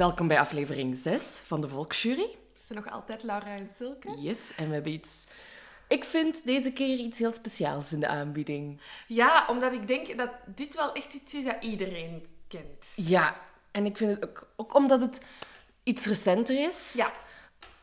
Welkom 0.00 0.28
bij 0.28 0.38
aflevering 0.40 0.96
6 0.96 1.22
van 1.22 1.60
de 1.60 1.68
Volksjury. 1.68 2.28
We 2.52 2.64
zijn 2.64 2.78
nog 2.84 2.92
altijd 2.92 3.22
Laura 3.22 3.56
en 3.56 3.68
Silke. 3.76 4.14
Yes, 4.18 4.54
en 4.56 4.68
we 4.68 4.74
hebben 4.74 4.92
iets... 4.92 5.26
Ik 5.88 6.04
vind 6.04 6.46
deze 6.46 6.72
keer 6.72 6.98
iets 6.98 7.18
heel 7.18 7.32
speciaals 7.32 7.92
in 7.92 8.00
de 8.00 8.06
aanbieding. 8.06 8.80
Ja, 9.06 9.46
omdat 9.48 9.72
ik 9.72 9.88
denk 9.88 10.18
dat 10.18 10.30
dit 10.46 10.76
wel 10.76 10.92
echt 10.92 11.14
iets 11.14 11.34
is 11.34 11.44
dat 11.44 11.56
iedereen 11.60 12.26
kent. 12.48 12.86
Ja, 12.96 13.36
en 13.70 13.86
ik 13.86 13.96
vind 13.96 14.10
het 14.10 14.28
ook, 14.28 14.48
ook 14.56 14.74
omdat 14.74 15.00
het 15.00 15.20
iets 15.82 16.06
recenter 16.06 16.66
is. 16.66 16.92
Ja. 16.96 17.10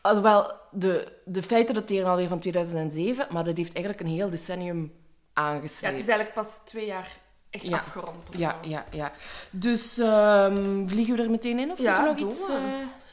Alhoewel, 0.02 0.52
de, 0.72 1.14
de 1.26 1.44
feiten 1.44 1.76
dateren 1.76 2.10
alweer 2.10 2.28
van 2.28 2.40
2007, 2.40 3.28
maar 3.32 3.44
dat 3.44 3.58
heeft 3.58 3.74
eigenlijk 3.74 4.06
een 4.08 4.16
heel 4.16 4.30
decennium 4.30 4.82
Ja, 4.82 5.42
aangesleept. 5.42 5.94
het 5.94 6.04
is 6.04 6.08
eigenlijk 6.08 6.34
pas 6.34 6.60
twee 6.66 6.86
jaar 6.86 7.18
echt 7.50 7.64
Ja. 7.64 7.78
afgerond 7.78 8.30
of 8.30 8.38
Ja, 8.38 8.58
zo. 8.64 8.70
ja, 8.70 8.86
ja. 8.92 9.12
Dus 9.52 9.98
ehm, 9.98 10.88
vliegen 10.88 11.16
we 11.16 11.22
er 11.24 11.30
meteen 11.30 11.60
in 11.60 11.72
of 11.72 11.80
Ja, 11.80 12.02
we 12.04 12.08
nog 12.10 12.18
iets 12.32 12.48
eh, 12.50 12.56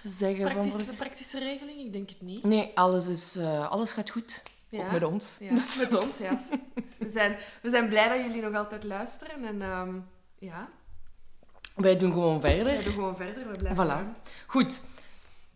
zeggen? 0.02 0.50
Van 0.50 0.60
Praktische, 0.62 0.94
praktische 0.94 1.38
regeling? 1.38 1.80
Ik 1.80 1.92
denk 1.92 2.08
het 2.08 2.20
niet. 2.20 2.44
Nee, 2.44 2.70
alles, 2.74 3.06
is, 3.06 3.36
eh, 3.36 3.70
alles 3.70 3.92
gaat 3.92 4.10
goed. 4.10 4.42
Ja. 4.68 4.84
Ook 4.84 4.92
met 4.92 5.04
ons. 5.04 5.36
Ja, 5.40 5.52
met 5.52 6.04
ons, 6.04 6.18
ja. 6.18 6.38
We 6.98 7.08
zijn, 7.08 7.36
we 7.62 7.70
zijn 7.70 7.88
blij 7.88 8.08
dat 8.08 8.26
jullie 8.26 8.42
nog 8.42 8.54
altijd 8.54 8.84
luisteren. 8.84 9.44
En 9.44 9.62
ehm, 9.62 9.94
ja, 10.38 10.68
Wij 11.74 11.96
doen 11.98 12.12
gewoon 12.12 12.40
verder. 12.40 12.76
we 12.76 12.82
doen 12.82 12.92
gewoon 12.92 13.16
verder. 13.16 13.48
We 13.50 13.58
blijven 13.58 13.86
Voilà. 13.86 13.90
aan. 13.90 14.16
Goed. 14.46 14.80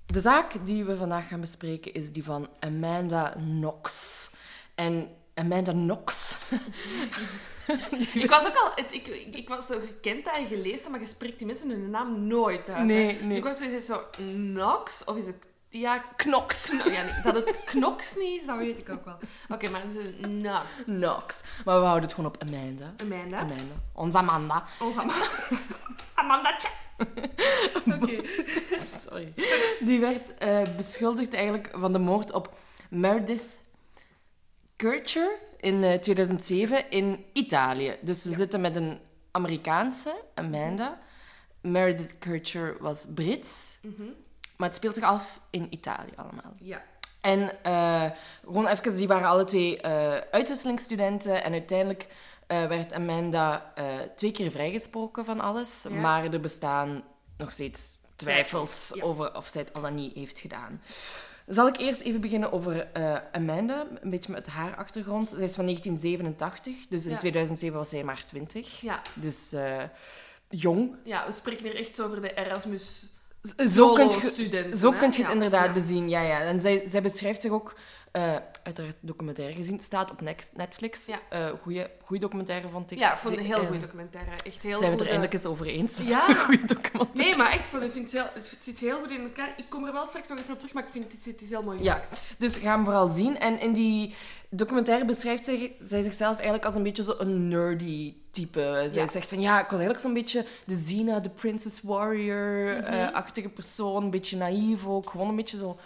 De 0.06 0.20
zaak 0.20 0.66
die 0.66 0.84
we 0.84 0.96
vandaag 0.96 1.28
gaan 1.28 1.40
bespreken 1.40 1.94
is 1.94 2.12
die 2.12 2.24
van 2.24 2.48
Amanda 2.60 3.28
Knox. 3.36 4.30
En 4.74 5.08
Amanda 5.34 5.72
Knox. 5.72 6.36
Ik 8.22 8.30
was 8.30 8.46
ook 8.46 8.56
al... 8.56 8.70
Het, 8.74 8.92
ik, 8.92 9.06
ik, 9.06 9.36
ik 9.36 9.48
was 9.48 9.66
zo 9.66 9.78
gekend 9.80 10.24
dat 10.24 10.36
je 10.36 10.46
gelezen, 10.46 10.90
maar 10.90 11.00
je 11.00 11.06
spreekt 11.06 11.38
die 11.38 11.46
mensen 11.46 11.70
hun 11.70 11.90
naam 11.90 12.26
nooit 12.26 12.70
uit. 12.70 12.84
Nee, 12.84 13.06
hè. 13.06 13.12
nee. 13.12 13.28
Dus 13.28 13.36
ik 13.36 13.44
was 13.44 13.58
zoiets 13.58 13.86
zo... 13.86 14.00
Knox? 14.16 15.04
Of 15.04 15.16
is 15.16 15.26
het... 15.26 15.36
Ja, 15.68 16.04
Knox. 16.16 16.72
Ja, 16.84 17.02
nee, 17.02 17.22
dat 17.22 17.34
het 17.34 17.64
Knox 17.64 18.16
niet 18.16 18.40
is, 18.40 18.46
dat 18.46 18.58
weet 18.58 18.78
ik 18.78 18.88
ook 18.88 19.04
wel. 19.04 19.18
Oké, 19.48 19.70
maar 19.70 19.82
het 19.82 19.94
is 19.94 20.06
Knox. 20.20 20.84
Knox. 20.84 21.42
Maar 21.64 21.78
we 21.78 21.84
houden 21.84 22.02
het 22.02 22.14
gewoon 22.14 22.30
op 22.30 22.42
Amanda. 22.42 22.92
Amanda. 22.96 23.38
Amanda. 23.38 23.74
Onze 23.92 24.18
Amanda. 24.18 24.64
Onze 24.78 25.00
Amanda. 25.00 25.26
Amandatje. 26.14 26.68
Oké. 27.86 28.22
Sorry. 29.00 29.32
Die 29.80 30.00
werd 30.00 30.34
eh, 30.34 30.62
beschuldigd 30.76 31.34
eigenlijk 31.34 31.70
van 31.72 31.92
de 31.92 31.98
moord 31.98 32.32
op 32.32 32.56
Meredith 32.88 33.56
Kircher 34.78 35.38
in 35.56 35.84
eh, 35.84 35.98
2007 35.98 36.90
in 36.90 37.24
Italië. 37.32 37.96
Dus 38.00 38.24
we 38.24 38.32
zitten 38.32 38.60
met 38.60 38.76
een 38.76 38.98
Amerikaanse, 39.30 40.14
Amanda. 40.34 40.98
Meredith 41.60 42.18
Kircher 42.18 42.76
was 42.80 43.06
Brits. 43.14 43.78
Maar 44.56 44.68
het 44.68 44.76
speelt 44.76 44.94
zich 44.94 45.04
af 45.04 45.40
in 45.50 45.66
Italië 45.70 46.12
allemaal. 46.16 46.54
Ja. 46.60 46.82
En 47.20 47.62
eh, 47.62 48.04
gewoon 48.44 48.66
even, 48.66 48.96
die 48.96 49.08
waren 49.08 49.28
alle 49.28 49.44
twee 49.44 49.80
eh 49.80 50.16
uitwisselingsstudenten. 50.30 51.44
En 51.44 51.52
uiteindelijk 51.52 52.06
eh, 52.46 52.66
werd 52.66 52.92
Amanda 52.92 53.72
eh, 53.74 53.84
twee 54.16 54.30
keer 54.32 54.50
vrijgesproken 54.50 55.24
van 55.24 55.40
alles. 55.40 55.82
Ja. 55.88 55.94
Maar 55.94 56.32
er 56.32 56.40
bestaan 56.40 57.02
nog 57.36 57.52
steeds 57.52 57.98
twijfels 58.16 58.90
Ja. 58.94 59.02
over 59.04 59.36
of 59.36 59.46
zij 59.46 59.62
het 59.62 59.72
al 59.72 59.82
dan 59.82 59.94
niet 59.94 60.14
heeft 60.14 60.38
gedaan. 60.40 60.80
Zal 61.48 61.66
ik 61.66 61.76
eerst 61.78 62.00
even 62.00 62.20
beginnen 62.20 62.52
over 62.52 62.88
eh, 62.92 63.16
Amanda, 63.32 63.86
een 64.00 64.10
beetje 64.10 64.32
met 64.32 64.46
haar 64.46 64.76
achtergrond. 64.76 65.28
Zij 65.28 65.42
is 65.42 65.54
van 65.54 65.64
1987, 65.64 66.74
dus 66.88 67.04
in 67.04 67.10
Ja. 67.10 67.18
2007 67.18 67.76
was 67.76 67.88
zij 67.88 68.04
maar 68.04 68.24
20. 68.24 68.80
Ja. 68.80 69.02
Dus 69.14 69.52
eh, 69.52 69.82
jong. 70.48 70.94
ja, 71.04 71.26
we 71.26 71.32
spreken 71.32 71.64
hier 71.64 71.76
echt 71.76 72.00
over 72.00 72.20
de 72.20 72.34
Erasmus 72.34 73.06
Zo 73.72 73.92
kun 73.94 74.04
je, 74.04 74.70
zo 74.76 74.90
kun 74.92 75.12
je 75.12 75.22
het 75.22 75.32
inderdaad 75.32 75.66
ja. 75.66 75.72
bezien, 75.72 76.08
ja, 76.08 76.22
ja. 76.22 76.40
En 76.40 76.60
zij, 76.60 76.84
zij 76.86 77.02
beschrijft 77.02 77.40
zich 77.40 77.50
ook, 77.50 77.74
eh 78.12 78.36
uiteraard 78.62 78.96
documentaire 79.00 79.54
gezien, 79.54 79.80
staat 79.80 80.10
op 80.10 80.20
Netflix. 80.54 81.06
Ja. 81.06 81.18
Eh 81.28 81.50
goeie, 81.62 81.86
goeie 82.04 82.20
documentaire, 82.22 82.68
vond 82.68 82.90
ik. 82.90 82.98
Ja, 82.98 83.10
ik 83.12 83.16
vond 83.16 83.36
een 83.36 83.44
heel 83.44 83.60
Eh, 83.60 83.66
goede 83.66 83.80
documentaire. 83.80 84.30
Echt 84.30 84.62
heel 84.62 84.78
Zijn 84.78 84.82
we 84.84 84.86
het 84.90 85.00
er 85.00 85.06
eindelijk 85.06 85.32
eens 85.32 85.44
over 85.44 85.66
eens? 85.66 85.96
dat 85.96 86.06
Ja. 86.06 86.28
een 86.30 86.36
goede 86.36 86.64
documentaire 86.64 87.22
Nee, 87.22 87.36
maar 87.36 87.50
echt, 87.52 87.66
vond- 87.66 87.82
ik 87.82 87.92
vind 87.92 88.04
het, 88.12 88.20
heel, 88.22 88.30
het 88.34 88.56
zit 88.60 88.78
heel 88.78 88.98
goed 88.98 89.10
in 89.10 89.20
elkaar. 89.22 89.54
Ik 89.56 89.64
kom 89.68 89.84
er 89.86 89.92
wel 89.92 90.06
straks 90.06 90.28
nog 90.28 90.38
even 90.38 90.52
op 90.52 90.58
terug, 90.58 90.74
maar 90.74 90.82
ik 90.84 90.90
vind 90.92 91.12
het, 91.12 91.24
het 91.24 91.42
is 91.42 91.48
heel 91.50 91.62
mooi 91.62 91.82
Ja. 91.82 91.92
gemaakt. 91.92 92.20
Dus 92.38 92.56
ga 92.58 92.74
hem 92.74 92.84
vooral 92.84 93.08
zien. 93.08 93.38
En 93.38 93.60
in 93.60 93.72
die 93.72 94.14
documentaire 94.50 95.04
beschrijft 95.04 95.44
zij, 95.44 95.76
zij 95.80 96.02
zichzelf 96.02 96.34
eigenlijk 96.34 96.64
als 96.64 96.74
een 96.74 96.82
beetje 96.82 97.02
zo 97.02 97.14
een 97.18 97.48
nerdy 97.48 98.14
type. 98.30 98.84
Zij 98.92 99.02
Ja. 99.02 99.06
zegt 99.08 99.28
van 99.28 99.40
ja, 99.40 99.56
ik 99.58 99.64
was 99.64 99.70
eigenlijk 99.80 100.00
zo'n 100.00 100.14
beetje 100.14 100.44
de 100.64 100.74
Xena, 100.84 101.20
de 101.20 101.30
Princess 101.30 101.82
Mhm. 101.82 101.92
Warrior-achtige 101.92 103.48
persoon. 103.48 104.02
Een 104.02 104.10
beetje 104.10 104.36
naïef 104.36 104.86
ook. 104.86 105.10
Gewoon 105.10 105.28
een 105.28 105.36
beetje 105.36 105.56
zo 105.56 105.78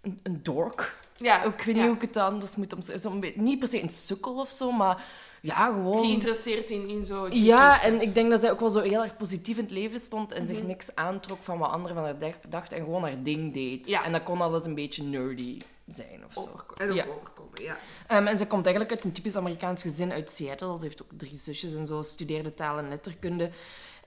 een, 0.00 0.20
een 0.22 0.40
dork. 0.42 0.98
Ja, 1.22 1.42
Ik 1.42 1.62
weet 1.62 1.74
niet 1.74 1.84
hoe 1.84 1.94
ik 1.94 2.00
het 2.00 2.16
anders 2.16 2.56
moet 2.56 2.72
omschrijven. 2.74 3.10
Zo'n 3.10 3.24
Niet 3.34 3.58
per 3.58 3.68
se 3.68 3.82
een 3.82 3.88
sukkel 3.90 4.34
of 4.34 4.50
zo, 4.50 4.70
maar 4.72 5.04
ja, 5.42 5.66
gewoon... 5.66 5.98
Geïnteresseerd 5.98 6.70
in, 6.70 6.88
in 6.88 7.04
zo... 7.04 7.26
Ja, 7.30 7.82
en 7.82 8.00
ik 8.00 8.14
denk 8.14 8.30
dat 8.30 8.40
zij 8.40 8.50
ook 8.50 8.60
wel 8.60 8.70
zo 8.70 8.80
heel 8.80 9.02
erg 9.02 9.16
positief 9.16 9.56
in 9.56 9.62
het 9.62 9.72
leven 9.72 10.00
stond 10.00 10.32
en 10.32 10.42
Mhm. 10.42 10.54
zich 10.54 10.62
niks 10.62 10.94
aantrok 10.94 11.38
van 11.42 11.58
wat 11.58 11.70
anderen 11.70 11.96
van 11.96 12.04
haar 12.04 12.34
dachten 12.48 12.76
en 12.78 12.84
gewoon 12.84 13.02
haar 13.02 13.22
ding 13.22 13.52
deed. 13.54 13.86
Ja. 13.86 14.04
En 14.04 14.12
dat 14.12 14.22
kon 14.22 14.40
alles 14.40 14.64
een 14.64 14.74
beetje 14.74 15.02
nerdy 15.02 15.58
zijn 15.88 16.22
of 16.26 16.32
zo. 16.32 16.40
Overko- 16.40 16.74
en 16.84 16.94
Ja. 16.94 17.04
overkomen, 17.06 17.62
ja. 17.62 17.76
Ehm, 18.06 18.26
en 18.26 18.38
ze 18.38 18.46
komt 18.46 18.64
eigenlijk 18.64 18.94
uit 18.94 19.04
een 19.04 19.12
typisch 19.12 19.36
Amerikaans 19.36 19.82
gezin 19.82 20.12
uit 20.12 20.30
Seattle. 20.30 20.78
Ze 20.78 20.84
heeft 20.84 21.02
ook 21.02 21.08
drie 21.16 21.36
zusjes 21.38 21.74
en 21.74 21.86
zo, 21.86 22.02
studeerde 22.02 22.54
taal 22.54 22.78
en 22.78 22.88
letterkunde. 22.88 23.50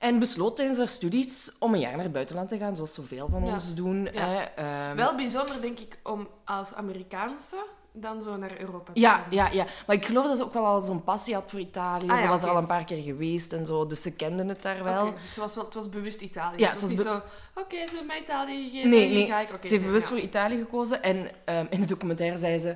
En 0.03 0.19
besloot 0.19 0.56
tijdens 0.56 0.78
haar 0.78 0.88
studies 0.88 1.52
om 1.59 1.74
een 1.74 1.80
jaar 1.80 1.96
naar 1.96 2.03
het 2.03 2.12
buitenland 2.12 2.50
te 2.50 2.58
gaan, 2.58 2.75
zoals 2.75 2.94
zoveel 2.94 3.27
van 3.31 3.45
Ja. 3.45 3.54
ons 3.54 3.74
doen. 3.75 4.10
Ja. 4.13 4.25
hè. 4.27 4.42
Ehm, 4.42 4.95
Wel 4.95 5.16
bijzonder, 5.16 5.62
denk 5.62 5.80
ik, 5.80 5.98
om 6.04 6.27
als 6.45 6.74
Amerikaanse 6.74 7.66
dan 7.92 8.22
zo 8.22 8.36
naar 8.38 8.60
Europa 8.60 8.92
te 8.94 9.00
Ja, 9.00 9.13
gaan. 9.16 9.24
ja, 9.30 9.50
ja. 9.51 9.66
Maar 9.88 9.95
ik 9.95 10.06
geloof 10.06 10.25
dat 10.25 10.38
ze 10.38 10.44
ook 10.44 10.54
wel 10.54 10.66
al 10.66 10.81
zo'n 10.81 11.04
passie 11.04 11.33
had 11.33 11.50
voor 11.50 11.60
Italië. 11.60 12.10
Ah, 12.10 12.18
ze 12.18 12.24
ja, 12.24 12.30
was 12.30 12.44
er 12.44 12.50
al 12.50 12.57
een 12.57 12.66
paar 12.66 12.83
keer 12.83 13.01
geweest 13.04 13.54
en 13.54 13.66
zo, 13.66 13.88
dus 13.88 14.01
ze 14.01 14.16
kenden 14.16 14.48
het 14.48 14.62
daar 14.62 14.83
wel. 14.83 15.07
Oké, 15.07 15.18
dus 15.19 15.27
het 15.27 15.36
was, 15.38 15.56
wel, 15.56 15.66
het 15.66 15.74
was 15.74 15.89
bewust 15.89 16.22
Italië. 16.22 16.57
Ja, 16.57 16.63
het 16.63 16.72
het 16.72 16.81
was 16.81 16.89
niet 16.89 17.00
zo... 17.07 17.22
Oké, 17.56 17.75
ze 17.75 17.86
hebben 17.88 18.06
mij 18.06 18.22
Italië 18.22 18.63
gegeven, 18.69 18.89
Nee, 18.89 19.10
nee. 19.13 19.25
ga 19.27 19.39
ik. 19.39 19.48
Ze 19.62 19.68
heeft 19.68 19.83
bewust 19.83 20.07
voor 20.07 20.19
Italië 20.19 20.57
gekozen 20.57 21.04
en 21.04 21.27
ehm, 21.45 21.66
in 21.69 21.81
de 21.81 21.88
documentaire 21.88 22.38
zei 22.38 22.57
ze 22.60 22.75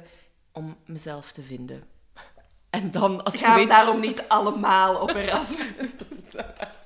om 0.52 0.76
mezelf 0.86 1.32
te 1.32 1.42
vinden. 1.42 1.84
En 2.70 2.92
dan, 2.92 3.24
als 3.24 3.40
je 3.40 3.54
weet... 3.54 3.68
daarom 3.70 4.00
niet 4.00 4.24
allemaal 4.28 5.02
op 5.02 5.10
Erasmus. 5.10 5.68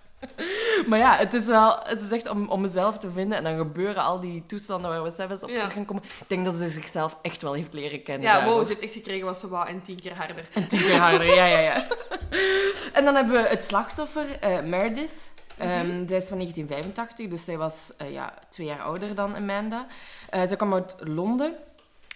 Maar 0.90 1.00
ja, 1.00 1.16
het 1.16 1.34
is 1.34 1.46
wel... 1.46 1.80
Het 1.84 2.02
is 2.02 2.10
echt 2.12 2.30
om, 2.30 2.50
om 2.50 2.62
mezelf 2.62 2.98
te 2.98 3.12
vinden 3.12 3.38
en 3.38 3.44
dan 3.44 3.58
gebeuren 3.58 4.04
al 4.04 4.20
die 4.20 4.44
toestanden 4.48 4.92
waar 4.92 5.04
we 5.04 5.10
zelfs 5.10 5.44
op 5.44 5.50
Ja. 5.50 5.60
terug 5.60 5.74
gaan 5.74 5.86
komen. 5.86 6.04
Ik 6.04 6.26
denk 6.28 6.46
dat 6.46 6.54
ze 6.54 6.70
zichzelf 6.70 7.18
echt 7.22 7.42
wel 7.42 7.54
heeft 7.54 7.74
leren 7.74 8.04
kennen. 8.04 8.28
Ja, 8.28 8.46
wow, 8.46 8.62
ze 8.62 8.68
heeft 8.68 8.82
echt 8.82 8.94
gekregen 8.94 9.26
wat 9.26 9.38
ze 9.38 9.48
wou 9.50 9.68
en 9.68 9.82
tien 9.82 10.00
keer 10.00 10.16
harder. 10.16 10.46
En 10.54 10.68
tien 10.68 10.80
keer 10.80 11.00
harder, 11.00 11.36
ja, 11.36 11.46
ja, 11.46 11.60
ja. 11.60 11.88
En 12.94 13.06
dan 13.06 13.16
hebben 13.16 13.34
we 13.34 13.48
het 13.48 13.64
slachtoffer, 13.64 14.40
eh, 14.40 14.62
Meredith 14.62 15.12
Ehm, 15.58 16.08
zij 16.08 16.18
is 16.18 16.28
van 16.28 16.38
1985, 16.38 17.28
dus 17.28 17.44
zij 17.44 17.58
was 17.58 17.92
eh, 17.98 18.12
ja, 18.12 18.34
twee 18.50 18.68
jaar 18.68 18.82
ouder 18.82 19.16
dan 19.16 19.36
Amanda. 19.36 19.88
Uh, 20.34 20.42
zij 20.48 20.58
kwam 20.58 20.74
uit 20.74 20.96
Londen 21.00 21.56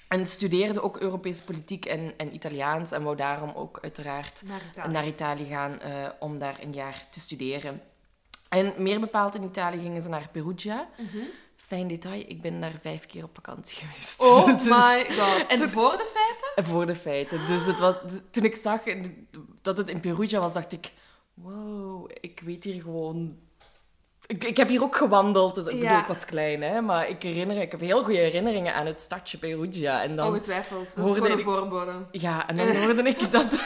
en 0.08 0.26
studeerde 0.26 0.82
ook 0.82 0.98
Europese 0.98 1.44
politiek 1.44 1.86
en, 1.86 2.14
en 2.18 2.34
Italiaans. 2.34 2.92
En 2.92 3.04
wou 3.04 3.16
daarom 3.16 3.52
ook 3.56 3.80
uiteraard 3.82 4.42
Naar 4.46 4.62
Italië. 4.72 4.92
naar 4.92 5.08
Italië 5.08 5.46
gaan 5.46 5.80
om 6.20 6.40
daar 6.40 6.58
een 6.62 6.74
jaar 6.74 7.06
te 7.10 7.20
studeren. 7.20 7.82
En 8.56 8.74
meer 8.78 9.00
bepaald 9.00 9.36
in 9.36 9.44
Italië 9.44 9.80
gingen 9.82 10.02
ze 10.02 10.10
naar 10.10 10.30
Perugia. 10.32 10.88
Fijn 11.56 11.88
detail, 11.88 12.24
ik 12.28 12.42
ben 12.42 12.62
daar 12.62 12.78
vijf 12.82 13.06
keer 13.06 13.24
op 13.24 13.30
vakantie 13.34 13.78
geweest. 13.86 14.22
Oh 14.22 14.46
Dus- 14.58 14.64
my 14.68 15.06
god. 15.18 15.48
En 15.48 15.70
voor 15.70 15.92
de 15.98 16.12
feiten? 16.14 16.72
voor 16.74 16.86
de 16.86 16.96
feiten. 16.96 17.48
Dus 17.48 17.66
het 17.66 17.80
was, 17.80 17.96
toen 18.32 18.44
ik 18.44 18.56
zag 18.56 18.80
dat 19.62 19.78
het 19.78 19.90
in 19.90 20.00
Perugia 20.00 20.40
was, 20.40 20.54
dacht 20.54 20.72
ik... 20.72 20.92
Wow, 21.34 22.10
ik 22.22 22.42
weet 22.46 22.64
hier 22.64 22.82
gewoon... 22.82 23.38
Ik, 24.28 24.44
ik 24.44 24.58
heb 24.58 24.68
hier 24.68 24.82
ook 24.84 24.96
gewandeld. 24.96 25.56
Dus, 25.56 25.68
ik 25.68 25.80
bedoel, 25.80 25.98
ik 25.98 26.06
was 26.06 26.26
klein, 26.26 26.62
hè. 26.62 26.82
Maar 26.82 27.10
ik, 27.10 27.24
herinner, 27.24 27.62
ik 27.62 27.72
heb 27.72 27.80
heel 27.80 28.04
goede 28.04 28.20
herinneringen 28.20 28.74
aan 28.74 28.86
het 28.86 29.02
stadje 29.02 29.38
Perugia. 29.38 30.04
En 30.04 30.16
dan... 30.16 30.28
Ongetwijfeld. 30.28 30.96
Dat 30.96 31.06
is 31.08 31.14
gewoon 31.14 31.32
een 31.32 31.38
ik- 31.38 31.44
voorbode. 31.44 31.92
Ja, 32.12 32.48
en 32.48 32.58
dan 32.58 32.76
hoorde 32.76 33.04
ik 33.04 33.32
dat, 33.32 33.60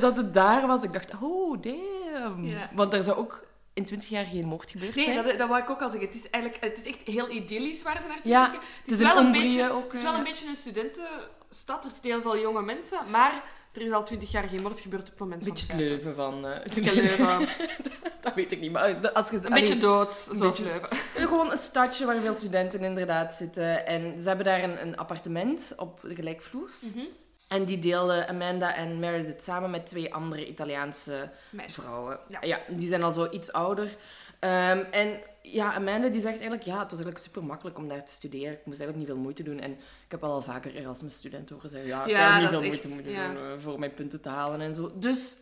dat 0.00 0.16
het 0.16 0.34
daar 0.34 0.66
was. 0.66 0.82
Ik 0.82 0.92
dacht, 0.92 1.12
oh, 1.20 1.62
damn. 1.62 2.44
Ja. 2.46 2.70
Want 2.74 2.94
er 2.94 3.02
zou 3.02 3.18
ook 3.18 3.46
in 3.80 3.86
twintig 3.86 4.08
jaar 4.08 4.24
geen 4.24 4.46
moord 4.46 4.70
gebeurd 4.70 4.94
Nee, 4.94 5.04
zijn. 5.04 5.24
dat, 5.24 5.38
dat 5.38 5.48
wou 5.48 5.62
ik 5.62 5.70
ook 5.70 5.80
al 5.82 5.90
zeggen. 5.90 6.08
Het 6.08 6.16
is, 6.16 6.30
eigenlijk, 6.30 6.64
het 6.64 6.78
is 6.78 6.84
echt 6.94 7.02
heel 7.06 7.30
idyllisch 7.30 7.82
waar 7.82 8.00
ze 8.00 8.06
naar 8.06 8.20
Ja, 8.22 8.42
kijken. 8.48 8.60
Het 8.60 8.78
het 8.84 8.94
is, 8.94 9.00
wel 9.00 9.16
een 9.16 9.32
beetje, 9.32 9.70
ook, 9.72 9.84
het 9.84 9.92
is 9.92 9.98
hè, 9.98 10.04
wel 10.04 10.12
ja. 10.12 10.18
een 10.18 10.24
beetje 10.24 10.48
een 10.48 10.56
studentenstad. 10.56 11.84
Er 11.84 11.90
zitten 11.90 12.10
heel 12.10 12.20
veel 12.20 12.38
jonge 12.38 12.62
mensen. 12.62 12.98
Maar 13.10 13.42
er 13.72 13.82
is 13.82 13.90
al 13.92 14.04
twintig 14.04 14.30
jaar 14.30 14.48
geen 14.48 14.62
moord 14.62 14.80
gebeurd 14.80 15.02
op 15.02 15.08
het 15.10 15.18
moment 15.18 15.44
Beetje 15.44 15.66
van 15.66 15.76
de 15.76 15.84
feiten. 15.84 16.04
Leuven 16.04 16.22
van... 16.24 16.46
eh, 16.46 16.74
beetje 16.74 16.94
Leuven. 16.94 17.48
dat 18.20 18.34
weet 18.34 18.52
ik 18.52 18.60
niet, 18.60 18.72
maar 18.72 18.84
eh, 18.84 19.12
als 19.12 19.30
je... 19.30 19.36
Een 19.42 19.50
beetje 19.50 19.78
dood, 19.78 20.14
zoals 20.14 20.38
beetje- 20.38 20.64
Leuven. 20.64 20.88
Gewoon 21.28 21.50
een 21.50 21.58
stadje 21.58 22.04
waar 22.06 22.20
veel 22.20 22.36
studenten 22.36 22.80
inderdaad 22.84 23.34
zitten. 23.34 23.86
En 23.86 24.22
ze 24.22 24.28
hebben 24.28 24.46
daar 24.46 24.62
een, 24.62 24.82
een 24.82 24.96
appartement 24.96 25.72
op 25.76 26.00
de 26.02 26.14
gelijkvloers. 26.14 26.82
Mhm. 26.94 27.04
En 27.50 27.64
die 27.64 27.78
deelden 27.78 28.28
Amanda 28.28 28.74
en 28.74 28.98
Meredith 28.98 29.42
samen 29.42 29.70
met 29.70 29.86
twee 29.86 30.14
andere 30.14 30.48
Italiaanse 30.48 31.30
Meisjes. 31.50 31.84
vrouwen. 31.84 32.18
Ja. 32.28 32.38
Ja. 32.42 32.58
die 32.68 32.88
zijn 32.88 33.02
al 33.02 33.12
zo 33.12 33.28
iets 33.30 33.52
ouder. 33.52 33.96
Ehm, 34.38 34.78
en 34.90 35.20
ja, 35.42 35.74
Amanda 35.74 36.08
die 36.08 36.20
zegt 36.20 36.32
eigenlijk, 36.34 36.62
ja, 36.62 36.72
het 36.72 36.90
was 36.90 37.00
eigenlijk 37.00 37.18
super 37.18 37.44
makkelijk 37.44 37.78
om 37.78 37.88
daar 37.88 38.04
te 38.04 38.12
studeren. 38.12 38.52
Ik 38.52 38.66
moest 38.66 38.80
eigenlijk 38.80 38.96
niet 38.96 39.06
veel 39.06 39.16
moeite 39.16 39.42
doen. 39.42 39.60
En 39.60 39.70
ik 39.72 40.10
heb 40.10 40.24
al 40.24 40.42
vaker 40.42 40.74
Erasmus-studenten 40.74 41.54
horen 41.54 41.70
zeggen, 41.70 41.88
ja, 41.88 42.04
ik 42.04 42.10
Ja, 42.10 42.24
heb 42.32 42.32
niet 42.42 42.50
dat 42.50 42.60
veel 42.60 42.68
moeite 42.68 42.86
echt- 42.86 42.94
moeten 42.94 43.12
ja. 43.12 43.26
doen 43.32 43.36
eh, 43.36 43.58
voor 43.58 43.78
mijn 43.78 43.94
punten 43.94 44.20
te 44.20 44.28
halen 44.28 44.60
en 44.60 44.74
zo. 44.74 44.90
Dus 44.94 45.36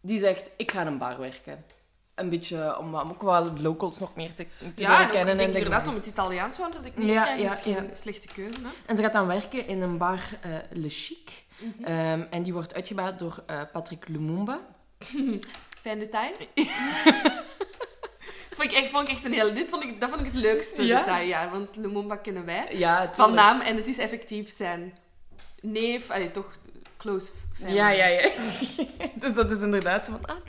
die 0.00 0.18
zegt, 0.18 0.50
ik 0.56 0.70
ga 0.70 0.80
in 0.80 0.86
een 0.86 0.98
bar 0.98 1.18
werken. 1.18 1.64
Een 2.14 2.28
beetje 2.28 2.78
om, 2.78 2.94
om 2.94 3.10
ook 3.10 3.22
wel 3.22 3.52
locals 3.60 3.98
nog 3.98 4.14
meer 4.16 4.34
te, 4.34 4.46
te 4.74 4.82
Ja, 4.82 4.90
leren 4.98 5.10
kennen. 5.12 5.38
en 5.38 5.44
inderdaad 5.54 5.88
om 5.88 5.94
het 5.94 6.06
Italiaans 6.06 6.58
wandelen. 6.58 6.86
Ik 6.86 6.96
niet 6.96 7.12
Ja, 7.12 7.34
ja. 7.34 7.52
slechte 7.92 8.28
keuze. 8.34 8.60
Hè? 8.62 8.68
En 8.86 8.96
ze 8.96 9.02
gaat 9.02 9.12
dan 9.12 9.26
werken 9.26 9.66
in 9.66 9.82
een 9.82 9.98
bar 9.98 10.20
eh, 10.40 10.50
Le 10.70 10.88
Chic. 10.88 11.44
Mhm. 11.58 11.84
Ehm, 11.84 12.22
en 12.30 12.42
die 12.42 12.52
wordt 12.52 12.74
uitgebaat 12.74 13.18
door 13.18 13.42
eh, 13.46 13.60
Patrick 13.72 14.08
Lumumba. 14.08 14.60
Fijn 15.82 15.98
detail. 15.98 16.32
vond 18.56 18.70
ik 18.70 18.72
echt, 18.72 18.90
vond 18.90 19.08
ik 19.08 19.14
echt 19.14 19.24
een 19.24 19.32
hele... 19.32 19.52
Dit 19.52 19.68
vond 19.68 19.82
ik, 19.82 20.00
dat 20.00 20.08
vond 20.08 20.20
ik 20.20 20.26
het 20.26 20.34
leukste 20.42 20.84
Ja? 20.84 20.98
detail, 20.98 21.26
ja. 21.26 21.50
Want 21.50 21.76
Lumumba 21.76 22.16
kennen 22.16 22.44
wij. 22.44 22.66
Ja, 22.70 23.10
Van 23.12 23.34
naam. 23.34 23.60
En 23.60 23.76
het 23.76 23.86
is 23.86 23.98
effectief 23.98 24.56
zijn 24.56 24.94
neef. 25.60 26.10
Allee, 26.10 26.30
toch 26.30 26.56
close 26.96 27.32
family. 27.52 27.76
Ja, 27.76 27.90
ja, 27.90 28.06
ja. 28.06 28.28
dus 29.22 29.34
dat 29.34 29.50
is 29.50 29.60
inderdaad 29.60 30.04
zo 30.04 30.12
van, 30.12 30.36
ah, 30.36 30.44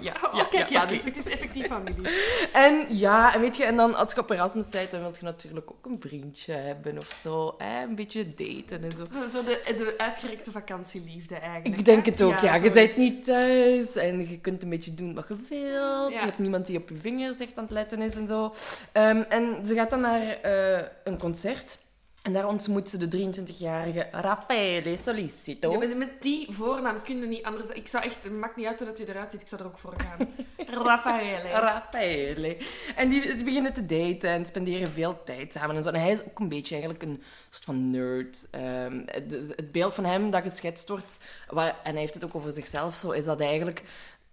Ja, 0.00 0.12
Oh, 0.32 0.48
kijk, 0.50 0.68
ja, 0.68 0.82
oké. 0.82 0.92
dus 0.92 1.04
het 1.04 1.16
is 1.16 1.26
effectief 1.28 1.66
familie. 1.66 2.08
En 2.52 2.86
ja, 2.96 3.34
en 3.34 3.40
weet 3.40 3.56
je, 3.56 3.64
en 3.64 3.76
dan 3.76 3.94
als 3.94 4.14
je 4.14 4.20
op 4.20 4.30
Erasmus 4.30 4.68
bent, 4.68 4.90
dan 4.90 5.00
wil 5.00 5.10
je 5.18 5.24
natuurlijk 5.24 5.70
ook 5.70 5.86
een 5.86 5.96
vriendje 6.00 6.52
hebben 6.52 6.98
of 6.98 7.18
zo. 7.22 7.54
Hè? 7.58 7.82
Een 7.82 7.94
beetje 7.94 8.34
daten 8.34 8.82
en 8.84 8.90
zo. 8.90 9.04
Zo- 9.32 9.44
de, 9.44 9.60
de 9.76 9.94
uitgerekte 9.98 10.50
vakantieliefde 10.50 11.34
eigenlijk. 11.34 11.78
Ik 11.78 11.84
denk 11.84 12.04
hè? 12.04 12.10
het 12.10 12.22
ook, 12.22 12.38
ja. 12.38 12.54
Je 12.54 12.70
bent 12.70 12.96
niet 12.96 13.24
thuis 13.24 13.96
en 13.96 14.28
je 14.30 14.38
kunt 14.38 14.62
een 14.62 14.68
beetje 14.70 14.94
doen 14.94 15.14
wat 15.14 15.24
je 15.28 15.34
wilt. 15.48 16.12
Ja. 16.12 16.18
Je 16.18 16.24
hebt 16.24 16.38
niemand 16.38 16.66
die 16.66 16.78
op 16.78 16.88
je 16.88 16.96
vingers 16.96 17.38
echt 17.38 17.56
aan 17.56 17.64
het 17.64 17.72
letten 17.72 18.02
is 18.02 18.14
en 18.14 18.26
zo. 18.26 18.54
Ehm, 18.92 19.22
en 19.28 19.66
ze 19.66 19.74
gaat 19.74 19.90
dan 19.90 20.00
naar 20.00 20.20
eh, 20.40 20.82
een 21.04 21.18
concert. 21.18 21.78
En 22.26 22.32
daar 22.32 22.48
ontmoet 22.48 22.90
ze 22.90 23.08
de 23.08 23.30
23-jarige 23.30 24.08
Raffaele 24.10 24.96
Solicito. 24.96 25.72
Ja, 25.72 25.78
met, 25.78 25.96
met 25.96 26.22
die 26.22 26.46
voornaam 26.50 27.02
kun 27.02 27.20
je 27.20 27.26
niet 27.26 27.44
anders... 27.44 27.68
Ik 27.68 27.88
zou 27.88 28.04
echt... 28.04 28.22
Het 28.22 28.32
maakt 28.32 28.56
niet 28.56 28.66
uit 28.66 28.78
hoe 28.78 28.86
dat 28.86 28.98
hij 28.98 29.06
eruit 29.06 29.30
ziet. 29.30 29.40
Ik 29.40 29.48
zou 29.48 29.60
er 29.60 29.66
ook 29.66 29.78
voor 29.78 29.94
gaan. 29.96 30.28
Raffaele. 30.84 31.48
Raffaele. 31.48 32.56
En 32.96 33.08
die, 33.08 33.34
die 33.34 33.44
beginnen 33.44 33.72
te 33.72 33.86
daten 33.86 34.30
en 34.30 34.46
spenderen 34.46 34.90
veel 34.90 35.22
tijd 35.24 35.52
samen. 35.52 35.76
En, 35.76 35.82
zo. 35.82 35.90
en 35.90 36.00
hij 36.00 36.12
is 36.12 36.24
ook 36.24 36.38
een 36.38 36.48
beetje 36.48 36.74
eigenlijk 36.74 37.04
een 37.04 37.22
soort 37.50 37.64
van 37.64 37.90
nerd. 37.90 38.46
Ehm, 38.50 39.02
het, 39.04 39.30
het 39.56 39.72
beeld 39.72 39.94
van 39.94 40.04
hem 40.04 40.30
dat 40.30 40.42
geschetst 40.42 40.88
wordt, 40.88 41.18
waar, 41.48 41.76
en 41.82 41.92
hij 41.92 42.00
heeft 42.00 42.14
het 42.14 42.24
ook 42.24 42.34
over 42.34 42.52
zichzelf 42.52 42.94
zo, 42.94 43.10
is 43.10 43.24
dat 43.24 43.38
hij 43.38 43.48
eigenlijk 43.48 43.82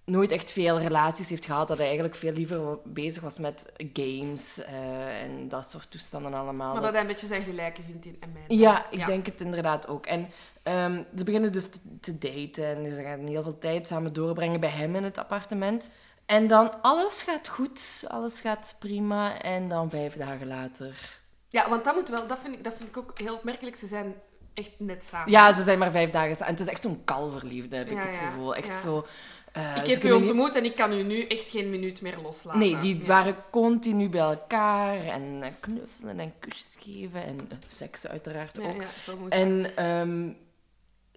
nooit 0.06 0.32
echt 0.32 0.52
veel 0.52 0.80
relaties 0.80 1.30
heeft 1.30 1.46
gehad. 1.46 1.68
Dat 1.68 1.78
hij 1.78 1.86
eigenlijk 1.86 2.16
veel 2.16 2.34
liever 2.34 2.78
bezig 2.84 3.24
was 3.24 3.40
met 3.40 3.74
games 3.94 4.64
eh, 4.64 5.22
en 5.22 5.48
dat 5.48 5.70
soort 5.70 5.92
toestanden 5.92 6.34
allemaal. 6.34 6.74
Maar 6.74 6.82
dat 6.82 6.92
hij 6.92 7.02
een 7.02 7.08
beetje 7.08 7.28
zijn 7.28 7.44
gelijke 7.44 7.82
vindt 7.82 8.06
in 8.06 8.18
Amanda. 8.20 8.42
Ja, 8.48 8.86
ik 8.90 9.06
denk 9.06 9.26
het 9.26 9.42
inderdaad 9.42 9.88
ook. 9.88 10.06
En 10.06 10.30
ehm, 10.64 11.04
ze 11.16 11.24
beginnen 11.24 11.52
dus 11.52 11.70
te, 11.70 11.80
te 12.00 12.18
daten 12.18 12.76
en 12.76 12.96
ze 12.96 13.02
gaan 13.02 13.28
heel 13.28 13.44
veel 13.44 13.60
tijd 13.60 13.88
samen 13.88 14.14
doorbrengen 14.14 14.60
bij 14.60 14.70
hem 14.70 14.96
in 14.96 15.04
het 15.04 15.18
appartement. 15.18 15.90
En 16.26 16.48
dan 16.48 16.82
alles 16.82 17.22
gaat 17.22 17.48
goed, 17.48 18.04
alles 18.08 18.42
gaat 18.42 18.76
prima. 18.80 19.42
En 19.42 19.70
dan 19.70 19.90
vijf 19.90 20.16
dagen 20.16 20.48
later. 20.48 21.20
Ja, 21.50 21.70
want 21.70 21.84
dat 21.84 21.96
moet 21.96 22.10
wel... 22.10 22.28
Dat 22.28 22.40
vind 22.40 22.54
ik, 22.54 22.64
dat 22.64 22.74
vind 22.78 22.90
ik 22.90 22.98
ook 22.98 23.20
heel 23.20 23.36
opmerkelijk. 23.36 23.76
Ze 23.76 23.88
zijn 23.88 24.16
echt 24.54 24.72
net 24.78 25.04
samen. 25.04 25.32
Ja, 25.32 25.54
ze 25.54 25.64
zijn 25.64 25.80
maar 25.80 25.92
vijf 25.92 26.12
dagen 26.12 26.36
samen. 26.36 26.48
En 26.48 26.54
het 26.54 26.64
is 26.64 26.72
echt 26.72 26.84
zo'n 26.84 27.02
kalverliefde, 27.06 27.76
heb 27.76 27.88
ik 27.88 27.94
Ja, 27.94 28.06
het 28.06 28.18
gevoel. 28.18 28.56
Echt 28.56 28.68
ja. 28.68 28.76
zo. 28.76 29.06
Eh, 29.54 29.78
Ik 29.84 29.88
heb 29.88 30.04
u 30.04 30.10
niet- 30.20 30.30
ontmoet 30.30 30.56
en 30.56 30.66
ik 30.66 30.76
kan 30.76 30.94
u 30.94 31.04
nu 31.04 31.22
echt 31.28 31.50
geen 31.50 31.70
minuut 31.70 32.02
meer 32.02 32.18
loslaten. 32.22 32.60
Nee, 32.60 32.78
die 32.78 32.98
Ja. 33.00 33.06
waren 33.06 33.36
continu 33.52 34.10
bij 34.10 34.22
elkaar 34.22 34.96
en 35.06 35.44
eh, 35.44 35.52
knuffelen 35.60 36.20
en 36.20 36.34
kusjes 36.40 36.76
geven 36.80 37.24
en 37.24 37.38
eh, 37.50 37.58
seks 37.68 38.08
uiteraard 38.08 38.58
Ja, 38.58 38.64
ook. 38.66 38.74
ja, 38.82 38.88
zo 39.02 39.18
moet. 39.18 39.32
En 39.32 39.76
ehm, 39.76 40.30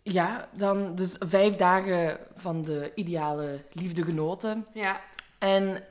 ja, 0.02 0.48
dan 0.52 0.94
dus 0.94 1.16
vijf 1.18 1.56
dagen 1.56 2.18
van 2.34 2.62
de 2.62 2.92
ideale 2.94 3.60
liefde 3.72 4.02
genoten. 4.02 4.66
Ja, 4.74 5.00
En 5.38 5.82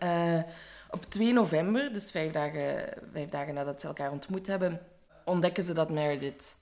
op 0.89 1.06
2 1.09 1.33
november, 1.33 1.94
dus 1.94 2.12
vijf 2.12 2.31
dagen, 2.31 2.94
vijf 3.12 3.30
dagen 3.30 3.53
nadat 3.53 3.81
ze 3.81 3.88
elkaar 3.88 4.12
ontmoet 4.12 4.47
hebben, 4.47 4.81
ontdekken 5.25 5.64
ze 5.64 5.73
dat 5.73 5.90
Meredith 5.90 6.56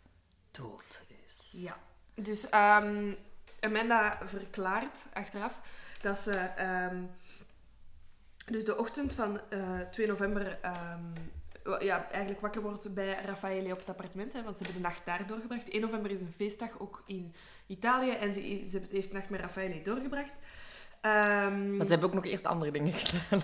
dood 0.51 1.01
is. 1.25 1.49
ja. 1.51 1.77
Dus 2.15 2.49
ehm, 2.49 3.11
Amanda 3.63 4.17
verklaart 4.25 5.05
achteraf 5.13 5.59
dat 6.01 6.19
ze... 6.19 6.31
ehm, 6.31 6.97
dus 8.51 8.65
de 8.65 8.77
ochtend 8.77 9.13
van 9.13 9.39
eh 9.49 9.79
2 9.91 10.07
november... 10.07 10.57
ehm, 10.61 11.03
ja, 11.79 12.07
eigenlijk 12.11 12.41
wakker 12.41 12.61
wordt 12.61 12.93
bij 12.93 13.17
Raffaele 13.25 13.71
op 13.71 13.79
het 13.79 13.89
appartement, 13.89 14.33
hè, 14.33 14.43
want 14.43 14.57
ze 14.57 14.63
hebben 14.63 14.81
de 14.81 14.87
nacht 14.87 15.05
daar 15.05 15.27
doorgebracht. 15.27 15.69
1 15.69 15.81
november 15.81 16.11
is 16.11 16.19
een 16.21 16.33
feestdag, 16.35 16.79
ook 16.79 17.03
in 17.05 17.33
Italië. 17.67 18.09
En 18.11 18.33
ze, 18.33 18.65
ze 18.69 18.81
heeft 18.91 19.07
de 19.09 19.13
nacht 19.17 19.29
met 19.29 19.39
Raffaele 19.39 19.81
doorgebracht. 19.81 20.33
Ehm, 21.01 21.69
Want 21.69 21.83
ze 21.83 21.89
hebben 21.89 22.07
ook 22.09 22.13
nog 22.15 22.25
eerst 22.25 22.45
andere 22.45 22.71
dingen 22.71 22.93
gedaan. 23.29 23.41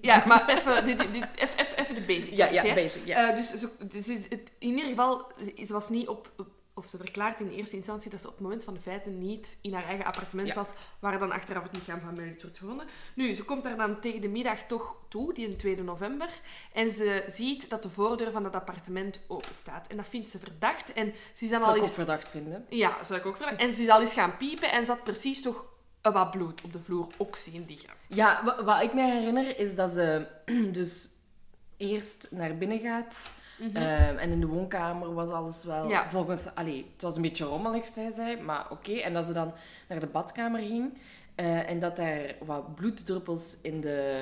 Ja, 0.00 0.22
maar 0.26 0.48
even, 0.48 0.84
dit, 0.84 0.98
dit, 0.98 1.12
dit- 1.12 1.56
even, 1.76 1.94
de 1.94 2.00
basics. 2.06 2.36
Ja, 2.36 2.48
ja, 2.48 2.74
basic, 2.74 3.06
ja. 3.06 3.32
Dus 3.32 3.50
dus 3.88 4.06
het, 4.06 4.50
in 4.58 4.68
ieder 4.68 4.84
geval, 4.84 5.30
ze, 5.38 5.64
ze 5.66 5.72
was 5.72 5.88
niet 5.88 6.08
op, 6.08 6.32
op- 6.36 6.54
Of 6.78 6.86
ze 6.88 6.96
verklaart 6.96 7.40
in 7.40 7.48
eerste 7.50 7.76
instantie 7.76 8.10
dat 8.10 8.20
ze 8.20 8.26
op 8.26 8.32
het 8.32 8.42
moment 8.42 8.64
van 8.64 8.74
de 8.74 8.80
feiten 8.80 9.18
niet 9.18 9.56
in 9.60 9.74
haar 9.74 9.84
eigen 9.84 10.04
appartement 10.04 10.48
Ja. 10.48 10.54
was, 10.54 10.68
waar 10.98 11.18
dan 11.18 11.30
achteraf 11.32 11.62
het 11.62 11.76
lichaam 11.76 12.00
van 12.00 12.14
Meredith 12.14 12.42
wordt 12.42 12.58
gevonden. 12.58 12.86
Nu, 13.14 13.34
ze 13.34 13.44
komt 13.44 13.62
daar 13.62 13.76
dan 13.76 14.00
tegen 14.00 14.20
de 14.20 14.28
middag 14.28 14.62
toch 14.62 14.96
toe, 15.08 15.34
die 15.34 15.56
2 15.56 15.82
november, 15.82 16.28
en 16.72 16.90
ze 16.90 17.24
ziet 17.32 17.70
dat 17.70 17.82
de 17.82 17.90
voordeur 17.90 18.30
van 18.30 18.42
dat 18.42 18.54
appartement 18.54 19.20
open 19.26 19.54
staat. 19.54 19.86
En 19.86 19.96
dat 19.96 20.06
vindt 20.08 20.28
ze 20.28 20.38
verdacht. 20.38 20.92
En 20.92 21.14
ze 21.34 21.44
is 21.44 21.50
dan 21.50 21.58
Zou 21.60 21.62
al 21.70 21.76
ik 21.76 21.80
ook 21.80 21.86
eens... 21.86 21.94
verdacht 21.94 22.30
vinden. 22.30 22.66
Ja, 22.68 23.04
zou 23.04 23.20
ik 23.20 23.26
ook 23.26 23.36
verdacht. 23.36 23.60
En 23.60 23.72
ze 23.72 23.82
is 23.82 23.88
al 23.88 24.00
eens 24.00 24.12
gaan 24.12 24.36
piepen 24.36 24.70
en 24.72 24.86
had 24.86 25.04
precies 25.04 25.42
toch 25.42 25.66
een 26.02 26.12
wat 26.12 26.30
bloed 26.30 26.62
op 26.62 26.72
de 26.72 26.78
vloer 26.80 27.06
ook 27.16 27.36
zien 27.36 27.64
liggen. 27.68 27.90
Ja, 28.08 28.44
wa- 28.44 28.64
wat 28.64 28.82
ik 28.82 28.94
me 28.94 29.02
herinner 29.02 29.58
is 29.58 29.74
dat 29.74 29.90
ze 29.90 30.26
dus 30.72 31.08
eerst 31.76 32.28
naar 32.30 32.56
binnen 32.58 32.80
gaat. 32.80 33.32
Ehm, 33.74 34.16
en 34.16 34.30
in 34.30 34.40
de 34.40 34.46
woonkamer 34.46 35.14
was 35.14 35.30
alles 35.30 35.64
wel 35.64 35.82
Mhm. 35.82 35.92
Ja. 35.92 36.10
volgens... 36.10 36.54
Allee, 36.54 36.86
het 36.92 37.02
was 37.02 37.16
een 37.16 37.22
beetje 37.22 37.44
rommelig, 37.44 37.86
zei 37.86 38.10
zij, 38.12 38.36
maar 38.36 38.66
oké. 38.70 38.92
En 38.92 39.12
dat 39.14 39.24
ze 39.24 39.32
dan 39.32 39.52
naar 39.88 40.00
de 40.00 40.06
badkamer 40.06 40.60
ging. 40.60 40.98
eh, 41.34 41.70
en 41.70 41.78
dat 41.80 41.96
daar 41.96 42.34
wat 42.44 42.74
bloeddruppels 42.74 43.56
in 43.62 43.80
de 43.80 44.14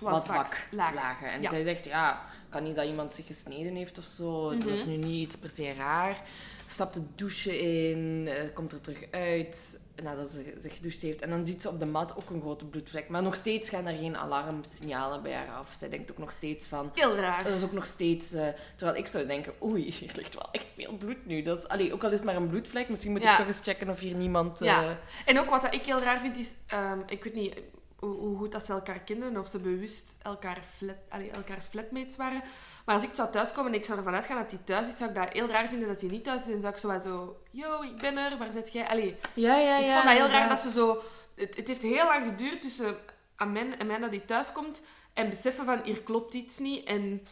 Wasbak 0.00 0.66
lagen. 0.70 0.94
lagen. 0.94 1.28
En 1.30 1.42
Ja. 1.42 1.48
zij 1.48 1.64
zegt, 1.64 1.84
ja, 1.84 2.22
kan 2.48 2.62
niet 2.62 2.76
dat 2.76 2.86
iemand 2.86 3.14
zich 3.14 3.26
gesneden 3.26 3.74
heeft 3.74 3.98
of 3.98 4.04
zo. 4.04 4.50
Dat 4.58 4.64
is 4.68 4.80
Mhm. 4.84 4.90
nu 4.90 4.96
niet 4.96 5.26
iets 5.26 5.36
per 5.36 5.50
se 5.50 5.72
raar. 5.72 6.22
Stapt 6.66 6.94
de 6.94 7.02
douche 7.14 7.58
in, 7.90 8.28
eh, 8.28 8.54
komt 8.54 8.72
er 8.72 8.80
terug 8.80 9.04
uit. 9.10 9.79
Nadat 10.02 10.28
ze 10.28 10.54
zich 10.58 10.74
gedoucht 10.76 11.00
heeft. 11.00 11.22
En 11.22 11.30
dan 11.30 11.44
ziet 11.44 11.62
ze 11.62 11.68
op 11.68 11.78
de 11.78 11.86
mat 11.86 12.16
ook 12.16 12.30
een 12.30 12.40
grote 12.40 12.64
bloedvlek. 12.66 13.08
Maar 13.08 13.22
nog 13.22 13.34
steeds 13.34 13.68
gaan 13.68 13.86
er 13.86 13.96
geen 13.98 14.16
alarmsignalen 14.16 15.22
bij 15.22 15.32
haar 15.34 15.48
af. 15.56 15.74
Zij 15.78 15.88
denkt 15.88 16.10
ook 16.10 16.18
nog 16.18 16.32
steeds 16.32 16.66
van... 16.66 16.90
Heel 16.94 17.16
raar. 17.16 17.44
Dat 17.44 17.52
is 17.52 17.62
ook 17.64 17.72
nog 17.72 17.86
steeds... 17.86 18.32
eh, 18.32 18.46
terwijl 18.76 18.98
ik 18.98 19.06
zou 19.06 19.26
denken, 19.26 19.52
oei, 19.62 19.90
hier 19.92 20.12
ligt 20.20 20.34
wel 20.34 20.48
echt 20.52 20.66
veel 20.76 20.92
bloed 20.96 21.26
nu. 21.26 21.42
Dat 21.42 21.58
is, 21.58 21.68
allee, 21.68 21.92
ook 21.92 22.02
al 22.04 22.10
is 22.10 22.16
het 22.16 22.24
maar 22.24 22.36
een 22.36 22.48
bloedvlek, 22.48 22.88
misschien 22.88 23.12
moet 23.12 23.22
Ja. 23.22 23.30
ik 23.30 23.36
toch 23.36 23.46
eens 23.46 23.60
checken 23.62 23.88
of 23.88 23.98
hier 23.98 24.14
niemand... 24.14 24.60
eh, 24.60 24.66
Ja. 24.66 24.98
En 25.26 25.38
ook 25.38 25.50
wat 25.50 25.74
ik 25.74 25.82
heel 25.82 26.00
raar 26.00 26.20
vind 26.20 26.36
is, 26.38 26.54
ehm, 26.66 26.98
ik 27.06 27.24
weet 27.24 27.34
niet 27.34 27.54
hoe, 27.96 28.14
hoe 28.14 28.36
goed 28.38 28.52
dat 28.52 28.64
ze 28.64 28.72
elkaar 28.72 29.00
kenden 29.00 29.36
of 29.36 29.46
ze 29.48 29.58
bewust 29.58 30.16
elkaar 30.22 30.58
flat, 30.76 30.96
allee, 31.08 31.30
elkaars 31.30 31.66
flatmates 31.66 32.16
waren. 32.16 32.42
Maar 32.90 32.98
als 32.98 33.08
ik 33.08 33.14
zou 33.14 33.30
thuiskomen 33.30 33.72
en 33.72 33.78
ik 33.78 33.84
zou 33.84 33.98
ervan 33.98 34.14
uitgaan 34.14 34.36
dat 34.36 34.50
hij 34.50 34.60
thuis 34.64 34.88
is, 34.88 34.96
zou 34.96 35.10
ik 35.10 35.16
dat 35.16 35.32
heel 35.32 35.48
raar 35.48 35.68
vinden 35.68 35.88
dat 35.88 36.00
hij 36.00 36.10
niet 36.10 36.24
thuis 36.24 36.40
is. 36.40 36.54
En 36.54 36.60
zou 36.60 36.72
ik 36.72 36.78
zo 36.78 36.88
wat 36.88 37.02
zo, 37.02 37.36
yo, 37.50 37.82
ik 37.82 37.96
ben 37.96 38.16
er, 38.16 38.38
waar 38.38 38.52
zit 38.52 38.72
jij? 38.72 38.88
Allee, 38.88 39.16
Ja, 39.34 39.56
ja, 39.56 39.78
ja. 39.78 39.86
ik 39.86 39.92
vond 39.92 40.04
dat 40.04 40.16
heel 40.16 40.28
raar 40.28 40.48
dat 40.48 40.58
ze 40.58 40.70
zo... 40.70 41.02
Het, 41.34 41.56
het 41.56 41.68
heeft 41.68 41.82
heel 41.82 42.04
lang 42.04 42.24
geduurd 42.24 42.62
tussen 42.62 42.96
Amen 43.36 43.78
en 43.78 43.80
Amanda 43.80 44.08
die 44.08 44.24
thuiskomt 44.24 44.82
en 45.12 45.28
beseffen 45.28 45.64
van, 45.64 45.80
hier 45.84 46.02
klopt 46.02 46.34
iets 46.34 46.58
niet. 46.58 46.84
En 46.84 47.26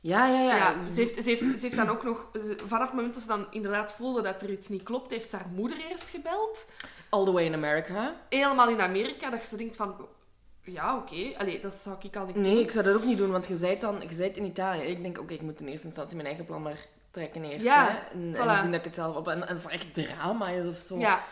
Ja, 0.00 0.26
ja, 0.26 0.40
ja. 0.40 0.56
ja, 0.56 0.74
ze, 0.94 1.00
heeft, 1.00 1.22
ze, 1.22 1.30
heeft, 1.30 1.40
ze 1.40 1.58
heeft 1.60 1.76
dan 1.76 1.88
ook 1.88 2.02
nog... 2.02 2.30
Vanaf 2.66 2.86
het 2.86 2.96
moment 2.96 3.14
dat 3.14 3.22
ze 3.22 3.28
dan 3.28 3.46
inderdaad 3.50 3.92
voelde 3.92 4.22
dat 4.22 4.42
er 4.42 4.50
iets 4.50 4.68
niet 4.68 4.82
klopt, 4.82 5.10
heeft 5.10 5.30
ze 5.30 5.36
haar 5.36 5.48
moeder 5.54 5.78
eerst 5.90 6.10
gebeld. 6.10 6.70
All 7.08 7.24
the 7.24 7.32
way 7.32 7.44
in 7.44 7.54
America. 7.54 8.16
helemaal 8.28 8.68
in 8.68 8.80
Amerika, 8.80 9.30
dat 9.30 9.40
je 9.40 9.46
zo 9.46 9.56
denkt 9.56 9.76
van... 9.76 10.08
Ja, 10.66 10.96
oké. 10.96 11.38
Allee, 11.38 11.60
dat 11.60 11.74
zou 11.74 11.96
ik 12.02 12.16
al 12.16 12.26
niet 12.26 12.34
Nee, 12.34 12.54
doen. 12.54 12.62
ik 12.62 12.70
zou 12.70 12.84
dat 12.84 12.94
ook 12.94 13.04
niet 13.04 13.18
doen, 13.18 13.30
want 13.30 13.46
je 13.46 13.56
bent 13.56 13.80
dan 13.80 14.00
je 14.08 14.16
bent 14.16 14.36
in 14.36 14.44
Italië. 14.44 14.82
Ik 14.82 15.02
denk, 15.02 15.18
oké, 15.20 15.32
ik 15.32 15.40
moet 15.42 15.60
in 15.60 15.66
eerste 15.68 15.86
instantie 15.86 16.14
mijn 16.16 16.28
eigen 16.28 16.44
plan 16.44 16.62
maar 16.62 16.86
trekken 17.10 17.44
eerst. 17.44 17.64
Ja, 17.64 17.88
hè. 17.90 17.98
En, 18.18 18.34
voilà. 18.34 18.38
en 18.38 18.60
zien 18.60 18.70
dat 18.70 18.78
ik 18.80 18.84
het 18.84 18.94
zelf 18.94 19.16
op... 19.16 19.28
En, 19.28 19.42
en 19.46 19.54
als 19.54 19.64
er 19.64 19.70
echt 19.70 19.94
drama 19.94 20.48
is 20.48 20.66
of 20.68 20.76
zo, 20.76 20.98
Ja, 20.98 21.24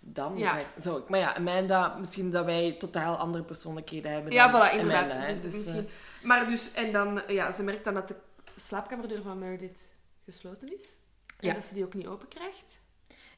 dan 0.00 0.38
Ja. 0.38 0.58
zou 0.76 1.00
ik... 1.00 1.08
Maar 1.08 1.18
ja, 1.18 1.34
Amanda, 1.36 1.96
misschien 1.98 2.30
dat 2.30 2.44
wij 2.44 2.72
totaal 2.78 3.16
andere 3.16 3.44
persoonlijkheden 3.44 4.12
hebben 4.12 4.32
ja 4.32 4.48
dan 4.50 4.60
voilà, 4.60 4.72
inderdaad. 4.72 5.12
Amanda, 5.12 5.32
dus 5.32 5.42
Dus, 5.42 5.52
eh, 5.52 5.58
misschien... 5.58 5.88
Maar 6.22 6.48
dus, 6.48 6.72
en 6.72 6.92
dan, 6.92 7.22
ja, 7.28 7.52
ze 7.52 7.62
merkt 7.62 7.84
dan 7.84 7.94
dat 7.94 8.08
de 8.08 8.16
slaapkamerdeur 8.56 9.22
van 9.22 9.38
Meredith 9.38 9.92
gesloten 10.24 10.74
is. 10.76 10.96
En 11.40 11.48
Ja. 11.48 11.54
dat 11.54 11.64
ze 11.64 11.74
die 11.74 11.84
ook 11.84 11.94
niet 11.94 12.06
open 12.06 12.28
krijgt. 12.28 12.80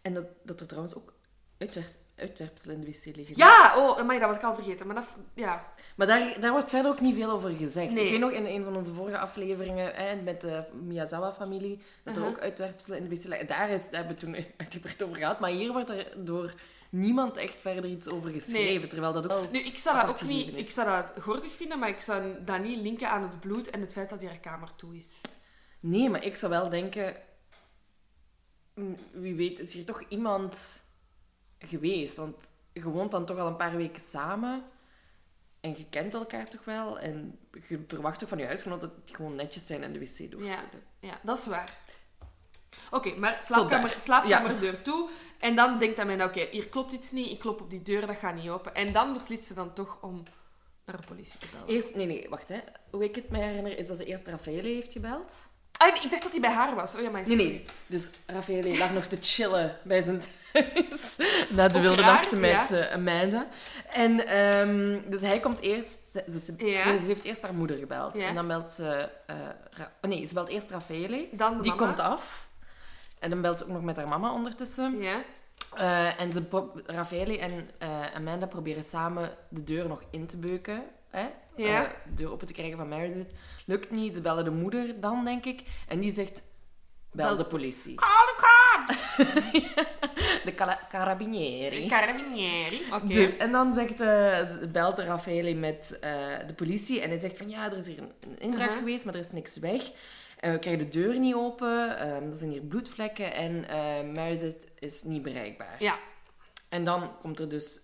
En 0.03 0.15
dat, 0.15 0.25
dat 0.43 0.61
er 0.61 0.67
trouwens 0.67 0.95
ook 0.95 1.13
uitwerps, 1.59 1.99
uitwerpselen 2.21 2.75
in 2.77 2.81
de 2.81 2.87
wc 2.87 3.17
liggen. 3.17 3.37
Ja, 3.37 3.75
oh, 3.77 4.03
maar 4.03 4.19
dat 4.19 4.29
was 4.29 4.37
ik 4.37 4.43
al 4.43 4.55
vergeten. 4.55 4.87
Maar 4.87 4.95
dat, 4.95 5.07
ja. 5.35 5.73
Maar 5.97 6.07
daar, 6.07 6.41
daar 6.41 6.51
wordt 6.53 6.71
verder 6.71 6.91
ook 6.91 7.01
niet 7.01 7.15
veel 7.15 7.31
over 7.31 7.51
gezegd. 7.51 7.93
Nee. 7.93 8.05
Ik 8.05 8.11
weet 8.11 8.21
nog 8.21 8.31
in 8.31 8.47
een 8.47 8.65
van 8.65 8.77
onze 8.77 8.95
vorige 8.95 9.19
afleveringen 9.19 9.95
hè, 9.95 10.17
met 10.23 10.41
de 10.41 10.63
Miyazawa-familie, 10.83 11.81
dat 12.05 12.17
er 12.17 12.23
Uh-huh. 12.23 12.37
ook 12.37 12.43
uitwerpselen 12.43 12.99
in 12.99 13.09
de 13.09 13.17
wc 13.17 13.25
liggen. 13.25 13.47
Daar, 13.47 13.71
is, 13.71 13.91
daar 13.91 14.05
hebben 14.05 14.15
we 14.31 14.39
toen 14.41 14.45
uitgebreid 14.57 15.03
over 15.03 15.17
gehad. 15.17 15.41
Maar 15.41 15.51
hier 15.51 15.73
wordt 15.73 15.91
er 15.91 16.13
door 16.25 16.55
niemand 16.91 17.37
echt 17.37 17.57
verder 17.61 17.85
iets 17.85 18.09
over 18.09 18.31
geschreven. 18.31 18.89
Terwijl 18.89 19.13
dat 19.13 19.33
ook... 19.33 19.51
Nu, 19.51 19.59
ik 19.59 19.79
zou 19.79 20.07
dat 20.07 20.23
ook 20.23 20.29
niet... 20.29 20.49
is. 20.55 20.61
Ik 20.61 20.71
zou 20.71 20.89
dat 20.89 21.23
gordig 21.23 21.53
vinden, 21.53 21.79
maar 21.79 21.89
ik 21.89 22.01
zou 22.01 22.23
dat 22.45 22.63
niet 22.63 22.81
linken 22.81 23.11
aan 23.11 23.23
het 23.23 23.41
bloed 23.41 23.71
en 23.71 23.81
het 23.81 23.93
feit 23.93 24.11
dat 24.11 24.21
die 24.21 24.29
haar 24.29 24.39
kamer 24.39 24.75
toe 24.77 24.97
is. 24.97 25.21
Nee, 25.81 26.11
maar 26.11 26.25
ik 26.25 26.37
zou 26.37 26.53
wel 26.53 26.69
denken... 26.69 27.17
mm, 28.75 28.97
Wie 29.13 29.35
weet 29.35 29.59
is 29.59 29.73
hier 29.73 29.85
toch 29.85 30.03
iemand 30.09 30.83
geweest. 31.67 32.17
Want 32.17 32.53
je 32.73 32.83
woont 32.83 33.11
dan 33.11 33.27
toch 33.27 33.39
al 33.39 33.47
een 33.47 33.57
paar 33.57 33.77
weken 33.77 34.03
samen. 34.03 34.65
En 35.61 35.75
je 35.77 35.87
kent 35.91 36.15
elkaar 36.15 36.49
toch 36.49 36.65
wel. 36.65 36.99
En 36.99 37.39
je 37.69 37.85
verwacht 37.87 38.19
toch 38.19 38.29
van 38.29 38.39
je 38.39 38.47
huisgenoot 38.47 38.81
dat 38.81 38.93
het 39.05 39.17
gewoon 39.17 39.35
netjes 39.35 39.67
zijn 39.67 39.83
en 39.83 39.93
de 39.93 39.99
wc 39.99 40.31
doorspelen. 40.31 40.83
Ja, 41.01 41.21
dat 41.23 41.39
is 41.39 41.47
waar. 41.47 41.79
Oké, 42.91 43.15
maar 43.15 43.39
slaapkamer, 43.45 43.95
slaapkamerdeur 43.99 44.83
toe. 44.83 45.09
En 45.39 45.57
dan 45.57 45.79
denkt 45.79 45.97
hij 45.97 46.07
mij, 46.07 46.25
oké, 46.25 46.47
hier 46.51 46.69
klopt 46.69 46.93
iets 46.93 47.11
niet. 47.11 47.31
Ik 47.31 47.39
klop 47.39 47.61
op 47.61 47.71
die 47.71 47.83
deur, 47.83 48.07
dat 48.07 48.17
gaat 48.17 48.35
niet 48.35 48.49
open. 48.49 48.75
En 48.75 48.93
dan 48.93 49.13
beslist 49.13 49.45
ze 49.45 49.55
dan 49.55 49.73
toch 49.73 49.99
om 50.01 50.23
naar 50.85 51.01
de 51.01 51.07
politie 51.07 51.39
te 51.39 51.47
bellen. 51.53 51.69
Eerst, 51.69 51.95
nee, 51.95 52.07
nee, 52.07 52.29
wacht. 52.29 52.49
Hè. 52.49 52.59
Hoe 52.91 53.05
ik 53.05 53.15
het 53.15 53.31
me 53.31 53.39
herinner, 53.39 53.79
is 53.79 53.87
dat 53.87 53.99
ze 53.99 54.05
eerst 54.05 54.27
Raffaele 54.27 54.69
heeft 54.69 54.93
gebeld. 54.93 55.49
Ah, 55.83 56.03
ik 56.03 56.11
dacht 56.11 56.23
dat 56.23 56.31
hij 56.33 56.41
bij 56.41 56.51
haar 56.51 56.75
was. 56.75 56.95
Oh 56.95 57.01
ja, 57.01 57.11
maar 57.11 57.21
Nee, 57.23 57.31
sorry. 57.31 57.45
nee. 57.51 57.65
Dus 57.87 58.11
Raffaele 58.27 58.79
lag 58.79 58.93
nog 58.93 59.05
te 59.05 59.17
chillen 59.21 59.77
bij 59.85 60.01
zijn 60.01 60.23
thuis. 60.53 61.17
Na 61.57 61.69
de 61.69 61.77
Ook 61.79 61.83
wilde 61.85 62.03
raar, 62.03 62.13
nacht 62.13 62.37
met 62.37 62.51
ja. 62.69 62.77
eh, 62.77 62.93
Amanda. 62.95 63.47
En 63.91 64.17
dus 64.17 65.21
dus 65.21 65.21
hij 65.21 65.39
komt 65.41 65.61
eerst... 65.61 66.01
Ze, 66.13 66.25
ze, 66.29 66.39
ze- 66.41 66.67
Ja. 66.67 66.97
ze 66.97 67.05
heeft 67.07 67.25
eerst 67.25 67.43
haar 67.43 67.55
moeder 67.55 67.77
gebeld. 67.79 68.17
Ja. 68.17 68.27
En 68.29 68.35
dan 68.35 68.47
belt 68.47 68.73
ze... 68.73 69.09
eh, 69.27 69.37
Ra- 69.71 69.93
oh, 70.03 70.11
nee, 70.11 70.27
ze 70.27 70.35
belt 70.35 70.49
eerst 70.49 70.71
Raffaele. 70.71 71.29
Dan 71.33 71.57
de 71.57 71.63
Die 71.63 71.73
mama. 71.75 71.87
komt 71.87 72.01
af. 72.01 72.49
En 73.19 73.31
dan 73.31 73.41
belt 73.41 73.59
ze 73.59 73.65
ook 73.65 73.71
nog 73.71 73.83
met 73.83 73.97
haar 73.97 74.09
mama 74.09 74.33
ondertussen. 74.33 74.99
Ja. 75.03 75.21
Eh, 75.77 76.21
en 76.21 76.33
ze 76.33 76.43
pro- 76.43 76.73
Raffaele 76.87 77.39
en 77.39 77.71
eh, 77.79 78.15
Amanda 78.15 78.47
proberen 78.47 78.83
samen 78.83 79.31
de 79.49 79.65
deur 79.65 79.89
nog 79.89 80.03
in 80.11 80.27
te 80.27 80.37
beuken. 80.37 80.83
Hè? 81.11 81.27
Ja. 81.67 81.85
Eh, 81.85 81.91
de 82.05 82.15
deur 82.15 82.31
open 82.33 82.47
te 82.47 82.53
krijgen 82.53 82.77
van 82.79 82.89
Meredith. 82.89 83.33
Lukt 83.67 83.91
niet. 83.91 84.15
Ze 84.15 84.21
bellen 84.21 84.45
de 84.45 84.51
moeder 84.51 85.01
dan, 85.01 85.25
denk 85.25 85.45
ik. 85.45 85.63
En 85.89 86.01
die 86.01 86.13
zegt... 86.13 86.43
Bel 87.13 87.37
de 87.37 87.45
politie. 87.47 87.95
Call 87.95 88.09
the 88.09 88.35
cops! 88.37 89.17
De 90.45 90.55
carabinieri. 90.89 91.89
Carabinieri. 91.89 92.83
Oké. 92.93 93.07
Dus, 93.07 93.37
en 93.37 93.53
dan 93.53 93.75
zegt, 93.75 94.01
eh, 94.01 94.39
belt 94.73 94.97
de 94.97 95.05
Raffaele 95.05 95.55
met 95.55 95.99
eh, 96.01 96.11
de 96.47 96.55
politie. 96.55 97.01
En 97.01 97.09
hij 97.09 97.19
zegt 97.19 97.37
van, 97.37 97.49
ja, 97.49 97.71
er 97.71 97.77
is 97.77 97.87
hier 97.87 97.99
een, 97.99 98.13
inbraak 98.39 98.61
Uh-huh. 98.63 98.79
geweest, 98.79 99.05
maar 99.05 99.15
er 99.15 99.21
is 99.21 99.33
niks 99.33 99.57
weg. 99.57 99.91
En 100.39 100.53
we 100.53 100.59
krijgen 100.59 100.91
de 100.91 100.99
deur 100.99 101.19
niet 101.19 101.35
open. 101.35 101.99
ehm, 101.99 102.31
er 102.31 102.37
zijn 102.37 102.51
hier 102.51 102.61
bloedvlekken. 102.61 103.33
En 103.33 103.61
Meredith 104.13 104.67
is 104.79 105.03
niet 105.03 105.23
bereikbaar. 105.23 105.77
Ja. 105.79 105.99
En 106.69 106.85
dan 106.85 107.11
komt 107.21 107.39
er 107.39 107.49
dus 107.49 107.81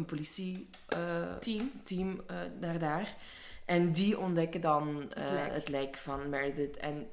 een 0.00 0.06
politieteam 0.06 1.38
Team. 1.40 1.72
team, 1.84 2.22
eh, 2.26 2.36
naar 2.60 2.78
daar. 2.78 3.16
En 3.64 3.92
die 3.92 4.18
ontdekken 4.18 4.60
dan 4.60 5.12
eh, 5.12 5.22
Het 5.24 5.32
lijk. 5.32 5.52
het 5.52 5.68
lijk 5.68 5.96
van 5.96 6.28
Meredith. 6.28 6.76
En 6.76 7.08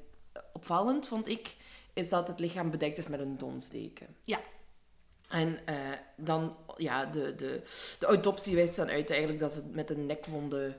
opvallend, 0.52 1.08
vond 1.08 1.28
ik, 1.28 1.54
is 1.92 2.08
dat 2.08 2.28
het 2.28 2.38
lichaam 2.38 2.70
bedekt 2.70 2.98
is 2.98 3.08
met 3.08 3.20
een 3.20 3.38
donsdeken. 3.38 4.16
Ja. 4.22 4.40
En 5.28 5.66
eh, 5.66 5.76
dan, 6.16 6.56
ja, 6.76 7.06
de, 7.06 7.34
de, 7.34 7.62
de 7.98 8.06
autopsie 8.06 8.54
wijst 8.54 8.76
dan 8.76 8.88
uit 8.88 9.10
eigenlijk 9.10 9.40
dat 9.40 9.52
ze 9.52 9.62
met 9.72 9.90
een 9.90 10.06
nekwonde... 10.06 10.76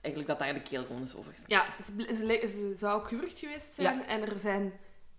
Eigenlijk 0.00 0.38
dat 0.38 0.46
daar 0.46 0.54
de 0.54 0.62
keelwond 0.62 1.08
is 1.08 1.14
overgesneden. 1.16 1.56
Ja, 1.56 1.82
ze, 2.14 2.46
ze 2.46 2.72
zou 2.76 3.00
ook 3.00 3.08
gewurgd 3.08 3.38
geweest 3.38 3.74
zijn. 3.74 4.06
En 4.06 4.28
er 4.28 4.38
zijn 4.38 4.72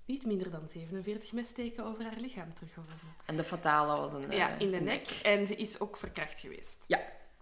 niet 0.05 0.25
minder 0.25 0.51
dan 0.51 0.69
47 0.69 1.31
messteken 1.31 1.85
over 1.85 2.03
haar 2.03 2.17
lichaam 2.19 2.53
teruggevonden. 2.53 3.15
En 3.25 3.35
de 3.35 3.43
fatale 3.43 4.01
was 4.01 4.13
een... 4.13 4.31
ja, 4.31 4.49
eh, 4.49 4.59
in 4.59 4.71
de 4.71 4.79
nek. 4.79 5.07
En 5.23 5.47
ze 5.47 5.55
is 5.55 5.79
ook 5.79 5.97
verkracht 5.97 6.39
geweest. 6.39 6.85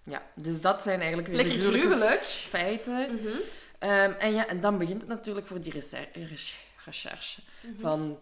Ja, 0.05 0.21
dus 0.35 0.61
dat 0.61 0.83
zijn 0.83 0.99
eigenlijk 0.99 1.27
weer 1.27 1.37
Lekker 1.37 1.53
de 1.55 1.59
gruwelijke 1.59 1.89
gruwelijk. 1.95 2.21
feiten. 2.23 3.19
Ehm, 3.79 4.11
en 4.19 4.33
ja, 4.33 4.47
en 4.47 4.59
dan 4.59 4.77
begint 4.77 5.01
het 5.01 5.09
natuurlijk 5.09 5.47
voor 5.47 5.61
die 5.61 5.71
recherche. 5.71 7.41
Mhm. 7.61 7.81
Van, 7.81 8.19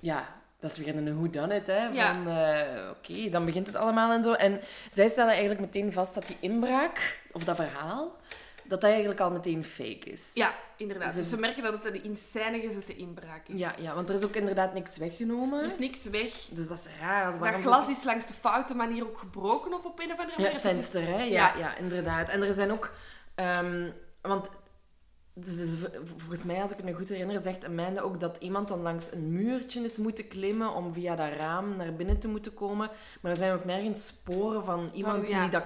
ja, 0.00 0.42
dat 0.60 0.70
is 0.70 0.78
weer 0.78 0.96
een 0.96 1.14
who 1.14 1.30
done 1.30 1.54
it, 1.54 1.66
hè. 1.66 1.86
Ja. 1.88 2.14
Van, 2.14 2.28
eh, 2.28 2.90
oké, 2.90 3.30
dan 3.30 3.44
begint 3.44 3.66
het 3.66 3.76
allemaal 3.76 4.12
en 4.12 4.22
zo. 4.22 4.32
En 4.32 4.60
zij 4.88 5.08
stellen 5.08 5.30
eigenlijk 5.30 5.60
meteen 5.60 5.92
vast 5.92 6.14
dat 6.14 6.26
die 6.26 6.36
inbraak, 6.40 7.20
of 7.32 7.44
dat 7.44 7.56
verhaal, 7.56 8.16
dat 8.70 8.80
dat 8.80 8.90
eigenlijk 8.90 9.20
al 9.20 9.30
meteen 9.30 9.64
fake 9.64 10.10
is. 10.10 10.30
Ja, 10.34 10.54
inderdaad. 10.76 11.12
Ze- 11.12 11.18
Dus 11.18 11.30
we 11.30 11.36
merken 11.36 11.62
dat 11.62 11.72
het 11.72 11.84
een 11.94 12.04
in 12.04 12.16
scène 12.16 12.60
gezette 12.60 12.96
inbraak 12.96 13.48
is. 13.48 13.58
Ja, 13.58 13.72
ja, 13.80 13.94
want 13.94 14.08
er 14.08 14.14
is 14.14 14.24
ook 14.24 14.34
inderdaad 14.34 14.74
niks 14.74 14.96
weggenomen. 14.98 15.58
Er 15.60 15.66
is 15.66 15.78
niks 15.78 16.04
weg. 16.08 16.32
Dus 16.50 16.68
dat 16.68 16.76
is 16.78 16.86
raar. 17.00 17.26
Als 17.26 17.38
Dat 17.38 17.54
glas 17.54 17.88
is 17.88 18.04
langs 18.04 18.26
de 18.26 18.34
foute 18.34 18.74
manier 18.74 19.04
ook 19.06 19.18
gebroken 19.18 19.74
of 19.74 19.84
op 19.84 20.00
een 20.00 20.12
of 20.12 20.18
andere 20.18 20.30
Ja, 20.30 20.36
manier. 20.36 20.52
het 20.52 20.62
Het 20.62 20.76
is- 20.76 20.78
venster, 20.90 21.06
hè? 21.06 21.22
Ja, 21.22 21.54
Ja. 21.54 21.56
ja. 21.58 21.76
inderdaad. 21.76 22.28
En 22.28 22.42
er 22.42 22.52
zijn 22.52 22.70
ook... 22.72 22.92
ehm, 23.34 23.90
want 24.20 24.50
dus, 25.34 25.56
dus 25.56 25.74
volgens 26.16 26.44
mij, 26.44 26.62
als 26.62 26.70
ik 26.70 26.76
het 26.76 26.86
me 26.86 26.92
goed 26.94 27.08
herinner, 27.08 27.40
zegt 27.42 27.64
Amanda 27.64 28.00
ook 28.00 28.20
dat 28.20 28.36
iemand 28.40 28.68
dan 28.68 28.80
langs 28.82 29.12
een 29.12 29.32
muurtje 29.32 29.80
is 29.84 29.96
moeten 29.96 30.28
klimmen 30.28 30.74
om 30.74 30.92
via 30.92 31.16
dat 31.16 31.32
raam 31.38 31.76
naar 31.76 31.94
binnen 31.94 32.18
te 32.18 32.28
moeten 32.28 32.54
komen. 32.54 32.90
Maar 33.20 33.30
er 33.30 33.36
zijn 33.38 33.52
ook 33.52 33.64
nergens 33.64 34.06
sporen 34.06 34.64
van 34.64 34.90
iemand 34.94 35.30
ja. 35.30 35.40
die, 35.40 35.50
dat, 35.50 35.64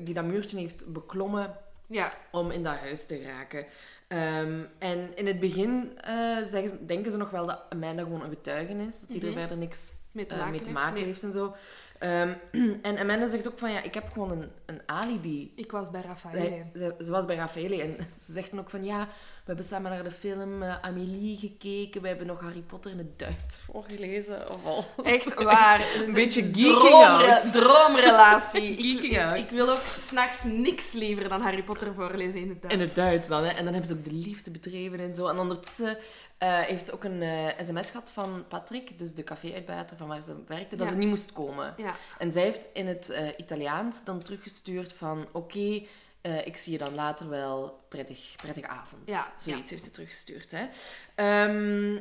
die 0.00 0.14
dat 0.14 0.24
muurtje 0.24 0.58
heeft 0.58 0.92
beklommen 0.92 1.56
Ja, 1.86 2.12
om 2.30 2.50
in 2.50 2.62
dat 2.62 2.74
huis 2.76 3.06
te 3.06 3.18
geraken. 3.18 3.64
Ehm, 4.08 4.60
en 4.78 5.16
in 5.16 5.26
het 5.26 5.40
begin 5.40 5.98
eh, 6.00 6.36
zeggen 6.44 6.86
denken 6.86 7.10
ze 7.10 7.16
nog 7.16 7.30
wel 7.30 7.46
dat 7.46 7.62
Amanda 7.68 8.02
gewoon 8.02 8.22
een 8.22 8.28
getuige 8.30 8.72
is. 8.72 9.00
Dat 9.00 9.08
die 9.08 9.16
Mhm. 9.18 9.26
er 9.26 9.32
verder 9.32 9.56
niks 9.56 9.94
mee 10.12 10.26
te 10.26 10.34
eh, 10.34 10.40
maken 10.40 10.52
mee 10.54 10.62
te 10.62 10.68
heeft. 10.70 10.80
maken 10.82 10.94
Nee. 10.94 11.04
heeft 11.04 11.22
en 11.22 11.32
zo. 11.32 11.54
Ehm, 11.98 12.32
en 12.82 12.98
Amanda 12.98 13.28
zegt 13.28 13.48
ook 13.48 13.58
van, 13.58 13.70
ja, 13.72 13.82
ik 13.82 13.94
heb 13.94 14.08
gewoon 14.12 14.30
een, 14.30 14.50
een 14.66 14.80
alibi. 14.86 15.52
Ik 15.56 15.70
was 15.70 15.90
bij 15.90 16.00
Raffaele. 16.00 16.38
Hij- 16.38 16.70
ze, 16.74 16.94
ze 17.04 17.10
was 17.10 17.24
bij 17.24 17.36
Raffaele 17.36 17.82
en 17.82 17.96
ze 18.26 18.32
zegt 18.32 18.50
dan 18.50 18.60
ook 18.60 18.70
van, 18.70 18.84
ja, 18.84 19.08
hebben 19.46 19.64
samen 19.64 19.90
naar 19.90 20.04
de 20.04 20.10
film 20.10 20.62
eh, 20.62 20.76
Amélie 20.80 21.36
gekeken, 21.38 22.02
we 22.02 22.08
hebben 22.08 22.26
nog 22.26 22.40
Harry 22.40 22.60
Potter 22.60 22.90
in 22.90 22.98
het 22.98 23.18
Duits 23.18 23.60
voorgelezen. 23.60 24.48
Of 24.48 24.64
al. 24.64 24.84
Echt 25.04 25.34
waar. 25.42 25.80
Een 26.06 26.12
beetje 26.14 26.42
een 26.42 26.54
geeking 26.54 26.72
droomre- 26.78 27.34
out. 27.34 27.52
Droomrelatie. 27.52 28.74
Geeking 28.82 29.12
ik, 29.16 29.22
out. 29.22 29.36
ik 29.36 29.48
wil 29.48 29.70
ook 29.70 29.78
s'nachts 29.80 30.42
niks 30.44 30.92
liever 30.92 31.28
dan 31.28 31.40
Harry 31.40 31.62
Potter 31.62 31.94
voorlezen 31.94 32.40
in 32.40 32.48
het 32.48 32.62
Duits. 32.62 32.76
In 32.76 32.80
het 32.82 32.94
Duits 32.94 33.28
dan, 33.28 33.42
hè. 33.44 33.48
En 33.50 33.64
dan 33.64 33.72
hebben 33.74 33.86
ze 33.86 33.94
ook 33.96 34.04
de 34.04 34.12
liefde 34.12 34.50
bedreven 34.50 35.00
en 35.00 35.14
zo. 35.14 35.26
En 35.26 35.38
ondertussen 35.38 35.98
eh, 36.38 36.58
heeft 36.60 36.86
ze 36.86 36.92
ook 36.92 37.04
een 37.04 37.22
eh, 37.22 37.46
sms 37.60 37.90
gehad 37.90 38.10
van 38.12 38.44
Patrick, 38.48 38.98
dus 38.98 39.14
de 39.14 39.24
café-uitbater 39.24 39.96
van 39.96 40.08
waar 40.08 40.22
ze 40.22 40.34
werkte, 40.46 40.76
dat 40.76 40.86
Ja. 40.86 40.92
ze 40.92 40.98
niet 40.98 41.08
moest 41.08 41.32
komen. 41.32 41.74
Ja. 41.76 41.94
En 42.18 42.32
zij 42.32 42.42
heeft 42.42 42.68
in 42.72 42.86
het 42.86 43.10
eh, 43.10 43.28
Italiaans 43.36 44.04
dan 44.04 44.22
teruggestuurd 44.22 44.92
van... 44.92 45.26
Oké, 45.32 45.82
eh, 46.26 46.46
ik 46.46 46.56
zie 46.56 46.72
je 46.72 46.78
dan 46.78 46.94
later 46.94 47.28
wel. 47.28 47.84
Prettig, 47.88 48.34
prettige 48.36 48.68
avond. 48.68 49.02
Ja, 49.04 49.32
Zoiets 49.38 49.70
heeft 49.70 49.84
ze 49.84 49.90
teruggestuurd. 49.90 50.50
Hè. 50.50 50.66
Ehm, 51.14 52.00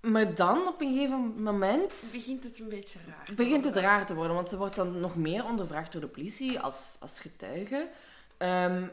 maar 0.00 0.34
dan, 0.34 0.68
op 0.68 0.80
een 0.80 0.92
gegeven 0.94 1.42
moment... 1.42 2.08
Begint 2.12 2.44
het 2.44 2.58
een 2.58 2.68
beetje 2.68 2.98
raar. 3.06 3.24
te 3.24 3.34
begint 3.34 3.64
het 3.64 3.76
raar 3.76 4.06
te 4.06 4.14
worden, 4.14 4.34
want 4.34 4.48
ze 4.48 4.56
wordt 4.56 4.76
dan 4.76 5.00
nog 5.00 5.16
meer 5.16 5.44
ondervraagd 5.44 5.92
door 5.92 6.00
de 6.00 6.06
politie 6.06 6.60
als, 6.60 6.96
als 7.00 7.20
getuige. 7.20 7.88
Ehm, 8.36 8.86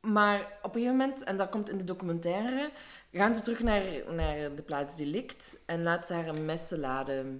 maar 0.00 0.40
op 0.62 0.74
een 0.74 0.80
gegeven 0.80 0.96
moment, 0.96 1.22
en 1.22 1.36
dat 1.36 1.48
komt 1.48 1.70
in 1.70 1.78
de 1.78 1.84
documentaire, 1.84 2.70
gaan 3.12 3.36
ze 3.36 3.42
terug 3.42 3.62
naar, 3.62 3.82
naar 4.14 4.54
de 4.54 4.62
plaats 4.62 4.96
delict 4.96 5.62
en 5.66 5.82
laat 5.82 6.06
ze 6.06 6.14
haar 6.14 6.28
een 6.28 6.44
messenlade 6.44 7.38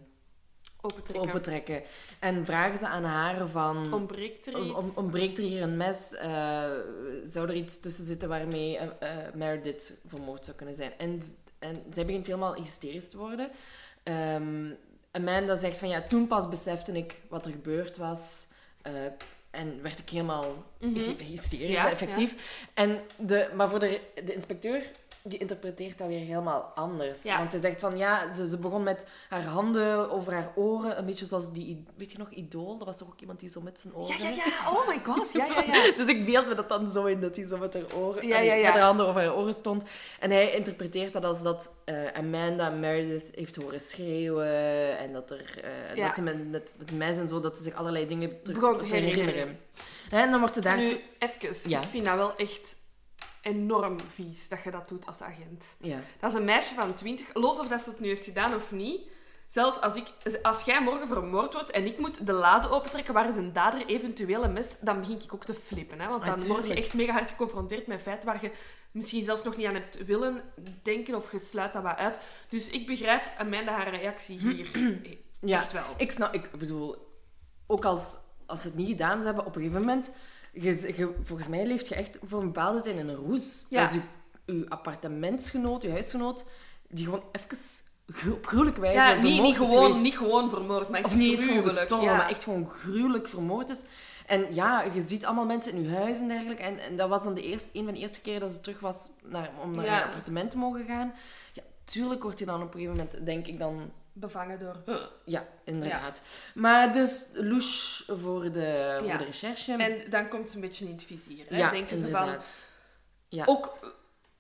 Opentrekken. 0.81 1.29
opentrekken. 1.29 1.83
En 2.19 2.45
vragen 2.45 2.79
ze 2.79 2.87
aan 2.87 3.05
haar 3.05 3.47
van... 3.49 3.95
Ontbreekt 3.95 4.47
er 4.47 4.59
iets? 4.65 4.75
om, 4.75 4.93
ontbreekt 4.95 5.39
er 5.39 5.45
hier 5.45 5.63
een 5.63 5.77
mes? 5.77 6.15
Eh, 6.15 6.65
zou 7.25 7.49
er 7.49 7.55
iets 7.55 7.81
tussen 7.81 8.05
zitten 8.05 8.29
waarmee 8.29 8.77
eh, 8.79 9.11
Meredith 9.35 10.01
vermoord 10.07 10.45
zou 10.45 10.57
kunnen 10.57 10.75
zijn? 10.75 10.93
En, 10.99 11.23
en 11.59 11.75
zij 11.91 12.07
begint 12.07 12.27
helemaal 12.27 12.55
hysterisch 12.55 13.09
te 13.11 13.17
worden. 13.17 13.51
Ehm, 14.03 14.71
Amanda 15.11 15.57
zegt 15.57 15.79
van 15.79 15.89
ja, 15.89 16.03
toen 16.03 16.27
pas 16.27 16.49
besefte 16.49 16.93
ik 16.93 17.15
wat 17.29 17.47
er 17.47 17.53
gebeurd 17.53 17.97
was. 17.97 18.47
En 19.51 19.83
werd 19.83 19.99
ik 19.99 20.09
helemaal 20.11 20.65
Mhm. 20.81 20.95
hy- 20.95 21.23
hysterisch, 21.25 21.71
Ja, 21.71 21.91
effectief. 21.91 22.65
En 22.75 23.01
de, 23.17 23.49
maar 23.55 23.69
voor 23.71 23.79
de, 23.79 24.01
de 24.25 24.35
inspecteur, 24.35 24.83
die 25.23 25.39
interpreteert 25.39 25.99
dat 25.99 26.09
weer 26.09 26.21
helemaal 26.21 26.63
anders. 26.63 27.23
Ja. 27.23 27.39
Want 27.39 27.51
ze 27.51 27.59
zegt 27.59 27.81
van 27.81 27.99
ja, 27.99 28.33
ze, 28.33 28.49
ze 28.49 28.59
begon 28.59 28.83
met 28.83 29.07
haar 29.29 29.45
handen 29.45 30.11
over 30.11 30.33
haar 30.33 30.53
oren. 30.55 30.99
Een 30.99 31.07
beetje 31.07 31.27
zoals 31.27 31.53
die, 31.53 31.85
weet 31.97 32.13
je 32.13 32.19
nog, 32.19 32.31
Idool? 32.31 32.79
Dat 32.79 32.87
was 32.87 32.97
toch 32.97 33.09
ook 33.09 33.21
iemand 33.21 33.41
die 33.41 33.51
zo 33.51 33.61
met 33.61 33.81
zijn 33.81 33.95
oren... 33.95 34.19
Ja, 34.19 34.29
ja, 34.29 34.35
ja. 34.35 34.71
Oh 34.71 34.89
my 34.89 35.01
god. 35.13 35.33
Ja, 35.33 35.45
ja, 35.45 35.63
ja. 35.67 35.93
Dus 35.97 36.07
ik 36.07 36.25
beeld 36.25 36.49
me 36.49 36.55
dat 36.55 36.69
dan 36.69 36.89
zo 36.89 37.05
in, 37.05 37.21
dat 37.21 37.37
hij 37.37 37.47
zo 37.47 37.59
met 37.59 37.75
haar, 37.75 37.95
oren, 37.97 38.27
Ja, 38.27 38.39
met 38.39 38.65
haar 38.65 38.81
handen 38.81 39.07
over 39.07 39.21
haar 39.21 39.37
oren 39.37 39.55
stond. 39.55 39.85
En 40.21 40.31
hij 40.31 40.53
interpreteert 40.53 41.13
dat 41.13 41.25
als 41.25 41.43
dat 41.43 41.71
eh, 41.85 42.13
Amanda 42.13 42.71
Meredith 42.71 43.31
heeft 43.35 43.57
horen 43.57 43.81
schreeuwen 43.81 44.99
en 44.99 45.13
dat, 45.13 45.31
er, 45.31 45.61
eh, 45.95 46.05
dat 46.05 46.15
ze 46.15 46.23
met, 46.23 46.51
met 46.51 46.75
het 46.79 46.93
mes 46.93 47.17
en 47.17 47.29
zo, 47.29 47.41
dat 47.41 47.57
ze 47.57 47.63
zich 47.63 47.75
allerlei 47.75 48.09
dingen 48.09 48.37
Begon 48.43 48.79
te 48.79 48.87
herinneren. 48.87 49.59
En 50.11 50.31
dan 50.31 50.41
wordt 50.41 50.55
ze 50.55 50.61
daar... 50.61 50.77
Nu, 50.77 51.01
even. 51.19 51.71
Ik 51.71 51.89
vind 51.89 52.05
dat 52.05 52.17
wel 52.17 52.37
echt 52.37 52.77
enorm 53.43 54.01
vies 54.01 54.49
dat 54.49 54.63
je 54.63 54.71
dat 54.71 54.89
doet 54.89 55.07
als 55.07 55.23
agent. 55.23 55.65
Ja. 55.81 55.99
Dat 56.21 56.33
is 56.33 56.39
een 56.39 56.45
meisje 56.45 56.75
van 56.75 56.95
20, 56.95 57.35
los 57.35 57.59
of 57.59 57.69
dat 57.69 57.83
ze 57.83 57.91
het 57.91 58.01
nu 58.01 58.09
heeft 58.09 58.25
gedaan 58.25 58.55
of 58.55 58.73
niet. 58.73 59.01
Zelfs 59.47 59.81
als, 59.81 59.97
ik, 59.97 60.13
als 60.43 60.63
jij 60.63 60.83
morgen 60.83 61.07
vermoord 61.09 61.53
wordt 61.53 61.71
en 61.71 61.87
ik 61.87 61.99
moet 61.99 62.27
de 62.27 62.33
lade 62.33 62.71
opentrekken 62.71 63.15
waar 63.15 63.29
is 63.29 63.37
een 63.37 63.53
dader 63.53 63.87
eventueel 63.87 64.45
een 64.45 64.53
mes, 64.53 64.77
dan 64.81 65.01
begin 65.01 65.23
ik 65.23 65.35
ook 65.35 65.45
te 65.45 65.55
flippen. 65.55 66.01
Hè? 66.01 66.09
Want 66.09 66.25
dan 66.25 66.41
Ah, 66.41 66.47
word 66.47 66.67
je 66.67 66.75
echt 66.75 66.95
mega 66.95 67.13
hard 67.13 67.31
geconfronteerd 67.31 67.87
met 67.87 68.03
feiten 68.03 68.27
waar 68.27 68.43
je 68.43 68.53
misschien 68.91 69.25
zelfs 69.25 69.43
nog 69.43 69.57
niet 69.57 69.67
aan 69.67 69.75
hebt 69.75 70.05
willen 70.05 70.43
denken 70.83 71.15
of 71.15 71.33
je 71.33 71.39
sluit 71.39 71.73
dat 71.73 71.83
wat 71.83 71.97
uit. 71.97 72.19
Dus 72.49 72.69
ik 72.69 72.87
begrijp 72.87 73.33
Amanda 73.39 73.73
haar 73.73 73.89
reactie 73.89 74.39
hier 74.39 74.69
Ja. 75.41 75.59
echt 75.61 75.73
wel. 75.73 75.85
Ik 75.97 76.11
snap, 76.11 76.35
ik 76.35 76.51
bedoel, 76.59 77.13
ook 77.67 77.85
als, 77.85 78.15
als 78.47 78.61
ze 78.61 78.67
het 78.67 78.77
niet 78.77 78.89
gedaan 78.89 79.15
zou 79.15 79.25
hebben, 79.25 79.47
op 79.47 79.57
een 79.57 79.63
gegeven 79.63 79.81
moment, 79.87 80.13
je, 80.53 80.95
je- 80.97 81.15
volgens 81.25 81.49
mij 81.49 81.67
leeft 81.67 81.89
je 81.89 81.95
echt 81.95 82.19
voor 82.23 82.41
een 82.41 82.47
bepaalde 82.47 82.83
tijd 82.83 82.97
in 82.97 83.09
een 83.09 83.15
roes. 83.15 83.67
Ja. 83.71 83.83
Dat 83.83 83.89
is 83.95 84.01
je, 84.47 84.53
je 84.59 84.69
appartementsgenoot, 84.69 85.83
je 85.83 85.91
huisgenoot, 85.91 86.45
die 86.89 87.05
gewoon 87.05 87.23
even 87.33 88.33
op 88.33 88.47
gruwelijke 88.47 88.81
wijze 88.81 88.97
Ja, 88.97 89.13
niet, 89.15 89.21
vermoord 89.23 89.43
niet, 89.43 89.61
is 89.61 89.69
gewoon, 89.75 90.03
niet 90.03 90.17
gewoon 90.17 90.49
vermoord, 90.49 90.89
maar 90.89 90.99
echt 91.01 91.09
Of 91.09 91.17
niet 91.17 91.45
gewoon 91.45 91.69
gestorven, 91.69 92.07
ja. 92.07 92.17
maar 92.17 92.29
echt 92.29 92.45
gewoon 92.45 92.69
gruwelijk 92.71 93.29
vermoord 93.29 93.69
is. 93.71 93.83
En 94.27 94.55
ja, 94.55 94.83
je 94.83 95.01
ziet 95.07 95.25
allemaal 95.25 95.45
mensen 95.45 95.73
in 95.73 95.83
je 95.83 95.89
huis 95.97 96.19
en 96.21 96.29
dergelijke. 96.29 96.63
En, 96.63 96.79
en 96.79 96.97
dat 96.97 97.09
was 97.09 97.23
dan 97.25 97.35
de 97.35 97.43
eerste, 97.43 97.69
een 97.73 97.85
van 97.85 97.95
de 97.95 98.01
eerste 98.01 98.21
keren 98.21 98.41
dat 98.41 98.51
ze 98.51 98.61
terug 98.61 98.81
was 98.81 99.11
naar, 99.25 99.51
om 99.63 99.75
naar 99.75 99.85
Ja. 99.85 100.03
appartement 100.03 100.51
te 100.51 100.57
mogen 100.59 100.85
gaan. 100.85 101.13
Ja, 101.53 101.63
tuurlijk 101.85 102.23
word 102.23 102.39
je 102.39 102.45
dan 102.45 102.63
op 102.63 102.75
een 102.75 102.81
gegeven 102.81 102.97
moment, 103.05 103.27
denk 103.27 103.47
ik 103.47 103.59
dan... 103.59 103.91
Bevangen 104.19 104.59
door... 104.59 104.77
Ja, 105.25 105.47
inderdaad. 105.65 106.23
Maar 106.55 106.93
dus 106.93 107.25
louche 107.33 108.17
voor 108.19 108.53
de, 108.53 108.61
Ja. 108.61 109.09
voor 109.09 109.19
de 109.19 109.25
recherche. 109.25 109.73
En 109.73 110.11
dan 110.11 110.29
komt 110.29 110.51
ze 110.51 110.55
een 110.55 110.61
beetje 110.61 110.85
in 110.85 110.93
het 110.93 111.03
vizier. 111.03 111.45
Hè? 111.49 111.57
ja, 111.57 111.71
Denken 111.71 111.97
ze 111.97 112.09
van... 112.09 112.21
inderdaad. 112.21 112.67
Ja. 113.29 113.45
Ook, 113.47 113.79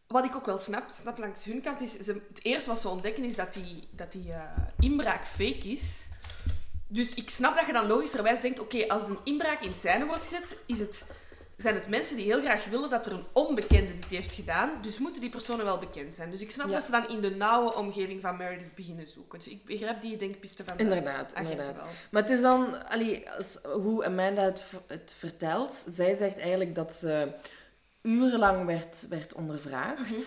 wat 0.07 0.25
ik 0.25 0.37
ook 0.37 0.47
wel 0.47 0.59
snap, 0.59 0.85
snap 0.91 1.19
langs 1.19 1.45
hun 1.45 1.61
kant, 1.61 1.81
is 1.81 1.93
ze, 1.93 2.13
het 2.29 2.41
eerste 2.45 2.71
wat 2.71 2.81
ze 2.81 2.89
ontdekken 2.89 3.25
is 3.25 3.37
dat 3.37 3.53
die, 3.53 3.89
dat 3.91 4.13
die 4.13 4.33
eh, 4.33 4.43
inbraak 4.79 5.27
fake 5.27 5.69
is. 5.69 6.07
Dus 6.87 7.15
ik 7.15 7.31
snap 7.31 7.57
dat 7.57 7.67
je 7.67 7.73
dan 7.73 7.87
logischerwijs 7.87 8.41
denkt, 8.41 8.61
oké, 8.61 8.89
als 8.89 9.03
een 9.03 9.19
inbraak 9.25 9.61
in 9.61 9.75
scène 9.75 10.07
wordt 10.07 10.23
gezet, 10.23 10.57
is 10.67 10.79
het, 10.79 11.05
zijn 11.59 11.75
het 11.75 11.89
mensen 11.89 12.17
die 12.17 12.25
heel 12.25 12.41
graag 12.41 12.65
willen 12.65 12.91
dat 12.91 13.07
er 13.07 13.13
een 13.13 13.25
onbekende 13.33 13.95
dit 13.95 14.11
heeft 14.11 14.33
gedaan. 14.33 14.71
Dus 14.83 14.99
moeten 14.99 15.21
die 15.21 15.31
personen 15.31 15.65
wel 15.65 15.79
bekend 15.79 16.15
zijn. 16.15 16.31
Dus 16.31 16.41
ik 16.41 16.51
snap 16.51 16.67
Ja. 16.67 16.73
dat 16.73 16.85
ze 16.85 16.91
dan 16.91 17.09
in 17.09 17.21
de 17.21 17.31
nauwe 17.31 17.75
omgeving 17.75 18.21
van 18.21 18.37
Meredith 18.37 18.75
beginnen 18.75 19.07
zoeken. 19.09 19.39
Dus 19.39 19.49
ik 19.49 19.65
begrijp 19.65 20.01
die 20.01 20.17
denkpiste 20.17 20.65
van 20.65 20.77
de 20.77 20.83
Inderdaad, 20.83 21.33
inderdaad. 21.35 21.75
wel. 21.75 21.85
Maar 22.11 22.23
het 22.23 22.31
is 22.31 22.41
dan, 22.41 22.89
allee, 22.89 23.31
als, 23.31 23.59
hoe 23.63 24.05
Amanda 24.05 24.43
het, 24.43 24.65
het 24.87 25.15
vertelt, 25.19 25.85
zij 25.89 26.15
zegt 26.15 26.39
eigenlijk 26.39 26.75
dat 26.75 26.95
ze 26.95 27.29
urenlang 28.03 28.67
werd, 28.67 29.07
werd 29.09 29.35
ondervraagd. 29.35 30.11
Mhm. 30.11 30.21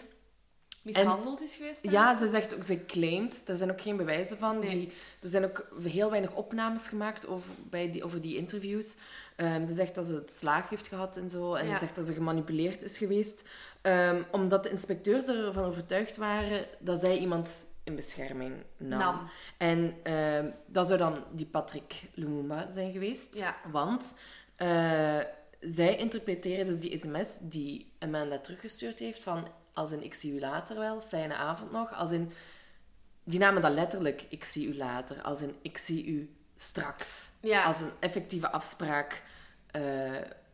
Mishandeld 0.81 1.41
is 1.41 1.55
geweest? 1.55 1.91
Ja, 1.91 2.17
ze 2.17 2.27
zegt 2.27 2.55
ook, 2.55 2.63
ze 2.63 2.85
claimt, 2.85 3.43
er 3.45 3.55
zijn 3.55 3.71
ook 3.71 3.81
geen 3.81 3.97
bewijzen 3.97 4.37
van. 4.37 4.59
Nee. 4.59 4.69
Die, 4.69 4.91
er 5.21 5.29
zijn 5.29 5.43
ook 5.43 5.67
heel 5.83 6.09
weinig 6.09 6.33
opnames 6.33 6.87
gemaakt 6.87 7.27
over, 7.27 7.49
bij 7.69 7.91
die, 7.91 8.03
over 8.03 8.21
die 8.21 8.35
interviews. 8.37 8.95
Ehm, 9.35 9.65
ze 9.65 9.73
zegt 9.73 9.95
dat 9.95 10.05
ze 10.05 10.13
het 10.15 10.31
slaag 10.31 10.69
heeft 10.69 10.87
gehad 10.87 11.17
en 11.17 11.29
zo. 11.29 11.53
En 11.53 11.65
Ja. 11.67 11.73
ze 11.73 11.79
zegt 11.79 11.95
dat 11.95 12.05
ze 12.05 12.13
gemanipuleerd 12.13 12.83
is 12.83 12.97
geweest. 12.97 13.47
Ehm, 13.81 14.21
omdat 14.31 14.63
de 14.63 14.69
inspecteurs 14.69 15.27
ervan 15.27 15.63
overtuigd 15.63 16.17
waren 16.17 16.65
dat 16.79 16.99
zij 16.99 17.17
iemand 17.17 17.65
in 17.83 17.95
bescherming 17.95 18.53
nam. 18.77 18.99
Nam. 18.99 19.29
En 19.57 19.93
ehm, 20.03 20.49
dat 20.65 20.87
zou 20.87 20.99
dan 20.99 21.23
die 21.31 21.45
Patrick 21.45 22.03
Lumumba 22.13 22.71
zijn 22.71 22.91
geweest. 22.91 23.37
Ja. 23.37 23.55
Want 23.71 24.19
eh, 24.55 25.19
zij 25.59 25.95
interpreteren 25.97 26.65
dus 26.65 26.79
die 26.79 26.97
sms 26.97 27.37
die 27.41 27.91
Amanda 27.99 28.37
teruggestuurd 28.39 28.99
heeft 28.99 29.23
van 29.23 29.47
als 29.73 29.91
in 29.91 30.03
ik 30.03 30.13
zie 30.13 30.33
u 30.33 30.39
later 30.39 30.77
wel, 30.77 31.01
fijne 31.01 31.33
avond 31.33 31.71
nog. 31.71 31.93
Als 31.93 32.11
in, 32.11 32.31
die 33.23 33.39
namen 33.39 33.61
dat 33.61 33.71
letterlijk 33.71 34.25
ik 34.29 34.43
zie 34.43 34.67
u 34.67 34.77
later. 34.77 35.21
Als 35.21 35.41
in 35.41 35.55
ik 35.61 35.77
zie 35.77 36.05
u 36.05 36.35
straks. 36.55 37.29
Ja. 37.41 37.63
Als 37.63 37.79
een 37.81 37.91
effectieve 37.99 38.51
afspraak 38.51 39.23
eh, 39.71 39.81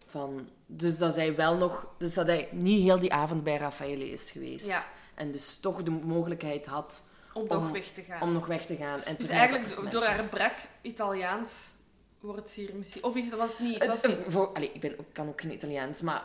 van... 0.07 0.49
Dus 0.65 0.97
dat 0.97 1.13
zij 1.13 1.35
wel 1.35 1.57
nog... 1.57 1.87
Dus 1.97 2.13
dat 2.13 2.25
hij 2.27 2.49
niet 2.51 2.81
heel 2.81 2.99
die 2.99 3.13
avond 3.13 3.43
bij 3.43 3.57
Raffaele 3.57 4.09
is 4.09 4.31
geweest. 4.31 4.67
Ja. 4.67 4.83
En 5.15 5.31
dus 5.31 5.57
toch 5.59 5.83
de 5.83 5.91
mogelijkheid 5.91 6.65
had 6.65 7.09
Om 7.33 7.47
om- 7.47 7.71
weg 7.71 7.87
te 7.87 8.01
gaan. 8.01 8.21
om 8.21 8.33
nog 8.33 8.45
weg 8.45 8.65
te 8.65 8.75
gaan. 8.75 9.03
En 9.03 9.15
Dus 9.17 9.29
eigenlijk 9.29 9.91
door 9.91 10.03
haar 10.03 10.23
brak 10.25 10.53
Italiaans 10.81 11.51
wordt 12.19 12.49
ze 12.49 12.59
hier 12.61 12.75
misschien... 12.75 13.03
Of 13.03 13.15
is 13.15 13.25
het, 13.25 13.35
was 13.35 13.49
het 13.49 13.59
niet? 13.59 13.85
Het 13.85 14.01
was 14.01 14.15
voor, 14.27 14.47
allee, 14.53 14.71
ik 14.73 14.81
ben, 14.81 14.95
kan 15.11 15.27
ook 15.27 15.41
geen 15.41 15.51
Italiaans, 15.53 16.01
maar 16.01 16.23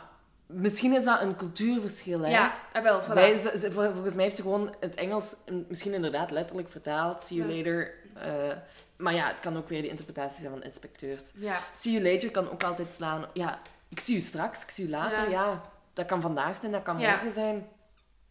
misschien 0.53 0.93
is 0.93 1.03
dat 1.03 1.21
een 1.21 1.35
cultuurverschil. 1.35 2.19
Hè? 2.21 2.29
Ja, 2.29 2.53
eh, 2.73 2.81
wel, 2.81 3.01
voilà. 3.03 3.13
Wij, 3.13 3.35
ze- 3.35 3.57
ze- 3.59 3.71
vol- 3.71 3.91
volgens 3.93 4.13
mij 4.13 4.23
heeft 4.23 4.35
ze 4.35 4.41
gewoon 4.41 4.75
het 4.79 4.95
Engels 4.95 5.35
misschien 5.67 5.93
inderdaad 5.93 6.31
letterlijk 6.31 6.71
vertaald. 6.71 7.21
See 7.21 7.37
you 7.37 7.49
Ja. 7.49 7.55
later. 7.57 7.93
eh, 8.13 8.57
maar 8.97 9.13
ja, 9.13 9.27
het 9.27 9.39
kan 9.39 9.57
ook 9.57 9.69
weer 9.69 9.81
de 9.81 9.87
interpretatie 9.87 10.39
zijn 10.41 10.51
van 10.53 10.63
inspecteurs. 10.63 11.31
Ja. 11.35 11.59
See 11.77 11.91
you 11.93 12.11
later 12.13 12.31
kan 12.31 12.49
ook 12.51 12.63
altijd 12.63 12.93
slaan. 12.93 13.25
Ja, 13.33 13.59
ik 13.89 13.99
zie 13.99 14.15
u 14.15 14.19
straks, 14.19 14.61
ik 14.63 14.69
zie 14.69 14.85
u 14.87 14.89
later. 14.89 15.23
Ja. 15.29 15.29
Ja, 15.45 15.61
dat 15.93 16.05
kan 16.05 16.21
vandaag 16.21 16.57
zijn, 16.57 16.71
dat 16.71 16.83
kan 16.83 16.95
morgen 16.95 17.31
zijn. 17.31 17.67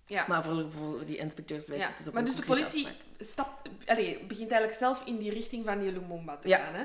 Ja. 0.06 0.24
Maar 0.28 0.44
voor, 0.44 0.64
voor 0.70 1.04
die 1.06 1.16
inspecteurs 1.16 1.68
wijst 1.68 1.88
het 1.88 1.96
dus 1.96 2.06
op 2.08 2.14
Maar 2.14 2.24
dus 2.24 2.36
de 2.36 2.44
politie 2.44 2.88
stapt, 3.18 3.68
allee, 3.86 4.24
begint 4.26 4.50
eigenlijk 4.50 4.80
zelf 4.80 5.02
in 5.04 5.18
die 5.18 5.30
richting 5.30 5.64
van 5.64 5.78
die 5.78 5.92
Lumumba 5.92 6.36
te 6.36 6.48
gaan. 6.48 6.74
Hè. 6.74 6.84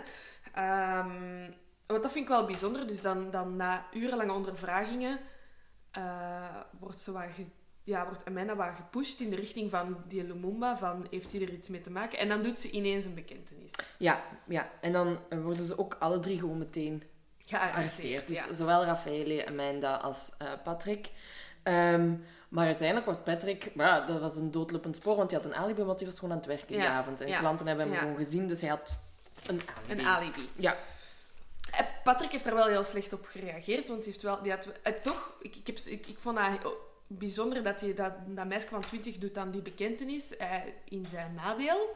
Ehm, 0.53 1.51
want 1.87 2.03
dat 2.03 2.11
vind 2.11 2.23
ik 2.23 2.31
wel 2.31 2.45
bijzonder. 2.45 2.87
Dus 2.87 3.01
dan, 3.01 3.31
dan 3.31 3.55
na 3.55 3.85
urenlange 3.93 4.33
ondervragingen 4.33 5.19
eh, 5.91 6.55
wordt 6.79 7.01
ze 7.01 7.11
wat 7.11 7.25
ja, 7.83 8.05
wordt 8.05 8.25
Amanda 8.25 8.55
wat 8.55 8.69
gepusht 8.75 9.19
in 9.19 9.29
de 9.29 9.35
richting 9.35 9.69
van 9.69 9.97
die 10.07 10.23
Lumumba, 10.23 10.77
van 10.77 11.07
heeft 11.09 11.31
hij 11.31 11.41
er 11.41 11.53
iets 11.53 11.69
mee 11.69 11.81
te 11.81 11.89
maken? 11.89 12.19
En 12.19 12.27
dan 12.27 12.43
doet 12.43 12.59
ze 12.59 12.69
ineens 12.69 13.05
een 13.05 13.13
bekentenis. 13.13 13.71
Ja, 13.97 14.23
ja. 14.47 14.69
En 14.81 14.91
dan 14.91 15.19
worden 15.29 15.63
ze 15.63 15.77
ook 15.77 15.95
alle 15.99 16.19
drie 16.19 16.39
gewoon 16.39 16.57
meteen 16.57 17.03
Gearresteerd. 17.45 18.27
Dus 18.27 18.45
ja. 18.45 18.53
zowel 18.53 18.83
Raffaele, 18.83 19.47
Amanda 19.47 19.95
als 19.95 20.31
eh, 20.37 20.47
Patrick. 20.63 21.09
Ehm, 21.63 22.13
maar 22.49 22.65
uiteindelijk 22.65 23.05
wordt 23.05 23.23
Patrick... 23.23 23.71
Ja, 23.75 24.05
dat 24.05 24.19
was 24.19 24.35
een 24.35 24.51
doodlopend 24.51 24.95
spoor, 24.95 25.15
want 25.15 25.31
hij 25.31 25.39
had 25.39 25.49
een 25.49 25.55
alibi, 25.55 25.83
want 25.83 25.99
hij 25.99 26.09
was 26.09 26.19
gewoon 26.19 26.33
aan 26.33 26.41
het 26.41 26.47
werk 26.47 26.69
in 26.69 26.77
de 26.77 26.83
Ja, 26.83 26.97
avond. 26.97 27.21
En 27.21 27.39
klanten 27.39 27.67
hebben 27.67 27.89
hem 27.89 27.97
gewoon 27.97 28.15
gezien, 28.15 28.47
dus 28.47 28.61
hij 28.61 28.69
had 28.69 28.95
een 29.45 29.61
alibi. 29.75 30.01
Een 30.01 30.07
alibi. 30.07 30.49
Ja, 30.55 30.75
Patrick 32.03 32.31
heeft 32.31 32.43
daar 32.43 32.53
wel 32.55 32.67
heel 32.67 32.83
slecht 32.83 33.13
op 33.13 33.25
gereageerd, 33.25 33.87
want 33.87 33.99
hij 34.03 34.07
heeft 34.11 34.21
wel, 34.23 34.41
die 34.41 34.51
had, 34.51 34.67
eh, 34.83 34.93
toch, 34.93 35.35
ik, 35.41 35.55
ik, 35.55 35.67
heb, 35.67 35.77
ik, 35.77 36.07
ik 36.07 36.17
vond 36.19 36.37
dat 36.37 36.75
bijzonder 37.07 37.63
dat 37.63 37.79
hij 37.81 37.93
dat, 37.93 38.11
dat 38.27 38.45
meisje 38.47 38.67
van 38.67 38.81
20 38.81 39.17
doet 39.17 39.33
dan 39.33 39.51
die 39.51 39.61
bekentenis 39.61 40.37
eh, 40.37 40.49
in 40.89 41.05
zijn 41.09 41.33
nadeel. 41.33 41.95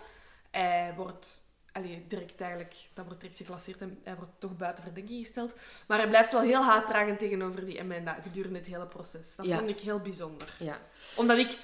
Hij 0.52 0.94
wordt, 0.96 1.42
allee, 1.72 2.06
direct 2.08 2.42
eigenlijk, 2.42 2.76
dat 2.94 3.06
wordt 3.06 3.22
direct 3.22 3.40
geclasseerd 3.40 3.82
en 3.82 4.00
hij 4.04 4.16
wordt 4.16 4.32
toch 4.40 4.58
buiten 4.58 4.84
verdenking 4.84 5.20
gesteld. 5.26 5.56
Maar 5.88 5.98
hij 5.98 6.08
blijft 6.08 6.32
wel 6.32 6.42
heel 6.42 6.64
haatdragend 6.64 7.20
tegenover 7.20 7.66
die 7.66 7.80
Amanda 7.80 8.14
gedurende 8.24 8.58
het 8.60 8.68
hele 8.68 8.88
proces. 8.88 9.36
Dat 9.36 9.46
Ja. 9.46 9.58
vond 9.58 9.70
ik 9.70 9.80
heel 9.80 10.00
bijzonder. 10.00 10.56
ja. 10.60 10.78
Omdat 11.16 11.38
ik, 11.38 11.58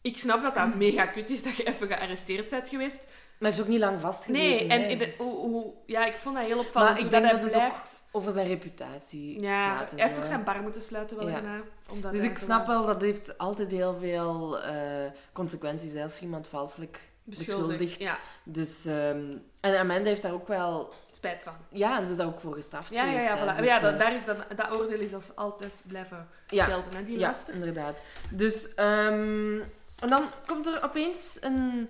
ik 0.00 0.18
snap 0.18 0.42
dat 0.42 0.54
dat 0.54 0.74
mega 0.74 1.06
kut 1.06 1.30
is 1.30 1.42
dat 1.42 1.56
je 1.56 1.64
even 1.64 1.86
gearresteerd 1.86 2.50
bent 2.50 2.68
geweest. 2.68 3.06
Maar 3.42 3.50
hij 3.50 3.60
heeft 3.60 3.60
ook 3.60 3.68
niet 3.68 3.80
lang 3.80 4.00
vastgezeten. 4.00 4.48
Nee, 4.48 4.68
en 4.68 4.88
de, 4.88 5.04
dus- 5.04 5.16
hoe, 5.16 5.34
hoe, 5.36 5.72
ja, 5.86 6.04
ik 6.06 6.12
vond 6.12 6.36
dat 6.36 6.44
heel 6.44 6.58
opvallend. 6.58 6.92
Maar 6.94 7.04
ik 7.04 7.10
denk 7.10 7.30
dat 7.30 7.42
het 7.42 7.56
ook 7.56 7.72
over 8.12 8.32
zijn 8.32 8.46
reputatie 8.46 9.40
Ja, 9.40 9.76
gaat 9.78 9.90
hij 9.90 10.02
heeft 10.02 10.16
ook 10.16 10.22
hè. 10.22 10.28
zijn 10.28 10.44
bar 10.44 10.62
moeten 10.62 10.82
sluiten 10.82 11.16
wel 11.16 11.26
Ja. 11.28 11.32
daarna. 11.32 11.60
Omdat 11.90 12.12
Dus 12.12 12.20
ik 12.22 12.38
snap 12.38 12.66
wel, 12.66 12.86
dat 12.86 13.00
heeft 13.00 13.38
altijd 13.38 13.70
heel 13.70 13.96
veel 14.00 14.60
eh, 14.60 14.74
consequenties 15.32 15.92
hè, 15.92 16.02
als 16.02 16.20
iemand 16.20 16.46
valselijk 16.48 17.00
beschuldigt. 17.24 17.98
Ja, 17.98 18.18
Dus, 18.44 18.84
ehm, 18.86 19.36
en 19.60 19.78
Amanda 19.78 20.08
heeft 20.08 20.22
daar 20.22 20.32
ook 20.32 20.48
wel... 20.48 20.92
spijt 21.10 21.42
van. 21.42 21.52
Ja, 21.70 21.98
en 21.98 22.06
ze 22.06 22.12
is 22.12 22.18
daar 22.18 22.26
ook 22.26 22.40
voor 22.40 22.54
gestraft 22.54 22.94
Ja, 22.94 23.04
ja, 23.04 23.08
geweest. 23.10 23.26
ja, 23.26 23.36
hè. 23.36 23.54
voilà. 23.54 23.56
Dus, 23.58 23.66
ja 23.66 23.76
eh, 23.76 23.82
dat, 23.82 23.98
daar 23.98 24.14
is 24.14 24.24
dan, 24.24 24.36
dat 24.56 24.70
oordeel 24.70 25.00
is 25.00 25.14
als 25.14 25.36
altijd 25.36 25.72
blijven 25.86 26.28
ja, 26.46 26.64
gelden, 26.64 26.94
hè, 26.94 27.04
die 27.04 27.18
ja, 27.18 27.34
inderdaad. 27.52 28.02
Dus, 28.30 28.74
ehm, 28.74 29.60
en 29.98 30.08
dan 30.08 30.22
komt 30.46 30.66
er 30.66 30.82
opeens 30.84 31.38
een, 31.40 31.88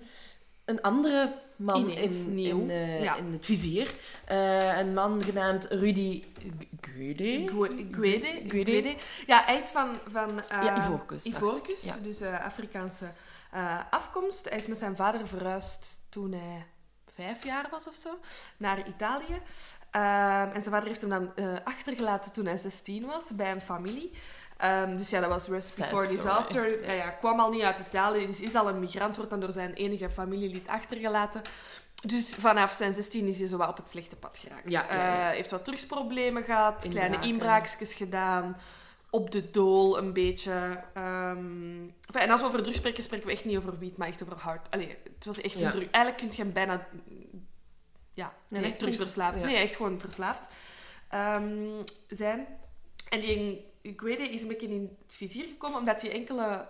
een 0.65 0.81
andere 0.81 1.33
man 1.55 1.81
Ineens, 1.89 2.25
in, 2.25 2.33
nieuw. 2.35 2.59
in, 2.61 2.69
eh, 2.69 3.03
Ja. 3.03 3.15
in 3.15 3.31
het 3.31 3.45
vizier. 3.45 3.91
Eh, 4.25 4.77
een 4.77 4.93
man 4.93 5.23
genaamd 5.23 5.65
Rudy 5.65 6.23
Guede. 6.81 7.47
Gue- 7.47 7.87
Guede. 7.91 8.41
Guede. 8.47 8.95
Ja, 9.27 9.43
hij 9.45 9.55
is 9.61 9.69
van... 9.69 9.89
van 10.11 10.41
Ja, 10.49 10.77
Ivoorkust. 10.77 11.25
Ivoorkust, 11.25 11.85
Ja. 11.85 11.95
dus 12.01 12.21
Afrikaanse 12.21 13.11
afkomst. 13.89 14.49
Hij 14.49 14.57
is 14.57 14.67
met 14.67 14.77
zijn 14.77 14.95
vader 14.95 15.27
verhuisd 15.27 16.01
toen 16.09 16.31
hij 16.31 16.65
vijf 17.15 17.43
jaar 17.43 17.67
was 17.71 17.87
of 17.87 17.95
zo, 17.95 18.09
naar 18.57 18.87
Italië. 18.87 19.41
Ehm, 19.91 20.47
en 20.47 20.61
zijn 20.61 20.63
vader 20.73 20.87
heeft 20.87 21.01
hem 21.01 21.09
dan 21.09 21.31
achtergelaten 21.63 22.31
toen 22.33 22.45
hij 22.45 22.57
16 22.57 23.05
was, 23.05 23.35
bij 23.35 23.51
een 23.51 23.61
familie. 23.61 24.11
Ehm, 24.57 24.97
dus 24.97 25.09
ja, 25.09 25.19
dat 25.19 25.29
was 25.29 25.47
Recipe 25.47 25.87
for. 25.87 26.07
Disaster. 26.07 26.85
Ja, 26.85 26.91
ja, 26.91 27.09
kwam 27.09 27.39
al 27.39 27.51
niet 27.51 27.61
uit 27.61 27.79
Italië, 27.79 28.27
dus 28.27 28.39
is 28.39 28.55
al 28.55 28.69
een 28.69 28.79
migrant, 28.79 29.15
wordt 29.15 29.31
dan 29.31 29.39
door 29.39 29.51
zijn 29.51 29.73
enige 29.73 30.09
familielid 30.09 30.67
achtergelaten. 30.67 31.41
Dus 32.05 32.35
vanaf 32.35 32.71
zijn 32.71 32.93
16 32.93 33.27
is 33.27 33.39
hij 33.39 33.47
zo 33.47 33.57
wat 33.57 33.69
op 33.69 33.77
het 33.77 33.89
slechte 33.89 34.15
pad 34.15 34.37
geraakt. 34.37 34.69
Ja. 34.69 34.87
Eh, 34.89 35.35
heeft 35.35 35.51
wat 35.51 35.65
drugsproblemen 35.65 36.43
gehad, 36.43 36.85
kleine 36.89 37.19
inbraakjes 37.19 37.93
gedaan, 37.93 38.57
op 39.09 39.31
de 39.31 39.51
dool 39.51 39.97
een 39.97 40.13
beetje. 40.13 40.83
Ehm, 40.93 41.81
enfin, 42.05 42.21
en 42.21 42.29
als 42.29 42.41
we 42.41 42.47
over 42.47 42.61
drugs 42.61 42.77
spreken, 42.77 43.03
spreken 43.03 43.27
we 43.27 43.31
echt 43.31 43.45
niet 43.45 43.57
over 43.57 43.79
wiet, 43.79 43.97
maar 43.97 44.07
echt 44.07 44.23
over 44.23 44.37
hard. 44.37 44.67
Allee, 44.69 44.97
het 45.15 45.25
was 45.25 45.41
echt 45.41 45.55
een 45.55 45.71
drug. 45.71 45.89
Eigenlijk 45.89 46.17
kun 46.17 46.31
je 46.31 46.43
hem 46.43 46.53
bijna... 46.53 46.87
Ja, 48.13 48.33
Nee, 48.47 48.73
drugsverslaafd. 48.73 49.43
Nee, 49.43 49.55
echt 49.55 49.75
gewoon 49.75 49.99
verslaafd 49.99 50.47
ehm, 51.09 51.67
zijn. 52.07 52.47
En 53.09 53.19
die 53.19 53.65
Guede 53.83 54.29
is 54.29 54.41
een 54.41 54.47
beetje 54.47 54.67
in 54.67 54.97
het 55.03 55.13
vizier 55.13 55.45
gekomen, 55.45 55.79
omdat 55.79 56.01
hij 56.01 56.11
enkele... 56.11 56.67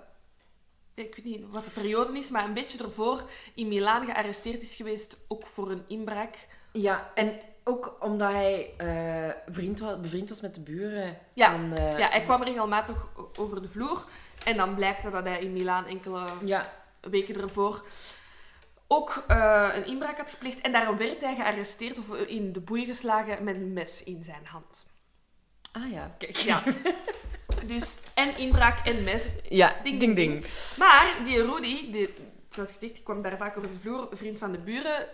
Ik 0.93 1.15
weet 1.15 1.25
niet 1.25 1.43
wat 1.51 1.65
de 1.65 1.71
periode 1.71 2.17
is, 2.17 2.29
maar 2.29 2.45
een 2.45 2.53
beetje 2.53 2.83
ervoor 2.83 3.29
in 3.55 3.67
Milaan 3.67 4.05
gearresteerd 4.05 4.61
is 4.61 4.75
geweest, 4.75 5.17
ook 5.27 5.45
voor 5.45 5.71
een 5.71 5.83
inbraak. 5.87 6.47
Ja, 6.71 7.11
en 7.15 7.39
ook 7.63 7.97
omdat 7.99 8.31
hij 8.31 8.73
eh, 8.77 9.53
vriend 9.53 9.79
was, 9.79 9.99
bevriend 9.99 10.29
was 10.29 10.41
met 10.41 10.55
de 10.55 10.61
buren. 10.61 11.17
Ja, 11.33 11.51
van, 11.51 11.73
eh, 11.73 11.97
Ja, 11.97 12.09
hij 12.09 12.21
kwam 12.21 12.43
regelmatig 12.43 13.07
over 13.39 13.61
de 13.61 13.69
vloer. 13.69 14.05
En 14.45 14.57
dan 14.57 14.75
blijkt 14.75 15.11
dat 15.11 15.23
hij 15.25 15.41
in 15.41 15.53
Milaan 15.53 15.85
enkele 15.85 16.25
Ja, 16.45 16.73
weken 17.01 17.41
ervoor 17.41 17.85
ook 18.87 19.23
eh, 19.27 19.69
een 19.73 19.85
inbraak 19.85 20.17
had 20.17 20.29
gepleegd. 20.29 20.61
En 20.61 20.71
daarom 20.71 20.97
werd 20.97 21.21
hij 21.21 21.35
gearresteerd 21.35 21.99
of 21.99 22.15
in 22.15 22.53
de 22.53 22.59
boei 22.59 22.85
geslagen 22.85 23.43
met 23.43 23.55
een 23.55 23.73
mes 23.73 24.03
in 24.03 24.23
zijn 24.23 24.45
hand. 24.45 24.85
Ah 25.73 25.91
ja, 25.91 26.15
kijk. 26.17 26.37
Ja. 26.37 26.63
Dus 27.67 27.97
en 28.13 28.37
inbraak 28.37 28.85
en 28.87 29.03
mes. 29.03 29.37
Ja, 29.49 29.75
Ding, 29.83 29.99
ding 29.99 30.15
ding. 30.15 30.45
Maar 30.77 31.15
die 31.23 31.41
Rudy, 31.41 31.91
die, 31.91 32.13
zoals 32.49 32.71
gezegd, 32.71 32.93
die 32.93 33.03
kwam 33.03 33.21
daar 33.21 33.37
vaak 33.37 33.57
over 33.57 33.69
de 33.69 33.79
vloer, 33.79 34.07
vriend 34.11 34.39
van 34.39 34.51
de 34.51 34.57
buren, 34.57 35.07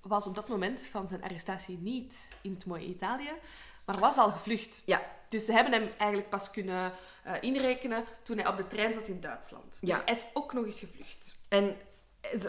was 0.00 0.26
op 0.26 0.34
dat 0.34 0.48
moment 0.48 0.86
van 0.90 1.08
zijn 1.08 1.22
arrestatie 1.22 1.78
niet 1.78 2.16
in 2.40 2.52
het 2.52 2.66
mooie 2.66 2.86
Italië, 2.86 3.30
maar 3.84 3.98
was 3.98 4.16
al 4.16 4.30
gevlucht. 4.30 4.82
Ja. 4.86 5.02
Dus 5.28 5.44
ze 5.44 5.52
hebben 5.52 5.72
hem 5.72 5.88
eigenlijk 5.98 6.30
pas 6.30 6.50
kunnen 6.50 6.92
eh, 7.22 7.32
inrekenen 7.40 8.04
toen 8.22 8.38
hij 8.38 8.48
op 8.48 8.56
de 8.56 8.66
trein 8.68 8.94
zat 8.94 9.08
in 9.08 9.20
Duitsland. 9.20 9.80
Dus 9.80 9.88
Ja. 9.90 10.02
hij 10.04 10.14
is 10.14 10.24
ook 10.32 10.52
nog 10.52 10.64
eens 10.64 10.78
gevlucht. 10.78 11.34
En 11.48 11.76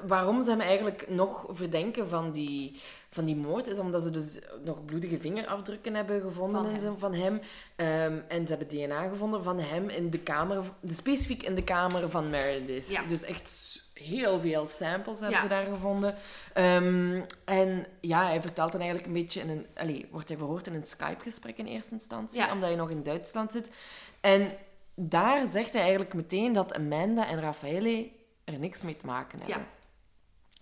waarom 0.07 0.43
ze 0.43 0.49
hem 0.49 0.59
eigenlijk 0.59 1.05
nog 1.09 1.45
verdenken 1.49 2.07
van 2.09 2.31
die, 2.31 2.79
van 3.09 3.25
die 3.25 3.35
moord, 3.35 3.67
is 3.67 3.79
omdat 3.79 4.01
ze 4.01 4.11
dus 4.11 4.39
nog 4.63 4.85
bloedige 4.85 5.17
vingerafdrukken 5.17 5.93
hebben 5.95 6.21
gevonden 6.21 6.63
Van 6.63 6.73
en 6.73 6.81
hem. 6.83 6.99
van 6.99 7.13
hem. 7.13 7.41
Ehm, 7.75 8.19
en 8.27 8.47
ze 8.47 8.55
hebben 8.55 8.67
DNA 8.77 9.07
gevonden 9.07 9.43
van 9.43 9.59
hem 9.59 9.89
in 9.89 10.09
de 10.09 10.19
kamer, 10.19 10.63
de, 10.79 10.93
specifiek 10.93 11.43
in 11.43 11.55
de 11.55 11.63
kamer 11.63 12.09
van 12.09 12.29
Meredith. 12.29 12.89
Ja. 12.89 13.01
Dus 13.03 13.23
echt 13.23 13.83
heel 13.93 14.39
veel 14.39 14.67
samples 14.67 15.19
hebben 15.19 15.37
Ja. 15.37 15.41
ze 15.43 15.47
daar 15.49 15.65
gevonden. 15.65 16.15
Ehm, 16.53 17.21
en 17.45 17.85
ja, 18.01 18.25
hij 18.25 18.41
vertelt 18.41 18.71
dan 18.71 18.81
eigenlijk 18.81 19.09
een 19.09 19.21
beetje 19.21 19.41
in 19.41 19.49
een... 19.49 19.65
Allee, 19.75 20.07
wordt 20.11 20.27
hij 20.29 20.37
verhoord 20.37 20.67
in 20.67 20.73
een 20.73 20.85
Skype-gesprek 20.85 21.57
in 21.57 21.65
eerste 21.65 21.93
instantie, 21.93 22.39
Ja. 22.39 22.51
omdat 22.53 22.67
hij 22.69 22.77
nog 22.77 22.89
in 22.89 23.03
Duitsland 23.03 23.51
zit. 23.51 23.69
En 24.21 24.49
daar 24.95 25.45
zegt 25.45 25.71
hij 25.73 25.81
eigenlijk 25.81 26.13
meteen 26.13 26.53
dat 26.53 26.73
Amanda 26.73 27.27
en 27.27 27.41
Raffaele 27.41 28.09
er 28.45 28.59
niks 28.59 28.83
mee 28.83 28.95
te 28.95 29.05
maken 29.05 29.39
hebben. 29.39 29.57
Ja. 29.57 29.67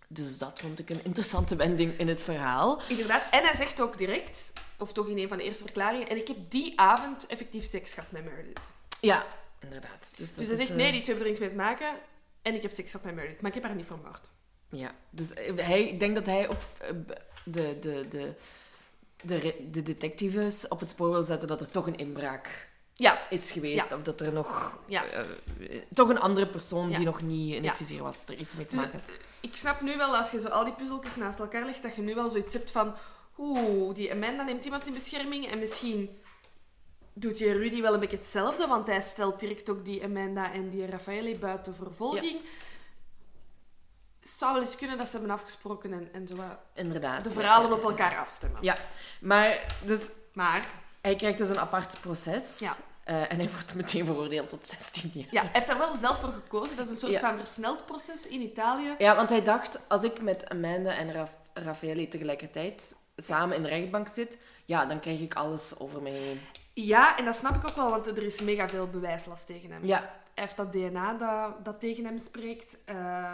Dus 0.07 0.37
dat 0.37 0.59
vond 0.59 0.79
ik 0.79 0.89
een 0.89 1.03
interessante 1.03 1.55
wending 1.55 1.97
in 1.97 2.07
het 2.07 2.21
verhaal. 2.21 2.81
Inderdaad. 2.87 3.23
En 3.31 3.43
hij 3.43 3.55
zegt 3.55 3.81
ook 3.81 3.97
direct, 3.97 4.53
of 4.77 4.93
toch 4.93 5.07
in 5.07 5.17
een 5.17 5.27
van 5.27 5.37
de 5.37 5.43
eerste 5.43 5.63
verklaringen, 5.63 6.07
en 6.07 6.17
ik 6.17 6.27
heb 6.27 6.37
die 6.49 6.79
avond 6.79 7.25
effectief 7.25 7.69
seks 7.69 7.93
gehad 7.93 8.11
met 8.11 8.23
Meredith. 8.23 8.73
Ja, 9.01 9.25
inderdaad. 9.59 10.11
Dus, 10.15 10.33
Dus 10.33 10.47
hij 10.47 10.57
zegt, 10.57 10.69
eh, 10.69 10.75
nee, 10.75 10.91
die 10.91 11.01
twee 11.01 11.15
hebben 11.15 11.23
er 11.25 11.39
niks 11.39 11.39
mee 11.39 11.49
te 11.49 11.55
maken. 11.55 11.99
En 12.41 12.55
ik 12.55 12.61
heb 12.61 12.73
seks 12.73 12.91
gehad 12.91 13.05
met 13.05 13.15
Meredith, 13.15 13.41
maar 13.41 13.49
ik 13.49 13.55
heb 13.55 13.65
haar 13.65 13.75
niet 13.75 13.85
vermoord. 13.85 14.31
Ja, 14.69 14.91
dus 15.09 15.33
eh, 15.33 15.57
hij, 15.57 15.87
ik 15.87 15.99
denk 15.99 16.15
dat 16.15 16.25
hij 16.25 16.49
ook 16.49 16.61
eh, 16.79 16.89
de, 17.45 17.79
de, 17.79 18.05
de, 18.09 18.33
de, 19.23 19.67
de 19.71 19.83
detectives 19.83 20.67
op 20.67 20.79
het 20.79 20.89
spoor 20.89 21.11
wil 21.11 21.23
zetten 21.23 21.47
dat 21.47 21.61
er 21.61 21.71
toch 21.71 21.87
een 21.87 21.97
inbraak 21.97 22.69
Ja, 22.95 23.27
is 23.29 23.51
geweest. 23.51 23.93
Of 23.93 24.01
dat 24.01 24.21
er 24.21 24.33
nog... 24.33 24.77
Ja. 24.85 25.03
eh, 25.05 25.21
toch 25.93 26.09
een 26.09 26.19
andere 26.19 26.47
persoon 26.47 26.89
die 26.89 27.05
nog 27.05 27.21
niet 27.21 27.55
in 27.55 27.65
het 27.65 27.77
vizier 27.77 28.03
was, 28.03 28.23
er 28.27 28.35
iets 28.35 28.55
mee 28.55 28.65
te 28.65 28.75
Dus, 28.75 28.83
maken 28.85 28.99
had. 28.99 29.15
ik 29.39 29.55
snap 29.55 29.81
nu 29.81 29.97
wel, 29.97 30.15
als 30.15 30.31
je 30.31 30.39
zo 30.39 30.47
al 30.47 30.63
die 30.63 30.73
puzzeltjes 30.73 31.15
naast 31.15 31.39
elkaar 31.39 31.65
legt, 31.65 31.81
dat 31.83 31.95
je 31.95 32.01
nu 32.01 32.15
wel 32.15 32.29
zoiets 32.29 32.53
hebt 32.53 32.71
van... 32.71 32.95
Oeh, 33.37 33.95
die 33.95 34.11
Amanda 34.11 34.43
neemt 34.43 34.65
iemand 34.65 34.87
in 34.87 34.93
bescherming 34.93 35.51
en 35.51 35.59
misschien 35.59 36.21
doet 37.13 37.37
die 37.37 37.51
Rudy 37.53 37.81
wel 37.81 37.93
een 37.93 37.99
beetje 37.99 38.17
hetzelfde, 38.17 38.67
want 38.67 38.87
hij 38.87 39.01
stelt 39.01 39.39
direct 39.39 39.69
ook 39.69 39.85
die 39.85 40.03
Amanda 40.03 40.51
en 40.51 40.69
die 40.69 40.85
Raffaele 40.85 41.35
buiten 41.35 41.75
vervolging. 41.75 42.41
Het 44.19 44.29
zou 44.31 44.53
wel 44.53 44.61
eens 44.61 44.75
kunnen 44.75 44.97
dat 44.97 45.07
ze 45.07 45.17
hebben 45.17 45.35
afgesproken 45.35 45.93
en, 45.93 46.09
en 46.13 46.27
zo 46.27 46.35
Inderdaad. 46.75 47.23
de 47.23 47.29
verhalen 47.29 47.73
op 47.73 47.83
elkaar 47.83 48.17
afstemmen. 48.17 48.63
Ja, 48.63 48.77
maar 49.21 49.75
dus 49.85 50.11
Maar 50.33 50.82
hij 51.03 51.15
krijgt 51.15 51.37
dus 51.37 51.49
een 51.49 51.59
apart 51.59 51.97
proces. 52.01 52.59
Ja. 52.59 52.75
eh, 53.03 53.31
en 53.31 53.37
hij 53.37 53.49
wordt 53.49 53.75
meteen 53.75 54.05
veroordeeld 54.05 54.49
tot 54.49 54.67
16 54.67 55.11
jaar. 55.13 55.27
ja, 55.31 55.41
hij 55.41 55.49
heeft 55.53 55.67
daar 55.67 55.77
wel 55.77 55.93
zelf 55.95 56.19
voor 56.19 56.31
gekozen. 56.33 56.75
Dat 56.77 56.85
is 56.85 56.91
een 56.91 56.99
soort 56.99 57.11
Ja. 57.11 57.19
van 57.19 57.37
versneld 57.37 57.85
proces 57.85 58.27
in 58.27 58.41
Italië. 58.41 58.95
Ja, 58.97 59.15
want 59.15 59.29
hij 59.29 59.43
dacht, 59.43 59.79
als 59.87 60.03
ik 60.03 60.21
met 60.21 60.49
Amanda 60.49 60.91
en 60.95 61.11
Raf 61.13 61.31
Raffaele 61.53 62.07
tegelijkertijd 62.07 62.95
samen 63.17 63.55
in 63.55 63.63
de 63.63 63.69
rechtbank 63.69 64.07
zit, 64.07 64.37
ja, 64.65 64.85
dan 64.85 64.99
krijg 64.99 65.19
ik 65.19 65.33
alles 65.33 65.79
over 65.79 66.01
mij 66.01 66.11
heen. 66.11 66.41
Ja, 66.73 67.17
en 67.17 67.25
dat 67.25 67.35
snap 67.35 67.55
ik 67.55 67.69
ook 67.69 67.75
wel, 67.75 67.89
want 67.89 68.07
er 68.07 68.23
is 68.23 68.41
mega 68.41 68.69
veel 68.69 68.87
bewijslast 68.87 69.47
tegen 69.47 69.71
hem. 69.71 69.85
Ja, 69.85 69.99
Hij 70.33 70.43
heeft 70.43 70.57
dat 70.57 70.71
DNA 70.71 71.13
dat, 71.13 71.65
dat 71.65 71.79
tegen 71.79 72.05
hem 72.05 72.17
spreekt. 72.17 72.77
Eh, 72.85 73.31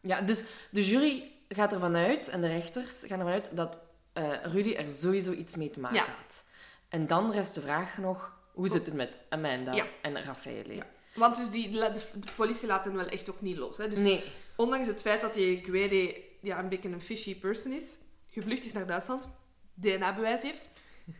ja 0.00 0.20
dus 0.20 0.44
de 0.70 0.84
jury 0.84 1.30
gaat 1.48 1.72
ervan 1.72 1.96
uit, 1.96 2.28
en 2.28 2.40
de 2.40 2.46
rechters 2.46 3.04
gaan 3.06 3.18
ervan 3.18 3.32
uit, 3.34 3.48
dat 3.52 3.78
eh, 4.12 4.28
Rudy 4.42 4.72
er 4.74 4.88
sowieso 4.88 5.32
iets 5.32 5.56
mee 5.56 5.70
te 5.70 5.80
maken 5.80 5.96
Ja. 5.98 6.04
had. 6.20 6.44
En 6.90 7.06
dan 7.06 7.32
rest 7.32 7.54
de 7.54 7.60
vraag 7.60 7.98
nog, 7.98 8.32
hoe 8.52 8.68
zit 8.68 8.86
het 8.86 8.94
met 8.94 9.18
Amanda 9.28 9.72
Ja. 9.72 9.86
en 10.02 10.22
Raffaele? 10.22 10.74
Ja. 10.74 10.86
Want 11.14 11.36
dus 11.36 11.50
die, 11.50 11.70
de, 11.70 11.78
de 12.14 12.32
politie 12.36 12.66
laat 12.68 12.84
hem 12.84 12.94
wel 12.94 13.06
echt 13.06 13.30
ook 13.30 13.40
niet 13.40 13.56
los. 13.56 13.76
Hè? 13.76 13.88
Dus 13.88 13.98
Nee. 13.98 14.24
ondanks 14.56 14.86
het 14.88 15.00
feit 15.00 15.20
dat 15.20 15.34
die 15.34 15.64
Guede 15.64 16.20
ja, 16.40 16.58
een 16.58 16.68
beetje 16.68 16.88
een 16.88 17.00
fishy 17.00 17.38
person 17.38 17.72
is, 17.72 17.98
gevlucht 18.28 18.64
is 18.64 18.72
naar 18.72 18.86
Duitsland, 18.86 19.28
DNA-bewijs 19.74 20.42
heeft. 20.42 20.68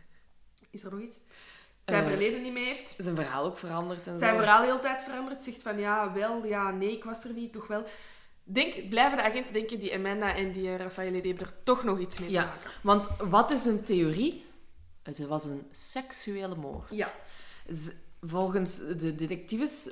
Is 0.71 0.83
er 0.83 0.91
nog 0.91 1.01
iets? 1.01 1.17
Zijn 1.85 2.03
Eh, 2.03 2.09
verleden 2.09 2.41
niet 2.41 2.53
mee 2.53 2.65
heeft. 2.65 2.95
Zijn 2.97 3.15
verhaal 3.15 3.45
ook 3.45 3.57
veranderd 3.57 4.07
en 4.07 4.17
Zijn 4.17 4.33
zo. 4.35 4.39
verhaal 4.41 4.63
heel 4.63 4.79
tijd 4.79 5.01
veranderd. 5.03 5.43
Zegt 5.43 5.61
van 5.61 5.77
ja, 5.79 6.13
wel, 6.13 6.45
ja, 6.45 6.71
nee, 6.71 6.91
ik 6.91 7.03
was 7.03 7.23
er 7.23 7.33
niet, 7.33 7.53
toch 7.53 7.67
wel. 7.67 7.83
Denk, 8.43 8.89
blijven 8.89 9.17
de 9.17 9.23
agenten 9.23 9.53
denken 9.53 9.79
die 9.79 9.93
Amanda 9.93 10.35
en 10.35 10.51
die 10.51 10.75
Raffaele, 10.77 11.21
die 11.21 11.29
hebben 11.31 11.47
er 11.47 11.63
toch 11.63 11.83
nog 11.83 11.99
iets 11.99 12.19
mee 12.19 12.29
Ja. 12.29 12.41
te 12.41 12.47
maken. 12.47 12.71
Want 12.81 13.07
wat 13.29 13.51
is 13.51 13.63
hun 13.65 13.83
theorie? 13.83 14.45
Het 15.03 15.19
was 15.27 15.45
een 15.45 15.67
seksuele 15.71 16.55
moord. 16.55 16.87
Ja. 16.91 17.11
Volgens 18.21 18.77
de 18.77 19.15
detectives 19.15 19.89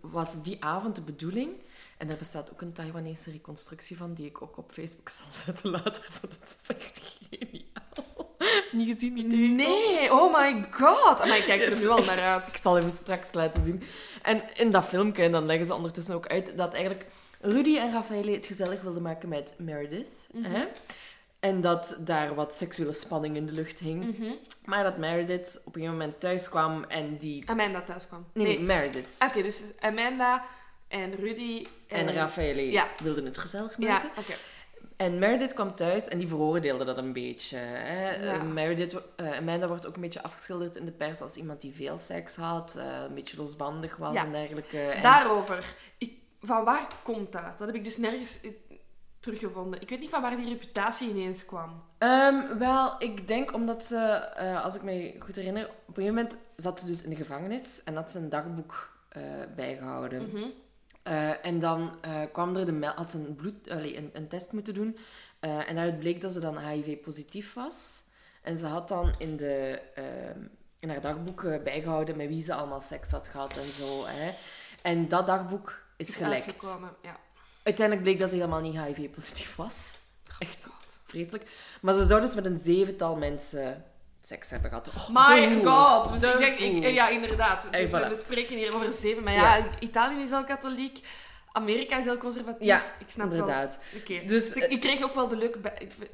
was- 0.00 0.42
die 0.42 0.64
avond 0.64 0.94
de 0.96 1.02
bedoeling. 1.02 1.50
En 1.98 2.08
daar 2.08 2.16
bestaat 2.16 2.52
ook 2.52 2.60
een 2.60 2.72
Taiwanese 2.72 3.30
reconstructie 3.30 3.96
van, 3.96 4.14
die 4.14 4.26
ik 4.26 4.42
ook 4.42 4.56
op 4.58 4.72
Facebook 4.72 5.08
zal 5.08 5.26
zetten 5.44 5.70
later. 5.70 6.08
Want 6.20 6.36
dat 6.40 6.56
is 6.62 6.76
echt 6.76 7.00
geniaal. 7.28 8.34
Niet 8.72 8.92
gezien, 8.94 9.12
niet 9.12 9.30
tegengekomen? 9.30 9.56
Nee, 9.56 10.12
oh 10.12 10.36
my 10.38 10.66
god. 10.70 11.18
Maar 11.18 11.36
ik 11.36 11.44
kijk 11.44 11.62
er 11.62 11.76
nu 11.78 11.88
al 11.88 12.04
naar 12.04 12.20
uit. 12.20 12.48
Ik 12.48 12.56
zal 12.56 12.74
hem 12.74 12.90
straks 12.90 13.32
laten 13.32 13.64
zien. 13.64 13.82
En 14.22 14.42
in 14.56 14.70
dat 14.70 14.84
filmpje, 14.84 15.22
en 15.22 15.32
dan 15.32 15.46
leggen 15.46 15.66
ze 15.66 15.74
ondertussen 15.74 16.14
ook 16.14 16.26
uit, 16.26 16.56
dat 16.56 16.72
eigenlijk 16.74 17.06
Rudy 17.40 17.76
en 17.76 17.92
Raffaele 17.92 18.30
het 18.32 18.46
gezellig 18.46 18.82
wilden 18.82 19.02
maken 19.02 19.28
met 19.28 19.54
Meredith. 19.58 20.10
Mhm. 20.32 20.50
hè? 20.50 20.64
En 21.40 21.60
dat 21.60 21.96
daar 22.00 22.34
wat 22.34 22.54
seksuele 22.54 22.92
spanning 22.92 23.36
in 23.36 23.46
de 23.46 23.52
lucht 23.52 23.78
hing. 23.78 24.18
Mhm. 24.18 24.30
Maar 24.64 24.84
dat 24.84 24.96
Meredith 24.98 25.58
op 25.64 25.66
een 25.66 25.80
gegeven 25.80 25.92
moment 25.98 26.20
thuis 26.20 26.48
kwam 26.48 26.84
en 26.84 27.16
die... 27.16 27.50
Amanda 27.50 27.80
thuis 27.82 28.06
kwam. 28.06 28.26
Nee, 28.32 28.46
nee, 28.46 28.60
Meredith. 28.60 29.16
Oké, 29.28 29.42
dus 29.42 29.62
Amanda 29.80 30.44
en 30.88 31.14
Rudy 31.14 31.66
En 31.88 32.12
Raffaele 32.12 32.70
ja. 32.70 32.88
wilden 33.02 33.24
het 33.24 33.38
gezellig 33.38 33.74
Ja, 33.78 33.88
maken. 33.92 34.10
oké. 34.18 34.32
En 34.96 35.18
Meredith 35.18 35.54
kwam 35.54 35.74
thuis 35.74 36.08
en 36.08 36.18
die 36.18 36.28
veroordeelde 36.28 36.84
dat 36.84 36.96
een 36.96 37.12
beetje. 37.12 37.56
Hè. 37.56 38.10
Ja. 38.24 38.32
Eh, 38.34 38.42
Meredith, 38.42 38.96
eh, 39.16 39.36
Amanda 39.36 39.68
wordt 39.68 39.86
ook 39.86 39.94
een 39.94 40.00
beetje 40.00 40.22
afgeschilderd 40.22 40.76
in 40.76 40.84
de 40.84 40.92
pers 40.92 41.20
als 41.20 41.34
iemand 41.36 41.60
die 41.60 41.74
veel 41.74 41.98
seks 41.98 42.36
had, 42.36 42.74
eh, 42.78 42.84
een 43.08 43.14
beetje 43.14 43.36
losbandig 43.36 43.96
was 43.96 44.14
Ja. 44.14 44.24
en 44.24 44.32
dergelijke. 44.32 44.78
En- 44.80 45.02
Daarover. 45.02 45.74
Ik, 45.98 46.12
van 46.40 46.64
waar 46.64 46.86
komt 47.02 47.32
dat? 47.32 47.58
Dat 47.58 47.66
heb 47.66 47.74
ik 47.76 47.84
dus 47.84 47.96
nergens 47.96 48.38
teruggevonden. 49.26 49.80
Ik 49.80 49.88
weet 49.88 50.00
niet 50.00 50.10
van 50.10 50.22
waar 50.22 50.36
die 50.36 50.48
reputatie 50.48 51.08
ineens 51.10 51.44
kwam. 51.44 51.82
Ehm, 51.98 52.58
wel, 52.58 52.94
ik 52.98 53.28
denk 53.28 53.54
omdat 53.54 53.84
ze, 53.84 53.98
eh, 54.36 54.64
als 54.64 54.74
ik 54.74 54.82
me 54.82 55.14
goed 55.18 55.36
herinner, 55.36 55.64
op 55.64 55.70
een 55.70 55.94
gegeven 55.94 56.14
moment 56.14 56.38
zat 56.56 56.80
ze 56.80 56.86
dus 56.86 57.02
in 57.02 57.10
de 57.10 57.16
gevangenis 57.16 57.82
en 57.84 57.94
had 57.94 58.10
ze 58.10 58.18
een 58.18 58.28
dagboek 58.28 58.94
eh, 59.08 59.22
bijgehouden. 59.56 60.28
Mhm. 60.28 60.44
Eh, 61.02 61.46
en 61.46 61.58
dan 61.58 61.98
kwam 62.32 62.56
er 62.56 62.66
de 62.66 62.86
had 62.86 63.10
ze 63.10 63.18
een, 63.18 63.34
bloed, 63.34 63.70
allee, 63.70 63.96
een, 63.96 64.10
een 64.12 64.28
test 64.28 64.52
moeten 64.52 64.74
doen. 64.74 64.98
En 65.40 65.74
daaruit 65.74 65.98
bleek 65.98 66.20
dat 66.20 66.32
ze 66.32 66.40
dan 66.40 66.58
HIV-positief 66.58 67.54
was. 67.54 68.02
En 68.46 68.58
ze 68.58 68.66
had 68.66 68.88
dan 68.88 69.14
in, 69.18 69.36
de, 69.36 69.82
ehm, 69.94 70.40
in 70.78 70.88
haar 70.88 71.00
dagboek 71.00 71.44
eh, 71.44 71.62
bijgehouden 71.62 72.16
met 72.16 72.28
wie 72.28 72.42
ze 72.42 72.54
allemaal 72.54 72.80
seks 72.80 73.10
had 73.10 73.28
gehad 73.28 73.56
en 73.56 73.72
zo. 73.72 74.04
Hè. 74.06 74.34
En 74.82 75.08
dat 75.08 75.26
dagboek 75.26 75.82
is, 75.96 76.08
Is 76.08 76.16
gelekt. 76.16 76.76
ja. 77.02 77.16
Uiteindelijk 77.66 78.06
bleek 78.06 78.18
dat 78.18 78.28
ze 78.28 78.34
helemaal 78.34 78.60
niet 78.60 78.80
HIV-positief 78.80 79.56
was. 79.56 79.98
Echt 80.38 80.68
vreselijk. 81.06 81.44
Maar 81.80 81.94
ze 81.94 82.04
zou 82.04 82.20
dus 82.20 82.34
met 82.34 82.44
een 82.44 82.58
zevental 82.58 83.16
mensen 83.16 83.84
seks 84.20 84.50
hebben 84.50 84.70
gehad. 84.70 84.88
Oh, 84.88 85.08
My 85.08 85.64
god! 85.64 86.20
Dus 86.20 86.32
ik 86.32 86.38
denk, 86.38 86.58
ik, 86.58 86.94
ja, 86.94 87.08
inderdaad. 87.08 87.68
Dus 87.70 87.88
voilà. 87.88 88.08
we 88.08 88.22
spreken 88.24 88.56
hier 88.56 88.74
over 88.74 88.92
zeven. 88.92 89.22
Maar 89.22 89.32
ja, 89.32 89.56
Ja. 89.56 89.64
Italië 89.80 90.20
is 90.20 90.30
heel 90.30 90.44
katholiek. 90.44 91.00
Amerika 91.52 91.98
is 91.98 92.04
heel 92.04 92.16
conservatief. 92.16 92.66
Ja, 92.66 92.82
ik 92.98 93.10
snap 93.10 93.30
wel. 93.30 93.38
Inderdaad. 93.38 93.78
Oké. 93.96 94.20
Dus, 94.24 94.52
Dus 94.52 94.62
ik, 94.62 94.70
ik 94.70 94.80
kreeg 94.80 95.02
ook 95.02 95.14
wel 95.14 95.28
de 95.28 95.36
leuke... 95.36 95.58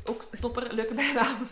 Ook 0.04 0.24
topper, 0.40 0.74
leuke 0.74 0.94
bijnaam. 0.94 1.48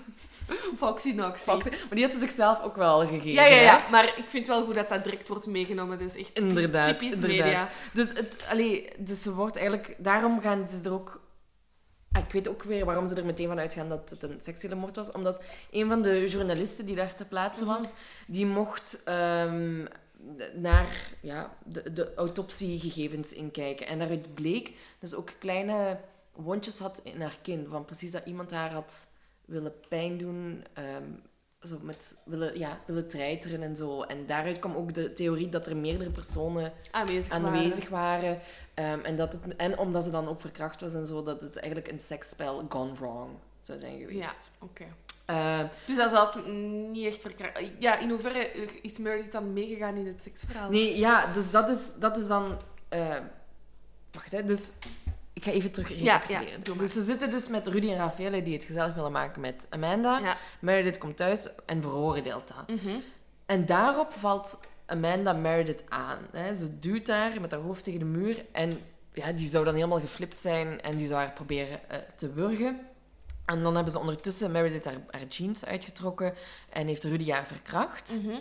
Foxy 0.79 1.11
Noxy. 1.13 1.43
Foxy. 1.43 1.69
Maar 1.69 1.79
die 1.91 2.03
had 2.05 2.13
ze 2.13 2.19
zichzelf 2.19 2.63
ook 2.63 2.77
wel 2.77 3.01
gegeven. 3.01 3.31
Ja, 3.33 3.45
ja, 3.45 3.55
hè? 3.55 3.61
ja. 3.63 3.81
Maar 3.91 4.05
ik 4.19 4.25
vind 4.29 4.47
wel 4.47 4.65
goed 4.65 4.75
dat 4.75 4.89
dat 4.89 5.05
direct 5.05 5.29
wordt 5.29 5.47
meegenomen. 5.47 5.99
Dat 5.99 6.09
is 6.09 6.17
echt 6.17 6.39
Inderdaad, 6.39 6.99
typisch 6.99 7.15
inderdaad. 7.15 7.39
media. 7.45 7.69
Dus, 7.93 8.09
het, 8.09 8.47
allee, 8.51 8.89
dus 8.99 9.23
ze 9.23 9.35
wordt 9.35 9.57
eigenlijk... 9.57 9.95
Daarom 9.99 10.41
gaan 10.41 10.69
ze 10.69 10.79
er 10.85 10.93
ook... 10.93 11.21
Ah, 12.13 12.23
Ik 12.27 12.33
weet 12.33 12.49
ook 12.49 12.63
weer 12.63 12.85
waarom 12.85 13.09
ze 13.09 13.15
er 13.15 13.25
meteen 13.25 13.49
van 13.49 13.59
uitgaan 13.59 13.89
dat 13.89 14.11
het 14.11 14.23
een 14.23 14.39
seksuele 14.43 14.75
moord 14.75 14.97
was. 14.97 15.13
Omdat 15.13 15.43
een 15.71 15.89
van 15.89 16.03
de 16.03 16.27
journalisten 16.29 16.87
die 16.87 16.95
daar 16.97 17.15
ter 17.15 17.27
plaatse 17.27 17.65
was, 17.65 17.83
Mhm. 17.83 17.91
die 18.27 18.47
mocht 18.47 19.03
ehm, 19.05 19.85
naar 20.55 20.97
ja, 21.21 21.57
de, 21.65 21.93
de 21.93 22.15
autopsiegegevens 22.15 23.33
inkijken. 23.33 23.87
En 23.87 23.99
daaruit 23.99 24.35
bleek 24.35 24.71
dat 24.99 25.11
ze 25.11 25.17
ook 25.17 25.31
kleine 25.39 25.99
wondjes 26.33 26.79
had 26.79 27.01
in 27.03 27.21
haar 27.21 27.39
kin. 27.43 27.67
Van 27.71 27.85
precies 27.85 28.11
dat 28.11 28.25
iemand 28.25 28.51
haar 28.51 28.71
had 28.71 29.07
willen 29.51 29.73
pijn 29.89 30.19
doen... 30.19 30.65
ehm, 30.73 31.05
zo 31.63 31.79
met 31.83 32.17
willen, 32.25 32.59
ja, 32.59 32.81
willen 32.87 33.09
treiteren 33.09 33.63
en 33.63 33.77
zo. 33.77 34.03
En 34.03 34.27
daaruit 34.27 34.59
kwam 34.59 34.75
ook 34.77 34.95
de 34.95 35.13
theorie 35.13 35.49
dat 35.49 35.67
er 35.67 35.77
meerdere 35.77 36.11
personen 36.11 36.73
Aanwezig, 36.91 37.33
aanwezig 37.33 37.89
waren. 37.89 38.39
Ehm, 38.75 39.01
en, 39.01 39.17
dat 39.17 39.33
het, 39.33 39.57
en 39.57 39.79
omdat 39.79 40.05
ze 40.05 40.11
dan 40.11 40.29
ook 40.29 40.41
verkracht 40.41 40.81
was 40.81 40.95
en 40.95 41.07
zo, 41.07 41.23
dat 41.23 41.41
het 41.41 41.57
eigenlijk 41.57 41.93
een 41.93 42.01
seksspel 42.01 42.67
gone 42.69 42.93
wrong 42.95 43.31
zou 43.61 43.81
zijn 43.81 43.99
Ja, 43.99 44.07
geweest. 44.07 44.51
oké. 44.59 44.85
Ehm, 45.27 45.67
Dus 45.87 45.97
dat 45.97 46.11
zal 46.11 46.43
niet 46.91 47.07
echt 47.07 47.21
verkrachten. 47.21 47.71
Ja, 47.79 47.99
in 47.99 48.11
hoeverre 48.11 48.51
is 48.83 48.99
Meredith 48.99 49.33
dan 49.33 49.53
meegegaan 49.53 49.97
in 49.97 50.07
het 50.07 50.23
seksverhaal? 50.23 50.71
nee, 50.71 50.97
ja, 50.99 51.33
dus 51.33 51.51
dat 51.51 51.69
is, 51.69 51.95
dat 51.95 52.17
is 52.17 52.27
dan... 52.27 52.57
eh, 52.89 53.17
wacht, 54.13 54.33
hè. 54.33 54.45
Dus 54.45 54.73
ik 55.41 55.47
ga 55.47 55.53
even 55.53 55.71
terug 55.73 55.89
recapituleren. 55.89 56.49
ja, 56.65 56.75
dus 56.75 56.95
we 56.95 57.03
zitten 57.03 57.31
dus 57.31 57.49
met 57.49 57.67
Rudy 57.67 57.91
en 57.91 57.97
Raffaele 57.97 58.43
die 58.43 58.55
het 58.55 58.65
gezellig 58.65 58.95
willen 58.95 59.13
maken 59.13 59.41
met 59.41 59.67
Amanda. 59.69 60.19
Ja. 60.19 60.37
Meredith 60.59 60.99
komt 60.99 61.17
thuis 61.17 61.49
en 61.67 61.83
veroordeelt 61.83 62.49
dat. 62.49 62.77
Mhm. 62.77 62.97
En 63.47 63.67
daarop 63.67 64.13
valt 64.13 64.61
Amanda 64.87 65.33
Meredith 65.33 65.85
aan. 65.89 66.19
Hè. 66.33 66.55
Ze 66.55 66.79
duwt 66.79 67.09
haar 67.09 67.41
met 67.41 67.51
haar 67.51 67.61
hoofd 67.61 67.85
tegen 67.85 67.99
de 67.99 68.05
muur. 68.05 68.45
En 68.53 68.81
ja, 69.13 69.33
die 69.33 69.49
zou 69.49 69.65
dan 69.65 69.75
helemaal 69.75 70.01
geflipt 70.01 70.41
zijn 70.41 70.81
en 70.81 70.97
die 70.97 71.07
zou 71.07 71.19
haar 71.19 71.33
proberen 71.33 71.91
eh, 71.91 71.99
te 72.17 72.33
wurgen. 72.33 72.81
En 73.45 73.63
dan 73.63 73.75
hebben 73.75 73.93
ze 73.93 73.99
ondertussen 73.99 74.51
Meredith 74.53 74.85
haar, 74.85 75.01
haar 75.11 75.27
jeans 75.29 75.65
uitgetrokken 75.65 76.35
en 76.69 76.87
heeft 76.87 77.05
Rudy 77.05 77.31
haar 77.31 77.47
verkracht. 77.47 78.19
Mhm. 78.23 78.35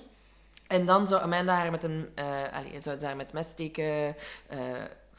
En 0.67 0.85
dan 0.85 1.07
zou 1.07 1.21
Amanda 1.21 1.55
haar 1.55 1.71
met 1.71 1.83
een, 1.83 2.09
eh 2.15 2.25
allee, 2.53 2.81
zou 2.81 2.99
ze 2.99 3.05
haar 3.05 3.15
met 3.15 3.33
messteken 3.33 4.15
eh, 4.47 4.57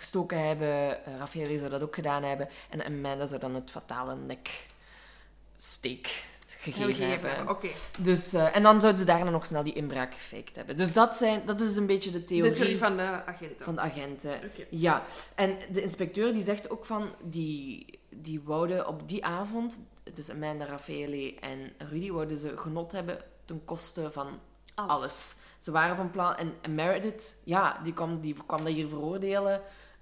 gestoken 0.00 0.46
hebben. 0.46 0.98
Uh, 1.08 1.18
Raffaele 1.18 1.58
zou 1.58 1.70
dat 1.70 1.82
ook 1.82 1.94
gedaan 1.94 2.22
hebben. 2.22 2.48
En 2.70 2.84
Amanda 2.84 3.26
zou 3.26 3.40
dan 3.40 3.54
het 3.54 3.70
fatale 3.70 4.16
neksteek 4.16 6.22
gegeven, 6.60 6.94
Gegeven 6.94 7.30
hebben. 7.30 7.56
Dus, 7.98 8.32
eh, 8.32 8.56
en 8.56 8.62
dan 8.62 8.80
zouden 8.80 9.00
ze 9.00 9.06
daarna 9.06 9.30
nog 9.30 9.46
snel 9.46 9.62
die 9.62 9.72
inbraak 9.72 10.14
gefaked 10.14 10.56
hebben. 10.56 10.76
Dus 10.76 10.92
dat, 10.92 11.16
zijn, 11.16 11.42
dat 11.46 11.60
is 11.60 11.76
een 11.76 11.86
beetje 11.86 12.10
de 12.10 12.24
theorie, 12.24 12.50
De 12.50 12.56
theorie 12.56 12.78
van 12.78 12.96
de 12.96 13.22
agenten. 13.26 13.64
van 13.64 13.74
de 13.74 13.80
agenten. 13.80 14.40
Ja, 14.68 15.02
en 15.34 15.56
de 15.72 15.82
inspecteur 15.82 16.32
die 16.32 16.42
zegt 16.42 16.70
ook 16.70 16.84
van, 16.84 17.14
die, 17.22 17.86
die 18.08 18.40
wouden 18.44 18.86
op 18.86 19.08
die 19.08 19.24
avond, 19.24 19.80
dus 20.14 20.30
Amanda, 20.30 20.64
Raffaele 20.64 21.34
en 21.34 21.72
Rudy, 21.78 22.10
wouden 22.10 22.36
ze 22.36 22.56
genot 22.56 22.92
hebben 22.92 23.18
ten 23.44 23.64
koste 23.64 24.12
van 24.12 24.38
alles. 24.74 25.34
Ze 25.58 25.70
waren 25.70 25.96
van 25.96 26.10
plan, 26.10 26.36
en, 26.36 26.52
en 26.60 26.74
Meredith, 26.74 27.40
ja, 27.44 27.80
die 27.82 27.92
kwam, 27.92 28.20
die 28.20 28.36
kwam 28.46 28.64
dat 28.64 28.72
hier 28.72 28.88
veroordelen. 28.88 29.60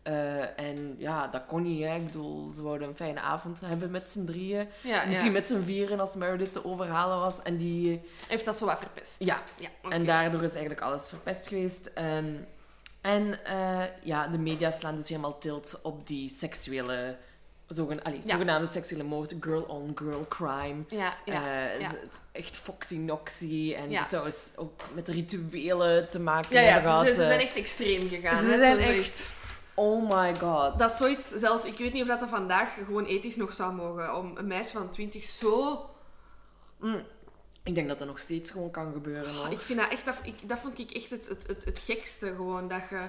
Eh, 0.08 0.58
en 0.68 0.94
ja, 0.98 1.26
dat 1.26 1.42
kon 1.46 1.62
niet, 1.62 1.84
hè. 1.84 1.94
Ik 1.94 2.06
bedoel, 2.06 2.52
ze 2.54 2.62
wouden 2.62 2.88
een 2.88 2.96
fijne 2.96 3.20
avond 3.20 3.60
hebben 3.60 3.90
met 3.90 4.08
z'n 4.08 4.24
drieën. 4.24 4.68
Ja, 4.82 5.04
Misschien 5.04 5.26
ja. 5.32 5.38
met 5.38 5.46
z'n 5.48 5.62
vieren 5.64 6.00
als 6.00 6.14
Meredith 6.16 6.52
te 6.52 6.64
overhalen 6.64 7.18
was. 7.18 7.42
En 7.42 7.56
die... 7.56 8.00
Heeft 8.28 8.44
dat 8.44 8.56
zo 8.56 8.66
wat 8.66 8.78
verpest? 8.78 9.14
Ja. 9.18 9.42
ja. 9.58 9.68
En 9.90 10.04
daardoor 10.04 10.42
is 10.42 10.50
eigenlijk 10.50 10.80
alles 10.80 11.08
verpest 11.08 11.46
geweest. 11.46 11.90
Ehm, 11.94 12.32
en 13.00 13.44
eh, 13.44 13.80
ja, 14.02 14.28
de 14.28 14.38
media 14.38 14.70
slaan 14.70 14.96
dus 14.96 15.08
helemaal 15.08 15.38
tilt 15.38 15.78
op 15.82 16.06
die 16.06 16.28
seksuele, 16.28 17.16
zogen, 17.66 18.02
allee, 18.02 18.18
Ja. 18.22 18.28
zogenaamde 18.28 18.66
seksuele 18.68 19.04
moord, 19.04 19.34
girl-on-girl 19.40 20.26
crime. 20.28 20.84
Ja, 20.88 21.14
ja. 21.24 21.34
Eh, 21.34 21.80
ja. 21.80 21.86
is 21.86 21.90
het 21.90 22.20
echt 22.32 22.56
foxy-noxy 22.56 23.74
en 23.78 23.90
Ja. 23.90 24.08
zou 24.08 24.32
ook 24.56 24.82
met 24.94 25.08
rituelen 25.08 26.10
te 26.10 26.20
maken 26.20 26.54
Ja, 26.54 26.60
ja, 26.60 26.72
hebben 26.72 27.12
ze, 27.14 27.14
zijn 27.14 27.38
eh. 27.38 27.44
echt 27.46 27.56
extreem 27.56 28.08
gegaan. 28.08 28.42
Ze 28.42 28.50
hè. 28.50 28.56
zijn 28.56 28.78
echt- 28.78 29.36
Oh 29.78 30.08
my 30.10 30.34
god. 30.34 30.78
Dat 30.78 30.90
is 30.90 30.96
zoiets, 30.96 31.28
zelfs, 31.28 31.64
ik 31.64 31.78
weet 31.78 31.92
niet 31.92 32.02
of 32.02 32.08
dat 32.08 32.22
er 32.22 32.28
vandaag 32.28 32.74
gewoon 32.74 33.04
ethisch 33.04 33.36
nog 33.36 33.52
zou 33.52 33.74
mogen. 33.74 34.16
Om 34.16 34.36
een 34.36 34.46
meisje 34.46 34.76
van 34.76 34.90
20 34.90 35.24
zo. 35.24 35.90
Mm. 36.80 37.02
Ik 37.62 37.74
denk 37.74 37.88
dat 37.88 37.98
dat 37.98 38.08
nog 38.08 38.18
steeds 38.18 38.50
gewoon 38.50 38.70
kan 38.70 38.92
gebeuren. 38.92 39.34
hoor. 39.34 39.52
Ik 39.52 39.60
vind 39.60 39.78
dat 39.78 39.90
echt, 39.90 40.04
dat, 40.04 40.20
ik, 40.22 40.48
dat 40.48 40.58
vond 40.58 40.78
ik 40.78 40.90
echt 40.90 41.10
het, 41.10 41.28
het, 41.28 41.46
het, 41.46 41.64
het 41.64 41.78
gekste 41.78 42.34
gewoon. 42.34 42.68
Dat 42.68 42.88
je... 42.90 43.08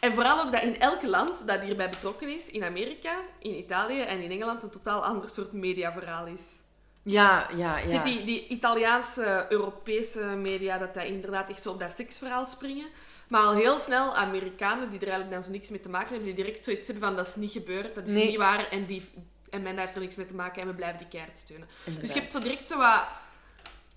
En 0.00 0.12
vooral 0.12 0.40
ook 0.44 0.52
dat 0.52 0.62
in 0.62 0.80
elk 0.80 1.02
land 1.02 1.46
dat 1.46 1.62
hierbij 1.62 1.88
betrokken 1.88 2.34
is, 2.34 2.50
in 2.50 2.64
Amerika, 2.64 3.20
in 3.38 3.58
Italië 3.58 4.00
en 4.00 4.20
in 4.20 4.30
Engeland, 4.30 4.62
een 4.62 4.70
totaal 4.70 5.04
ander 5.04 5.28
soort 5.28 5.52
mediaverhaal 5.52 6.26
is. 6.26 6.60
Ja, 7.02 7.48
ja, 7.56 7.78
ja. 7.78 8.02
Die, 8.02 8.24
die 8.24 8.46
Italiaanse, 8.46 9.46
Europese 9.48 10.24
media, 10.24 10.78
dat 10.78 10.94
dat 10.94 11.04
inderdaad 11.04 11.50
echt 11.50 11.62
zo 11.62 11.70
op 11.70 11.80
dat 11.80 11.92
seksverhaal 11.92 12.46
springen. 12.46 12.86
Maar 13.28 13.42
al 13.42 13.54
heel 13.54 13.78
snel 13.78 14.16
Amerikanen, 14.16 14.90
die 14.90 14.98
er 15.00 15.06
eigenlijk 15.08 15.30
dan 15.32 15.42
zo 15.42 15.50
niks 15.50 15.68
mee 15.68 15.80
te 15.80 15.88
maken 15.88 16.08
hebben, 16.08 16.26
die 16.34 16.44
direct 16.44 16.64
zoiets 16.64 16.86
hebben 16.88 17.04
van 17.08 17.16
dat 17.16 17.26
is 17.26 17.34
niet 17.34 17.52
gebeurd, 17.52 17.94
dat 17.94 18.06
is 18.06 18.12
Nee. 18.12 18.26
niet 18.28 18.36
waar 18.36 18.68
en, 18.70 18.84
die, 18.84 19.10
en 19.50 19.62
men 19.62 19.78
heeft 19.78 19.94
er 19.94 20.00
niks 20.00 20.14
mee 20.16 20.26
te 20.26 20.34
maken 20.34 20.62
en 20.62 20.68
we 20.68 20.74
blijven 20.74 20.98
die 20.98 21.08
keihard 21.08 21.38
steunen. 21.38 21.68
Inderdaad. 21.84 22.02
Dus 22.02 22.12
je 22.14 22.20
hebt 22.20 22.32
zo 22.32 22.40
direct 22.40 22.68
zo 22.68 22.76
wat 22.78 23.00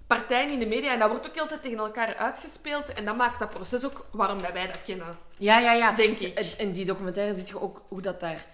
partijen 0.07 0.49
in 0.49 0.59
de 0.59 0.65
media 0.65 0.91
en 0.93 0.99
dat 0.99 1.09
wordt 1.09 1.27
ook 1.29 1.37
altijd 1.37 1.61
tegen 1.61 1.77
elkaar 1.77 2.15
uitgespeeld 2.15 2.93
en 2.93 3.05
dat 3.05 3.15
maakt 3.17 3.39
dat 3.39 3.49
proces 3.49 3.85
ook 3.85 4.05
waarom 4.11 4.41
dat 4.41 4.51
wij 4.51 4.67
dat 4.67 4.83
kennen, 4.85 5.17
Ja, 5.37 5.59
ja, 5.59 5.73
ja. 5.73 5.91
denk 5.91 6.19
ik. 6.19 6.39
In- 6.39 6.57
In 6.57 6.71
die 6.71 6.85
documentaire 6.85 7.33
zie 7.33 7.47
je 7.47 7.61
ook 7.61 7.81
hoe 7.87 8.01
dat 8.01 8.19
daar 8.19 8.45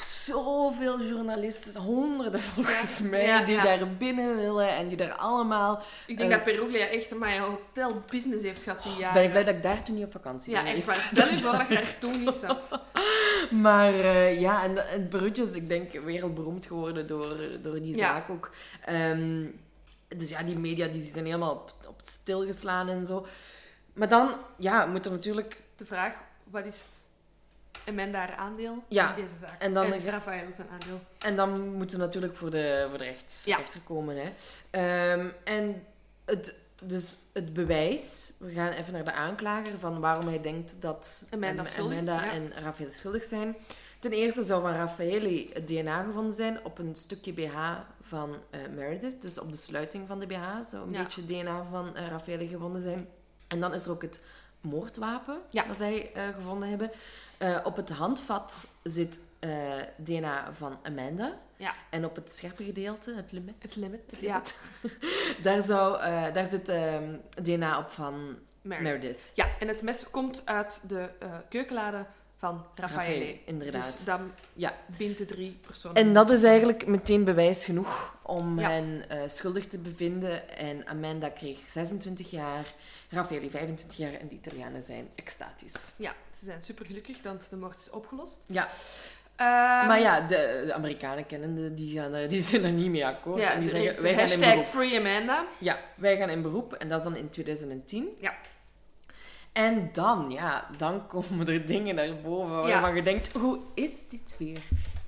zoveel 0.00 1.00
journalisten, 1.02 1.80
honderden 1.82 2.40
volgens 2.40 2.98
Ja. 2.98 3.04
mij, 3.08 3.24
Ja, 3.26 3.44
die 3.44 3.54
ja. 3.54 3.62
daar 3.62 3.88
binnen 3.96 4.36
willen 4.36 4.68
en 4.68 4.88
die 4.88 4.96
daar 4.96 5.12
allemaal... 5.12 5.82
Ik 6.06 6.16
denk 6.18 6.30
Eh, 6.30 6.36
dat 6.36 6.44
Peruglia 6.44 6.86
echt 6.86 7.14
maar 7.14 7.34
een 7.34 7.40
hotel 7.40 8.02
business 8.10 8.42
heeft 8.44 8.62
gehad 8.62 8.82
die 8.82 8.96
jaren. 8.96 9.14
Ben 9.14 9.22
ik 9.24 9.30
blij 9.30 9.44
dat 9.44 9.54
ik 9.54 9.62
daar 9.62 9.82
toen 9.82 9.94
niet 9.94 10.04
op 10.04 10.12
vakantie 10.12 10.52
Ja, 10.52 10.62
ben 10.62 10.72
echt 10.72 10.82
geweest. 10.84 11.00
waar. 11.00 11.26
Stel 11.26 11.28
je 11.28 11.36
voor 11.44 11.58
dat 11.58 11.68
je 11.68 11.78
er 11.78 11.98
toen 11.98 12.20
niet 12.24 12.34
zat. 12.40 12.80
Maar 13.50 13.94
eh, 13.94 14.40
ja, 14.40 14.62
en, 14.64 14.88
en 14.88 15.08
Brugge 15.08 15.42
is, 15.42 15.54
ik 15.54 15.68
denk, 15.68 15.92
wereldberoemd 15.92 16.66
geworden 16.66 17.06
door, 17.06 17.36
door 17.62 17.74
die 17.82 17.96
Ja. 17.96 18.14
zaak 18.14 18.30
ook. 18.30 18.50
Ehm, 18.84 19.44
dus 20.16 20.28
ja, 20.30 20.42
die 20.42 20.58
media 20.58 20.86
die 20.88 21.10
zijn 21.12 21.24
helemaal 21.24 21.52
op, 21.54 21.72
op 21.88 22.00
stilgeslaan 22.02 22.88
en 22.88 23.06
zo. 23.06 23.26
Maar 23.92 24.08
dan, 24.08 24.34
ja, 24.58 24.86
moet 24.86 25.06
er 25.06 25.12
natuurlijk... 25.12 25.62
De 25.76 25.84
vraag, 25.84 26.14
wat 26.44 26.64
is 26.66 26.82
Amanda 27.88 28.18
haar 28.18 28.34
aandeel 28.36 28.82
Ja, 28.88 29.16
in 29.16 29.22
deze 29.24 29.36
zaak? 29.36 29.60
en 29.62 29.74
dan- 29.74 29.92
en 29.92 30.04
Rafael 30.04 30.52
zijn 30.54 30.68
aandeel. 30.72 31.00
En 31.18 31.36
dan 31.36 31.72
moeten 31.72 31.90
ze 31.90 31.98
natuurlijk 31.98 32.36
voor 32.36 32.50
de, 32.50 32.86
voor 32.88 32.98
de 32.98 33.04
rechts, 33.04 33.44
Ja. 33.44 33.56
rechter 33.56 33.80
komen. 33.80 34.16
Hè. 34.16 34.32
Ehm, 34.70 35.26
en 35.44 35.84
het, 36.24 36.54
dus 36.82 37.16
het 37.32 37.52
bewijs, 37.52 38.32
we 38.38 38.50
gaan 38.52 38.70
even 38.72 38.92
naar 38.92 39.04
de 39.04 39.12
aanklager 39.12 39.78
van 39.78 40.00
waarom 40.00 40.26
hij 40.28 40.40
denkt 40.42 40.76
dat 40.80 41.24
Amanda 41.30 41.62
is, 41.62 41.78
Amanda 41.78 42.24
ja. 42.24 42.30
en 42.32 42.52
Rafael 42.62 42.90
schuldig 42.90 43.22
zijn. 43.24 43.56
Ten 43.98 44.12
eerste 44.12 44.42
zou 44.42 44.62
van 44.62 44.72
Raffaele 44.74 45.46
het 45.52 45.68
DNA 45.68 46.02
gevonden 46.02 46.32
zijn 46.34 46.64
op 46.64 46.78
een 46.78 46.96
stukje 46.96 47.32
BH 47.32 47.56
van 48.00 48.36
eh, 48.50 48.60
Meredith. 48.74 49.22
Dus 49.22 49.38
op 49.40 49.50
de 49.50 49.56
sluiting 49.56 50.06
van 50.08 50.20
de 50.20 50.26
BH 50.26 50.42
zou 50.64 50.86
een 50.86 50.92
Ja. 50.92 51.02
beetje 51.02 51.26
DNA 51.26 51.66
van 51.70 51.96
eh 51.96 52.08
Raffaele 52.08 52.48
gevonden 52.48 52.82
zijn. 52.82 53.08
En 53.48 53.60
dan 53.60 53.74
is 53.74 53.84
er 53.84 53.90
ook 53.90 54.02
het 54.02 54.20
moordwapen 54.60 55.38
Ja. 55.50 55.64
dat 55.64 55.76
zij 55.76 56.12
eh, 56.12 56.28
gevonden 56.28 56.68
hebben. 56.68 56.90
Eh, 57.42 57.58
op 57.64 57.76
het 57.76 57.90
handvat 57.90 58.68
zit 58.82 59.20
eh, 59.38 59.50
DNA 59.96 60.52
van 60.52 60.78
Amanda. 60.82 61.38
Ja. 61.56 61.74
En 61.90 62.04
op 62.04 62.14
het 62.14 62.30
scherpe 62.30 62.64
gedeelte, 62.64 63.14
het 63.14 63.32
limit, 63.32 63.54
Het 63.58 63.76
limit. 63.76 64.18
Ja, 64.20 64.42
daar, 65.42 65.62
zou, 65.62 66.00
eh, 66.00 66.34
daar 66.34 66.46
zit 66.46 66.68
ehm, 66.68 67.16
DNA 67.42 67.78
op 67.78 67.90
van 67.90 68.38
Meredith. 68.62 68.82
Meredith. 69.00 69.18
Ja, 69.34 69.46
en 69.58 69.68
het 69.68 69.82
mes 69.82 70.10
komt 70.10 70.42
uit 70.44 70.88
de 70.88 71.08
keukenlade 71.48 72.06
van 72.36 72.66
Raffaele. 72.74 73.08
Raffaele, 73.08 73.38
inderdaad. 73.44 73.92
Dus 73.94 74.04
dan 74.04 74.32
Ja. 74.52 74.74
bindt 74.98 75.18
de 75.18 75.24
drie 75.26 75.58
personen. 75.66 75.96
En 75.96 76.12
dat 76.12 76.30
is 76.30 76.42
eigenlijk 76.42 76.86
meteen 76.86 77.24
bewijs 77.24 77.64
genoeg 77.64 78.16
om 78.22 78.58
Ja. 78.58 78.70
hen 78.70 79.04
schuldig 79.30 79.66
te 79.66 79.78
bevinden. 79.78 80.56
En 80.56 80.86
Amanda 80.86 81.28
kreeg 81.28 81.58
26 81.68 82.30
jaar, 82.30 82.74
Raffaele 83.12 83.50
25 83.50 83.96
jaar 83.98 84.12
en 84.12 84.28
de 84.28 84.34
Italianen 84.34 84.82
zijn 84.82 85.08
extatisch. 85.14 85.92
Ja, 85.96 86.14
ze 86.38 86.44
zijn 86.44 86.62
super 86.62 86.86
gelukkig, 86.86 87.22
want 87.22 87.50
de 87.50 87.56
moord 87.56 87.78
is 87.78 87.90
opgelost. 87.90 88.44
Ja, 88.46 88.68
Ehm, 89.36 89.86
maar 89.86 90.00
ja, 90.00 90.20
de, 90.20 90.62
de 90.66 90.72
Amerikanen 90.72 91.26
kennende, 91.26 91.74
die, 91.74 91.98
gaan, 92.00 92.28
die 92.28 92.40
zijn 92.50 92.64
er 92.64 92.72
niet 92.72 92.90
mee 92.90 93.06
akkoord. 93.06 93.40
ja, 93.40 93.52
en 93.52 93.60
die 93.60 93.70
de, 93.70 93.76
zeggen, 93.76 93.96
de 93.96 94.02
wij 94.02 94.14
gaan 94.28 94.42
in 94.42 94.48
beroep. 94.50 94.64
Free 94.64 94.98
Amanda. 94.98 95.46
Ja, 95.58 95.78
wij 95.94 96.16
gaan 96.16 96.28
in 96.28 96.42
beroep 96.42 96.72
en 96.72 96.88
dat 96.88 96.98
is 96.98 97.04
dan 97.04 97.16
in 97.16 97.30
2010. 97.30 98.08
Ja. 98.20 98.34
En 99.52 99.88
dan, 99.92 100.30
ja, 100.30 100.68
dan 100.76 101.06
komen 101.06 101.48
er 101.48 101.66
dingen 101.66 101.94
naar 101.94 102.20
boven 102.22 102.54
waarvan 102.62 102.94
je 102.94 103.02
denkt, 103.02 103.32
hoe 103.32 103.58
is 103.74 104.08
dit 104.08 104.34
weer 104.38 104.58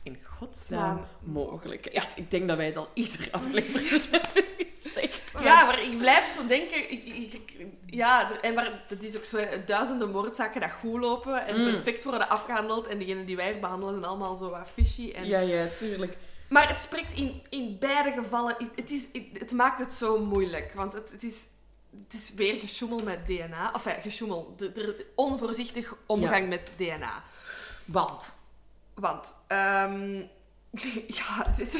in 0.02 0.18
godsnaam 0.24 0.96
Ja. 0.96 1.06
mogelijk? 1.32 1.86
Echt, 1.86 2.18
ik 2.18 2.30
denk 2.30 2.48
dat 2.48 2.56
wij 2.56 2.66
het 2.66 2.76
al 2.76 2.88
iedere 2.94 3.32
aflevering 3.38 4.02
hebben. 4.10 4.44
Ja, 5.42 5.64
maar 5.64 5.82
ik 5.82 5.98
blijf 5.98 6.34
zo 6.34 6.46
denken... 6.46 6.90
Ik, 6.90 7.40
ja, 7.86 8.40
en 8.40 8.54
maar, 8.54 8.84
dat 8.88 9.02
is 9.02 9.16
ook 9.16 9.24
zo 9.24 9.38
duizenden 9.66 10.10
moordzaken 10.10 10.60
dat 10.60 10.70
goed 10.70 11.00
lopen 11.00 11.46
en 11.46 11.58
Mm. 11.58 11.72
perfect 11.72 12.04
worden 12.04 12.28
afgehandeld. 12.28 12.86
En 12.86 12.98
degenen 12.98 13.26
die 13.26 13.36
wij 13.36 13.60
behandelen 13.60 13.94
zijn 13.94 14.06
allemaal 14.06 14.36
zo 14.36 14.50
wat 14.50 14.70
fishy. 14.72 15.10
En... 15.10 15.26
Ja, 15.26 15.40
ja, 15.40 15.66
tuurlijk. 15.78 16.16
Maar 16.48 16.68
het 16.68 16.80
spreekt 16.80 17.12
in, 17.12 17.42
in 17.48 17.76
beide 17.78 18.12
gevallen... 18.12 18.56
Het, 18.76 18.90
is, 18.90 19.06
het, 19.32 19.52
maakt 19.52 19.78
het 19.80 19.92
zo 19.92 20.18
moeilijk. 20.18 20.72
Want 20.74 20.92
het, 20.92 21.12
het, 21.12 21.22
is, 21.22 21.36
het 22.04 22.14
is 22.14 22.34
weer 22.34 22.54
gesjoemel 22.56 23.00
met 23.04 23.26
DNA. 23.26 23.70
Of 23.74 23.84
ja, 23.84 23.92
gesjoemel. 23.92 24.54
Is 24.74 24.94
onvoorzichtig 25.14 25.96
omgang 26.06 26.48
met 26.48 26.72
DNA. 26.76 27.22
Want, 27.84 28.32
Want, 28.94 29.34
ehm, 29.46 30.16
ja, 31.18 31.44
het 31.46 31.60
is, 31.60 31.74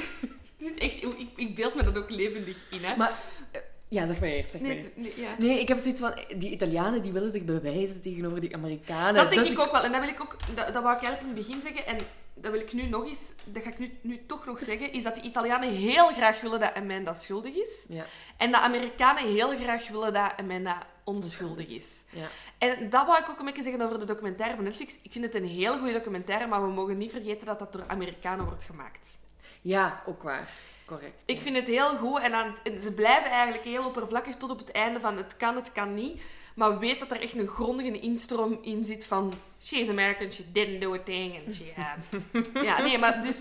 is 0.65 0.79
echt... 0.79 1.03
Ik, 1.03 1.29
ik 1.37 1.55
beeld 1.55 1.75
me 1.75 1.83
dat 1.83 1.97
ook 1.97 2.11
levendig 2.11 2.65
in, 2.71 2.85
hè. 2.85 2.97
maar, 2.97 3.19
eh, 3.51 3.61
ja, 3.89 4.07
zeg 4.07 4.21
maar 4.21 4.29
eerst, 4.29 4.51
zeg 4.51 4.61
maar 4.61 4.71
nee, 4.71 4.93
nee, 4.95 5.13
ja. 5.17 5.35
Nee, 5.39 5.61
ik 5.61 5.69
heb 5.69 5.79
zoiets 5.79 6.01
van, 6.01 6.15
die 6.37 6.51
Italianen 6.51 7.03
die 7.03 7.13
willen 7.13 7.33
zich 7.33 7.45
bewijzen 7.45 8.03
tegenover 8.03 8.41
die 8.41 8.55
Amerikanen. 8.55 9.15
Dat 9.15 9.31
denk 9.31 9.47
ik 9.47 9.59
ook 9.59 9.73
wel. 9.73 9.83
En 9.83 9.93
dat 9.93 10.01
wil 10.01 10.11
ik 10.11 10.21
ook... 10.21 10.37
Dat, 10.55 10.73
dat 10.73 10.83
wou 10.83 10.97
ik 10.97 11.03
eigenlijk 11.03 11.21
in 11.21 11.27
het 11.27 11.47
begin 11.47 11.63
zeggen. 11.63 11.87
En 11.87 11.97
dat 12.35 12.53
wil 12.53 12.61
ik 12.61 12.73
nu 12.73 12.87
nog 12.87 13.07
eens... 13.07 13.33
Dat 13.45 13.63
ga 13.63 13.69
ik 13.69 13.79
nu, 13.79 13.99
nu 14.01 14.21
toch 14.27 14.47
nog 14.47 14.61
zeggen. 14.61 14.93
Is 14.93 15.03
dat 15.03 15.17
de 15.17 15.23
Italianen 15.23 15.71
heel 15.71 16.09
graag 16.13 16.41
willen 16.41 16.61
dat 16.61 16.75
Amanda 16.75 17.15
schuldig 17.15 17.55
is. 17.55 17.85
Ja, 17.89 18.05
En 18.37 18.51
de 18.51 18.59
Amerikanen 18.59 19.33
heel 19.33 19.57
graag 19.57 19.89
willen 19.89 20.13
dat 20.13 20.33
Amanda 20.37 20.87
onschuldig 21.05 21.69
is. 21.69 22.03
ja. 22.11 22.27
En 22.59 22.91
dat 22.91 23.07
wou 23.07 23.19
ik 23.19 23.29
ook 23.29 23.39
een 23.39 23.45
beetje 23.45 23.63
zeggen 23.63 23.83
over 23.83 23.99
de 23.99 24.05
documentaire 24.05 24.55
van 24.55 24.65
Netflix. 24.65 24.97
Ik 25.03 25.13
vind 25.13 25.25
het 25.25 25.35
een 25.35 25.47
heel 25.47 25.79
goede 25.79 25.93
documentaire, 25.93 26.47
maar 26.47 26.63
we 26.63 26.73
mogen 26.73 26.99
niet 26.99 27.11
vergeten 27.11 27.47
dat 27.47 27.59
dat 27.59 27.73
door 27.73 27.85
Amerikanen 27.87 28.45
wordt 28.45 28.65
gemaakt. 28.65 29.17
Ja 29.65 30.03
ook 30.07 30.23
waar. 30.23 30.49
Correct. 30.87 31.23
Ik 31.27 31.41
vind 31.41 31.57
het 31.57 31.69
heel 31.69 31.97
goed 31.97 32.21
en, 32.21 32.35
aan 32.35 32.47
het- 32.53 32.73
en 32.73 32.81
ze 32.81 32.93
blijven 32.93 33.31
eigenlijk 33.31 33.65
heel 33.65 33.85
oppervlakkig 33.87 34.37
tot 34.37 34.51
op 34.51 34.59
het 34.59 34.71
einde 34.73 35.01
van 35.01 35.17
het 35.17 35.37
kan, 35.37 35.57
het 35.57 35.73
kan 35.73 35.95
niet. 35.95 36.23
Maar 36.55 36.79
weet 36.79 37.01
dat 37.01 37.11
er 37.11 37.21
echt 37.21 37.37
een 37.37 37.47
grondige 37.47 38.01
instroom 38.01 38.59
in 38.63 38.85
zit 38.85 39.05
van... 39.07 39.33
She's 39.63 39.89
American, 39.89 40.31
she 40.31 40.53
didn't 40.53 40.81
do 40.81 40.95
a 40.95 40.99
thing. 41.05 41.35
And 41.45 41.55
she 41.55 41.73
had... 41.77 41.99
ja, 42.65 42.81
nee, 42.83 42.99
maar 42.99 43.23
dus... 43.23 43.41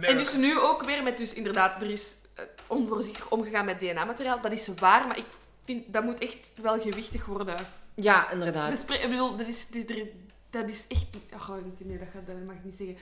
En 0.00 0.16
dus 0.16 0.34
nu 0.34 0.60
ook 0.60 0.84
weer 0.84 1.02
met 1.02 1.18
dus 1.18 1.34
inderdaad... 1.34 1.82
Er 1.82 1.90
is 1.90 2.16
eh, 2.34 2.44
onvoorzichtig 2.66 3.30
omgegaan 3.30 3.64
met 3.64 3.80
DNA-materiaal. 3.80 4.40
Dat 4.40 4.52
is 4.52 4.68
waar, 4.78 5.06
maar 5.06 5.18
ik 5.18 5.24
vind... 5.64 5.92
Dat 5.92 6.04
moet 6.04 6.20
echt 6.20 6.50
wel 6.62 6.80
gewichtig 6.80 7.24
worden. 7.26 7.56
Ja, 7.94 8.30
inderdaad. 8.30 8.70
Dat 8.86 8.90
is, 8.98 9.02
ik 9.02 9.08
bedoel, 9.10 9.36
dat 9.36 9.46
is, 9.46 9.68
dat 9.68 9.90
is, 9.90 10.02
dat 10.50 10.68
is 10.68 10.84
echt... 10.88 11.06
Oh, 11.34 11.48
nee, 11.78 11.98
dat, 11.98 12.08
gaat, 12.12 12.26
dat 12.26 12.36
mag 12.46 12.54
ik 12.54 12.64
niet 12.64 12.76
zeggen. 12.76 12.96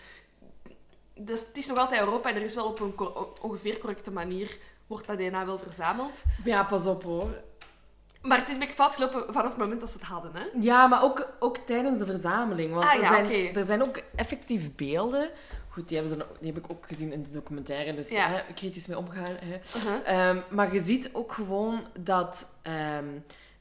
Dus 1.15 1.47
het 1.47 1.57
is 1.57 1.67
nog 1.67 1.79
altijd 1.79 2.01
Europa 2.01 2.29
en 2.31 2.37
er 2.37 2.43
is 2.43 2.55
wel 2.55 2.67
op 2.67 2.81
een 2.81 2.95
ongeveer 3.41 3.79
correcte 3.79 4.11
manier... 4.11 4.59
Wordt 4.87 5.07
dat 5.07 5.19
DNA 5.19 5.47
wel 5.47 5.59
verzameld. 5.59 6.23
Ja, 6.45 6.65
pas 6.65 6.87
op 6.87 7.03
hoor. 7.03 7.31
Maar 8.23 8.39
het 8.39 8.49
is 8.49 8.55
een 8.55 8.61
beetje 8.61 8.75
fout 8.75 8.95
gelopen 8.95 9.25
vanaf 9.35 9.49
het 9.51 9.57
moment 9.57 9.81
dat 9.81 9.91
ze 9.91 9.97
het 9.99 10.07
hadden, 10.07 10.31
hè? 10.35 10.45
Ja, 10.61 10.87
maar 10.87 11.03
ook, 11.03 11.29
ook 11.39 11.57
tijdens 11.57 11.99
de 11.99 12.07
verzameling. 12.07 12.75
Want 12.75 12.87
Ah, 12.87 12.95
er, 12.95 13.01
ja, 13.01 13.09
zijn, 13.09 13.55
er 13.57 13.65
zijn 13.65 13.83
ook 13.83 14.03
effectief 14.17 14.75
beelden. 14.75 15.31
Goed, 15.69 15.89
die, 15.89 15.99
hebben 15.99 16.17
ze, 16.19 16.27
die 16.41 16.53
heb 16.53 16.65
ik 16.65 16.71
ook 16.71 16.87
gezien 16.87 17.13
in 17.13 17.23
de 17.23 17.31
documentaire, 17.31 17.95
dus 17.95 18.11
Ja. 18.11 18.27
hè, 18.29 18.53
kritisch 18.55 18.87
mee 18.87 18.99
omgaan. 18.99 19.37
Hè. 19.41 19.61
Uh-huh. 19.77 20.29
Ehm, 20.29 20.41
maar 20.51 20.73
je 20.73 20.85
ziet 20.85 21.11
ook 21.13 21.33
gewoon 21.33 21.87
dat 21.99 22.49
ehm, 22.63 23.07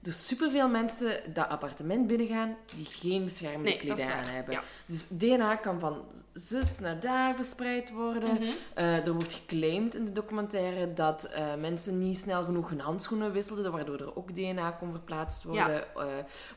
er 0.03 0.13
superveel 0.13 0.69
mensen 0.69 1.33
dat 1.33 1.47
appartement 1.47 2.07
binnengaan 2.07 2.57
die 2.75 2.85
geen 2.85 3.23
beschermende 3.23 3.69
Nee, 3.69 3.77
kledij 3.77 4.13
aan 4.13 4.23
hebben. 4.23 4.53
Ja. 4.53 4.63
Dus 4.85 5.07
DNA 5.07 5.55
kan 5.55 5.79
van 5.79 6.05
zus 6.33 6.79
naar 6.79 6.99
daar 6.99 7.35
verspreid 7.35 7.91
worden. 7.91 8.33
Mhm. 8.33 8.51
Eh, 8.73 9.07
er 9.07 9.13
wordt 9.13 9.33
geclaimd 9.33 9.95
in 9.95 10.05
de 10.05 10.11
documentaire 10.11 10.93
dat 10.93 11.23
eh, 11.23 11.55
mensen 11.55 11.99
niet 11.99 12.17
snel 12.17 12.43
genoeg 12.43 12.69
hun 12.69 12.79
handschoenen 12.79 13.31
wisselden, 13.31 13.71
waardoor 13.71 13.99
er 13.99 14.15
ook 14.15 14.35
DNA 14.35 14.71
kon 14.71 14.91
verplaatst 14.91 15.43
worden. 15.43 15.95
Eh, 15.95 16.05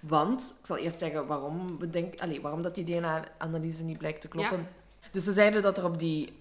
want, 0.01 0.57
ik 0.61 0.67
zal 0.67 0.77
eerst 0.77 0.99
zeggen 0.99 1.27
waarom, 1.27 1.79
we 1.79 1.91
denken, 1.91 2.21
allee, 2.21 2.41
waarom 2.41 2.63
dat 2.63 2.75
die 2.75 2.85
DNA-analyse 2.85 3.85
niet 3.85 3.99
blijkt 3.99 4.21
te 4.21 4.29
kloppen. 4.29 4.69
Dus 5.11 5.25
ze 5.25 5.33
zeiden 5.33 5.63
dat 5.63 5.79
er 5.79 5.85
op, 5.85 5.99
die, 5.99 6.39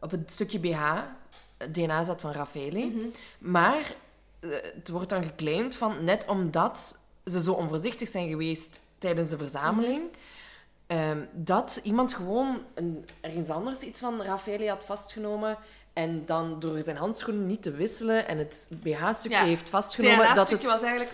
op 0.00 0.10
het 0.10 0.32
stukje 0.32 0.58
BH 0.58 1.02
DNA 1.72 2.04
zat 2.04 2.20
van 2.20 2.32
Raffaele. 2.32 2.86
Mhm. 2.86 3.06
Maar 3.38 3.94
het 4.40 4.88
wordt 4.88 5.08
dan 5.08 5.22
geclaimd 5.22 5.74
van 5.76 6.04
net 6.04 6.24
omdat 6.26 6.98
ze 7.24 7.42
zo 7.42 7.52
onvoorzichtig 7.52 8.08
zijn 8.08 8.28
geweest 8.28 8.80
tijdens 8.98 9.28
de 9.28 9.36
verzameling, 9.36 10.02
ehm, 10.86 11.18
dat 11.32 11.80
iemand 11.82 12.14
gewoon 12.14 12.62
een, 12.74 13.04
ergens 13.20 13.48
anders 13.48 13.80
iets 13.80 14.00
van 14.00 14.22
Raffaele 14.22 14.68
had 14.68 14.84
vastgenomen 14.84 15.58
en 15.92 16.26
dan 16.26 16.60
door 16.60 16.82
zijn 16.82 16.96
handschoenen 16.96 17.46
niet 17.46 17.62
te 17.62 17.70
wisselen 17.70 18.28
en 18.28 18.38
het 18.38 18.70
BH-stukje 18.82 19.38
Ja, 19.38 19.44
heeft 19.44 19.70
vastgenomen, 19.70 20.28
het... 20.28 20.62
was 20.62 20.82
eigenlijk... 20.82 21.12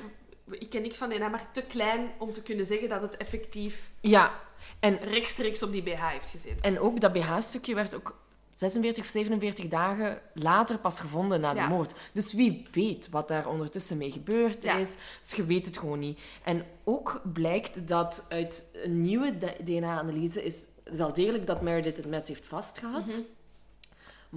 Ik 0.50 0.70
ken 0.70 0.82
niks 0.82 0.96
van 0.96 1.08
DNA, 1.08 1.28
maar 1.28 1.46
te 1.52 1.62
klein 1.62 2.10
om 2.18 2.32
te 2.32 2.42
kunnen 2.42 2.66
zeggen 2.66 2.88
dat 2.88 3.02
het 3.02 3.16
effectief 3.16 3.90
Ja, 4.00 4.32
en, 4.80 4.98
rechtstreeks 4.98 5.62
op 5.62 5.72
die 5.72 5.82
BH 5.82 6.08
heeft 6.08 6.30
gezeten. 6.30 6.60
en 6.60 6.80
ook 6.80 7.00
dat 7.00 7.12
BH-stukje 7.12 7.74
werd 7.74 7.94
ook 7.94 8.16
46 8.54 9.04
of 9.04 9.10
47 9.10 9.68
dagen 9.68 10.20
later 10.32 10.78
pas 10.78 11.00
gevonden 11.00 11.40
na 11.40 11.48
de 11.48 11.54
Ja. 11.54 11.68
moord. 11.68 11.94
Dus 12.12 12.32
wie 12.32 12.66
weet 12.72 13.08
wat 13.10 13.28
daar 13.28 13.48
ondertussen 13.48 13.96
mee 13.96 14.10
gebeurd 14.10 14.62
Ja. 14.62 14.76
is. 14.76 14.96
Dus 15.20 15.34
je 15.34 15.44
weet 15.44 15.66
het 15.66 15.78
gewoon 15.78 15.98
niet. 15.98 16.20
En 16.44 16.64
ook 16.84 17.20
blijkt 17.32 17.88
dat 17.88 18.26
uit 18.28 18.70
een 18.72 19.00
nieuwe 19.00 19.36
DNA-analyse 19.64 20.44
is 20.44 20.66
wel 20.84 21.12
degelijk 21.12 21.46
dat 21.46 21.62
Meredith 21.62 21.96
het 21.96 22.06
mes 22.06 22.28
heeft 22.28 22.46
vastgehad. 22.46 23.06
Mhm. 23.06 23.20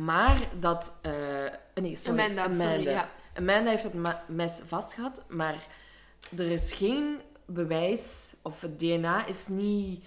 Maar 0.06 0.50
dat... 0.60 0.94
eh, 1.02 1.12
nee, 1.82 1.96
sorry. 1.96 2.20
Amanda, 2.20 2.52
sorry, 2.52 2.84
ja. 2.84 3.10
Amanda 3.34 3.70
heeft 3.70 3.84
het 3.84 3.94
mes 4.28 4.62
vastgehad, 4.68 5.22
maar 5.28 5.68
er 6.38 6.52
is 6.52 6.74
geen 6.74 7.20
bewijs, 7.46 8.34
of 8.42 8.62
het 8.62 8.80
DNA 8.80 9.26
is 9.26 9.48
niet 9.48 10.04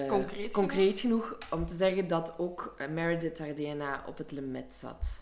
eh, 0.00 0.08
Concreet 0.08 0.52
concreet 0.52 1.00
genoeg 1.00 1.38
om 1.50 1.66
te 1.66 1.74
zeggen 1.74 2.08
dat 2.08 2.34
ook 2.38 2.74
eh, 2.78 2.88
Meredith 2.88 3.38
haar 3.38 3.54
DNA 3.54 4.02
op 4.06 4.18
het 4.18 4.30
lemet 4.30 4.74
zat. 4.74 5.20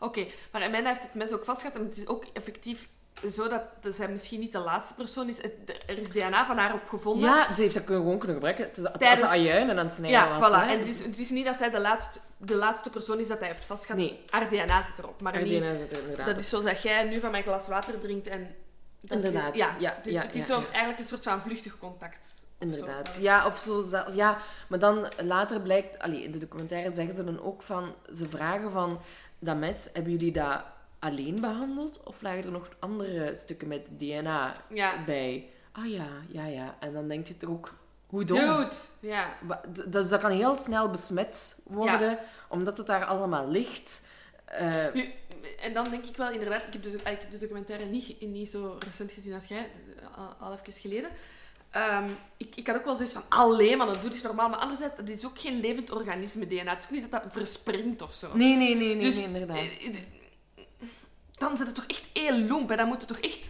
Oké, 0.00 0.26
maar 0.52 0.62
Amanda 0.62 0.88
heeft 0.88 1.02
het 1.02 1.14
mes 1.14 1.32
ook 1.32 1.44
vastgehad. 1.44 1.76
En 1.76 1.84
het 1.84 1.96
is 1.96 2.06
ook 2.06 2.24
effectief 2.32 2.88
zo 3.30 3.48
dat 3.48 3.62
zij 3.94 4.08
misschien 4.08 4.40
niet 4.40 4.52
de 4.52 4.58
laatste 4.58 4.94
persoon 4.94 5.28
is. 5.28 5.42
Het- 5.42 5.52
Er 5.86 5.98
is 5.98 6.08
DNA 6.08 6.46
van 6.46 6.58
haar 6.58 6.74
op 6.74 6.88
gevonden. 6.88 7.28
Ja, 7.28 7.54
ze 7.54 7.62
heeft 7.62 7.74
dat 7.74 7.86
gewoon 7.86 8.18
kunnen 8.18 8.36
gebruiken 8.36 8.72
terwijl 8.72 8.94
Tijdens- 8.98 9.20
ze 9.28 9.34
ajuinen 9.34 9.78
aan 9.78 9.84
het 9.84 9.94
snijden 9.94 10.18
Ja, 10.20 10.38
was. 10.38 10.50
voilà. 10.50 10.54
hè. 10.54 10.72
En 10.72 10.78
het 10.78 10.88
is, 10.88 11.00
het 11.04 11.18
is 11.18 11.30
niet 11.30 11.44
dat 11.44 11.56
zij 11.58 11.70
de 11.70 11.80
laatste, 11.80 12.18
de 12.36 12.54
laatste 12.54 12.90
persoon 12.90 13.18
is 13.18 13.28
dat 13.28 13.38
hij 13.38 13.48
heeft 13.48 13.64
vastgehad. 13.64 14.00
Nee. 14.00 14.20
Haar 14.30 14.48
DNA 14.48 14.82
zit 14.82 14.98
erop. 14.98 15.20
Maar 15.20 15.34
Haar 15.34 15.42
niet, 15.42 15.60
DNA 15.60 15.74
zit 15.74 15.90
er 15.92 15.98
inderdaad 16.00 16.26
dat 16.26 16.38
is 16.38 16.48
zoals 16.48 16.64
dat 16.64 16.82
jij 16.82 17.04
nu 17.04 17.20
van 17.20 17.30
mijn 17.30 17.42
glas 17.42 17.68
water 17.68 17.98
drinkt 18.00 18.26
en... 18.26 18.54
dat 19.00 19.16
Inderdaad. 19.22 19.56
Ja, 19.56 19.76
ja, 19.78 19.96
dus 20.02 20.12
ja, 20.14 20.22
het 20.22 20.34
is 20.34 20.46
zo 20.46 20.62
eigenlijk 20.62 20.98
een 20.98 21.06
soort 21.08 21.22
van 21.22 21.42
vluchtig 21.42 21.78
contact. 21.78 22.26
Zo. 22.58 22.64
Inderdaad. 22.64 23.18
Ja, 23.20 23.46
of 23.46 23.58
zo. 23.58 23.84
Ja, 24.12 24.38
maar 24.68 24.78
dan 24.78 25.06
later 25.22 25.60
blijkt... 25.60 25.98
Allee, 25.98 26.22
in 26.22 26.30
de 26.32 26.38
documentaire 26.38 26.90
zeggen 26.92 27.14
ze 27.14 27.24
dan 27.24 27.42
ook 27.42 27.62
van... 27.62 27.94
Ze 28.14 28.28
vragen 28.28 28.70
van... 28.70 29.00
Dat 29.38 29.56
mes, 29.56 29.88
hebben 29.92 30.12
jullie 30.12 30.32
dat 30.32 30.64
alleen 30.98 31.40
behandeld? 31.40 32.02
Of 32.04 32.22
lagen 32.22 32.44
er 32.44 32.50
nog 32.50 32.68
andere 32.78 33.34
stukken 33.34 33.68
met 33.68 33.86
DNA 33.98 34.56
Ja. 34.68 35.04
bij? 35.04 35.50
Ah 35.72 35.90
ja, 35.90 36.06
ja, 36.28 36.46
ja. 36.46 36.76
En 36.80 36.92
dan 36.92 37.08
denk 37.08 37.26
je 37.26 37.36
toch 37.36 37.50
ook... 37.50 37.74
Hoe 38.06 38.24
dom. 38.24 38.38
Dude! 38.38 38.72
Ja. 39.00 39.36
Dus 39.88 40.08
dat 40.08 40.20
kan 40.20 40.30
heel 40.30 40.56
snel 40.56 40.90
besmet 40.90 41.60
worden, 41.64 42.18
omdat 42.48 42.78
het 42.78 42.86
daar 42.86 43.04
allemaal 43.04 43.48
ligt. 43.48 44.02
Eh, 44.44 44.92
Nu, 44.94 45.12
en 45.60 45.74
dan 45.74 45.90
denk 45.90 46.04
ik 46.04 46.16
wel 46.16 46.30
inderdaad, 46.30 46.66
ik 46.66 46.72
heb 46.72 46.82
de, 46.82 46.90
ik 46.90 47.02
heb 47.04 47.30
de 47.30 47.38
documentaire 47.38 47.84
niet, 47.84 48.20
niet 48.20 48.50
zo 48.50 48.76
recent 48.86 49.12
gezien 49.12 49.34
als 49.34 49.44
jij, 49.44 49.70
al, 50.16 50.26
al 50.38 50.52
even 50.52 50.72
geleden. 50.72 51.10
Ehm, 51.76 52.04
ik, 52.36 52.56
ik 52.56 52.66
had 52.66 52.76
ook 52.76 52.84
wel 52.84 52.96
zoiets 52.96 53.14
van, 53.14 53.22
alleen 53.28 53.78
maar 53.78 53.86
dat 53.86 54.02
doe 54.02 54.10
is 54.10 54.22
normaal. 54.22 54.48
Maar 54.48 54.58
anderzijds, 54.58 54.96
dat 54.96 55.08
is 55.08 55.26
ook 55.26 55.38
geen 55.38 55.60
levend 55.60 55.90
organisme 55.90 56.46
DNA. 56.46 56.70
Het 56.70 56.78
is 56.78 56.84
ook 56.84 56.90
niet 56.90 57.10
dat 57.10 57.22
dat 57.22 57.32
verspringt 57.32 58.02
of 58.02 58.12
zo. 58.12 58.36
nee, 58.36 58.56
nee, 58.56 58.74
nee, 58.74 58.94
nee, 58.94 59.00
dus, 59.00 59.14
nee, 59.14 59.24
inderdaad. 59.24 59.56
eh, 59.56 59.86
eh, 59.86 59.94
Dan 61.32 61.56
zit 61.56 61.66
het 61.66 61.74
toch 61.74 61.86
echt 61.86 62.04
heel 62.12 62.38
loemp. 62.38 62.70
En 62.70 62.76
dan 62.76 62.86
moet 62.86 62.98
het 62.98 63.08
toch 63.08 63.18
echt... 63.18 63.48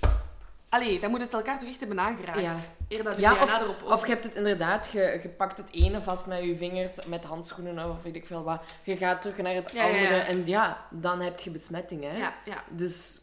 Allee, 0.68 1.00
dan 1.00 1.10
moet 1.10 1.20
het 1.20 1.34
elkaar 1.34 1.58
toch 1.58 1.68
echt 1.68 1.78
hebben 1.78 2.00
aangeraakt. 2.00 2.40
Ja. 2.40 2.56
Eer 2.88 3.04
dat 3.04 3.14
de 3.14 3.20
Ja, 3.20 3.34
DNA 3.34 3.62
erop... 3.62 3.82
Of 3.82 4.06
je 4.06 4.12
hebt 4.12 4.24
het 4.24 4.34
inderdaad, 4.34 4.88
je, 4.92 5.20
je 5.22 5.28
pakt 5.28 5.58
het 5.58 5.72
ene 5.72 6.02
vast 6.02 6.26
met 6.26 6.42
je 6.42 6.56
vingers, 6.56 7.04
met 7.04 7.24
handschoenen 7.24 7.90
of 7.90 8.02
weet 8.02 8.16
ik 8.16 8.26
veel 8.26 8.42
wat. 8.42 8.62
Je 8.82 8.96
gaat 8.96 9.22
terug 9.22 9.36
naar 9.36 9.54
het 9.54 9.72
ja. 9.72 9.84
andere 9.84 10.14
en 10.14 10.46
ja, 10.46 10.86
dan 10.90 11.20
heb 11.20 11.40
je 11.40 11.50
besmetting. 11.50 12.02
Hè? 12.02 12.16
Ja, 12.16 12.34
ja. 12.44 12.62
Dus, 12.70 13.20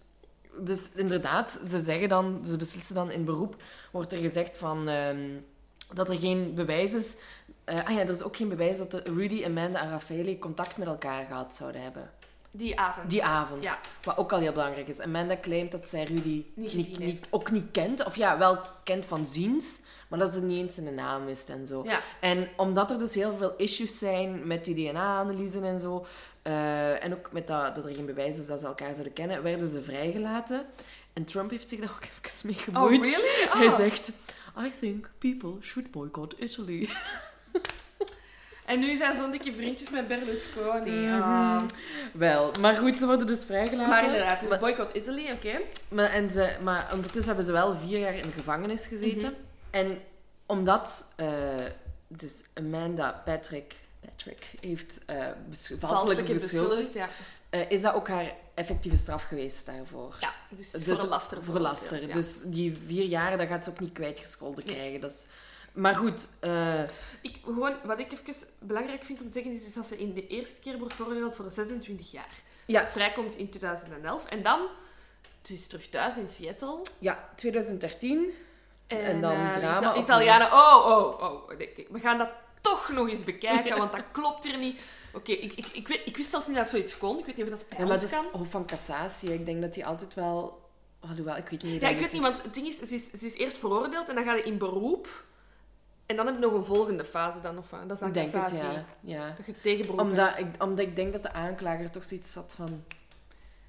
dus 0.59 0.91
inderdaad, 0.95 1.59
ze 1.69 1.83
zeggen 1.83 2.09
dan, 2.09 2.41
ze 2.45 2.57
beslissen 2.57 2.95
dan 2.95 3.11
in 3.11 3.25
beroep, 3.25 3.55
wordt 3.91 4.11
er 4.11 4.17
gezegd 4.17 4.57
van, 4.57 4.87
ehm, 4.87 5.29
dat 5.93 6.09
er 6.09 6.17
geen 6.17 6.53
bewijs 6.53 6.93
is. 6.93 7.15
Eh, 7.63 7.85
ah 7.85 7.93
ja, 7.93 7.99
er 7.99 8.09
is 8.09 8.23
ook 8.23 8.35
geen 8.35 8.49
bewijs 8.49 8.77
dat 8.77 9.07
Rudy, 9.07 9.43
Amanda 9.45 9.81
en 9.81 9.89
Raffaele 9.89 10.39
contact 10.39 10.77
met 10.77 10.87
elkaar 10.87 11.25
gehad 11.25 11.55
zouden 11.55 11.81
hebben. 11.81 12.11
Die 12.55 12.79
avond. 12.79 13.09
Die 13.09 13.23
avond. 13.23 13.63
Ja. 13.63 13.79
Wat 14.03 14.17
ook 14.17 14.31
al 14.31 14.39
heel 14.39 14.51
belangrijk 14.51 14.87
is. 14.87 14.99
Amanda 14.99 15.37
claimt 15.41 15.71
dat 15.71 15.89
zij 15.89 16.03
Rudy 16.03 16.45
Niet 16.53 16.99
niet, 16.99 17.27
ook 17.29 17.51
niet 17.51 17.71
kent. 17.71 18.05
Of 18.05 18.15
ja, 18.15 18.37
wel 18.37 18.59
kent 18.83 19.05
van 19.05 19.27
ziens, 19.27 19.79
maar 20.13 20.21
dat 20.21 20.31
ze 20.31 20.41
niet 20.41 20.57
eens 20.57 20.73
zijn 20.75 20.95
naam 20.95 21.25
wist 21.25 21.49
en 21.49 21.67
zo. 21.67 21.83
Ja. 21.85 21.99
En 22.19 22.47
omdat 22.57 22.91
er 22.91 22.99
dus 22.99 23.13
heel 23.15 23.35
veel 23.37 23.53
issues 23.57 23.97
zijn 23.99 24.47
met 24.47 24.65
die 24.65 24.75
DNA-analyse 24.75 25.59
en 25.59 25.79
zo, 25.79 26.05
eh, 26.41 27.03
en 27.03 27.13
ook 27.13 27.31
met 27.31 27.47
dat, 27.47 27.75
dat 27.75 27.85
er 27.85 27.95
geen 27.95 28.05
bewijs 28.05 28.37
is 28.37 28.47
dat 28.47 28.59
ze 28.59 28.65
elkaar 28.65 28.91
zouden 28.91 29.13
kennen, 29.13 29.43
werden 29.43 29.67
ze 29.67 29.81
vrijgelaten. 29.81 30.65
En 31.13 31.23
Trump 31.23 31.49
heeft 31.49 31.67
zich 31.69 31.79
daar 31.79 31.91
ook 31.95 32.03
even 32.25 32.47
mee 32.47 32.55
Oh, 32.57 32.63
gemoeid. 32.63 33.01
really? 33.01 33.47
Hij 33.49 33.67
Oh. 33.67 33.75
zegt, 33.75 34.09
I 34.65 34.71
think 34.79 35.09
people 35.17 35.51
should 35.61 35.91
boycott 35.91 36.33
Italy. 36.39 36.89
En 38.65 38.79
nu 38.79 38.95
zijn 38.95 39.15
zo'n 39.15 39.31
dikke 39.31 39.53
vriendjes 39.53 39.89
met 39.89 40.07
Berlusconi. 40.07 41.09
Ah. 41.09 41.61
Wel, 42.13 42.51
maar 42.61 42.75
goed, 42.75 42.99
ze 42.99 43.05
worden 43.05 43.27
dus 43.27 43.45
vrijgelaten. 43.45 43.89
Maar 43.89 44.05
inderdaad, 44.05 44.39
dus 44.49 44.59
boycott 44.59 44.95
Italy, 44.95 45.31
oké. 45.31 45.59
Maar, 45.87 46.09
en 46.09 46.31
ze, 46.31 46.55
maar 46.63 46.89
ondertussen 46.93 47.25
hebben 47.27 47.45
ze 47.45 47.51
wel 47.51 47.75
vier 47.75 47.99
jaar 47.99 48.15
in 48.15 48.21
de 48.21 48.31
gevangenis 48.37 48.85
gezeten. 48.85 49.29
Mhm. 49.31 49.42
En 49.73 50.01
omdat 50.45 51.13
eh, 51.15 51.55
dus 52.07 52.43
Amanda 52.53 53.21
Patrick, 53.25 53.75
Patrick 53.99 54.51
heeft 54.59 55.05
eh 55.05 55.27
valselijk 55.79 56.27
beschuldigd, 56.27 56.93
ja. 56.93 57.09
eh, 57.49 57.71
is 57.71 57.81
dat 57.81 57.93
ook 57.93 58.07
haar 58.07 58.35
effectieve 58.53 58.97
straf 58.97 59.23
geweest 59.23 59.65
daarvoor. 59.65 60.15
Ja, 60.19 60.33
dus, 60.49 60.71
Dus 60.71 60.83
voor 60.83 60.99
een 60.99 61.07
laster. 61.07 61.43
Voor 61.43 61.59
laster. 61.59 62.07
ja. 62.07 62.13
Dus 62.13 62.41
die 62.45 62.77
vier 62.85 63.05
jaar, 63.05 63.37
dat 63.37 63.47
gaat 63.47 63.63
ze 63.63 63.69
ook 63.69 63.79
niet 63.79 63.93
kwijtgescholden 63.93 64.65
Nee. 64.65 64.75
krijgen. 64.75 64.99
Dat 65.01 65.11
is, 65.11 65.25
maar 65.71 65.95
goed, 65.95 66.27
Ik, 67.21 67.39
gewoon, 67.43 67.75
wat 67.83 67.99
ik 67.99 68.11
even 68.11 68.47
belangrijk 68.59 69.03
vind 69.03 69.21
om 69.21 69.27
te 69.27 69.33
zeggen, 69.33 69.51
is 69.51 69.65
dus 69.65 69.73
dat 69.73 69.85
ze 69.87 69.97
in 69.97 70.13
de 70.13 70.27
eerste 70.27 70.59
keer 70.59 70.77
wordt 70.77 70.93
veroordeeld 70.93 71.35
voor 71.35 71.49
26 71.51 72.11
jaar. 72.11 72.41
ja, 72.65 72.87
Vrijkomt 72.89 73.35
in 73.35 73.49
2011. 73.49 74.25
En 74.25 74.43
dan, 74.43 74.67
ze 75.41 75.53
is 75.53 75.67
terug 75.67 75.87
thuis 75.87 76.17
in 76.17 76.27
Seattle. 76.27 76.81
ja, 76.99 77.29
2013. 77.35 78.33
En, 78.99 79.05
En 79.05 79.21
dan 79.21 79.31
eh, 79.31 79.53
drama 79.53 79.77
Ita-. 79.79 79.95
Italianen, 79.95 80.47
oh, 80.47 80.85
oh, 80.85 81.21
oh. 81.21 81.49
We 81.89 81.99
gaan 81.99 82.17
dat 82.17 82.29
toch 82.61 82.91
nog 82.91 83.09
eens 83.09 83.23
bekijken, 83.23 83.77
want 83.83 83.91
dat 83.91 84.03
klopt 84.11 84.45
er 84.45 84.57
niet. 84.57 84.79
Oké, 85.13 85.31
ik, 85.31 85.53
ik, 85.53 85.67
ik, 85.67 85.87
weet- 85.87 86.01
ik 86.05 86.17
wist 86.17 86.29
zelfs 86.29 86.47
niet 86.47 86.55
dat 86.55 86.69
zoiets 86.69 86.97
kon. 86.97 87.19
Ik 87.19 87.25
weet 87.25 87.35
niet 87.35 87.45
of 87.45 87.51
dat 87.51 87.69
bij 87.69 87.77
Ja, 87.77 87.83
maar 87.83 87.93
ons 87.93 88.01
het 88.01 88.11
is 88.11 88.17
kan. 88.17 88.39
Hof 88.39 88.49
van 88.49 88.65
Cassatie. 88.65 89.33
Ik 89.33 89.45
denk 89.45 89.61
dat 89.61 89.73
die 89.73 89.85
altijd 89.85 90.13
wel... 90.13 90.61
Alhoewel, 90.99 91.37
ik 91.37 91.49
weet 91.49 91.63
niet. 91.63 91.81
Ja, 91.81 91.87
ik 91.87 91.99
weet 91.99 92.11
niet, 92.11 92.21
want 92.21 92.43
het 92.43 92.53
ding 92.53 92.67
is, 92.67 92.77
ze 92.77 92.95
is, 92.95 93.11
ze 93.11 93.25
is 93.25 93.37
eerst 93.37 93.57
veroordeeld 93.57 94.09
en 94.09 94.15
dan 94.15 94.23
gaat 94.23 94.37
je 94.37 94.43
in 94.43 94.57
beroep. 94.57 95.23
En 96.05 96.15
dan 96.15 96.25
heb 96.25 96.35
je 96.35 96.41
nog 96.41 96.53
een 96.53 96.63
volgende 96.65 97.05
fase 97.05 97.41
dan, 97.41 97.57
of 97.57 97.69
wat? 97.69 97.81
Dat 97.81 97.91
is 97.91 97.99
dan 97.99 98.11
denk 98.11 98.31
het, 98.31 98.41
cassatie. 98.41 98.65
ja. 98.67 98.85
ja. 99.01 99.35
Dat 99.45 99.63
je 99.63 99.91
Omdat 99.97 100.39
ik, 100.39 100.63
omdat 100.63 100.85
ik 100.85 100.95
denk 100.95 101.13
dat 101.13 101.23
de 101.23 101.31
aanklager 101.31 101.91
toch 101.91 102.03
zoiets 102.03 102.35
had 102.35 102.53
van... 102.57 102.83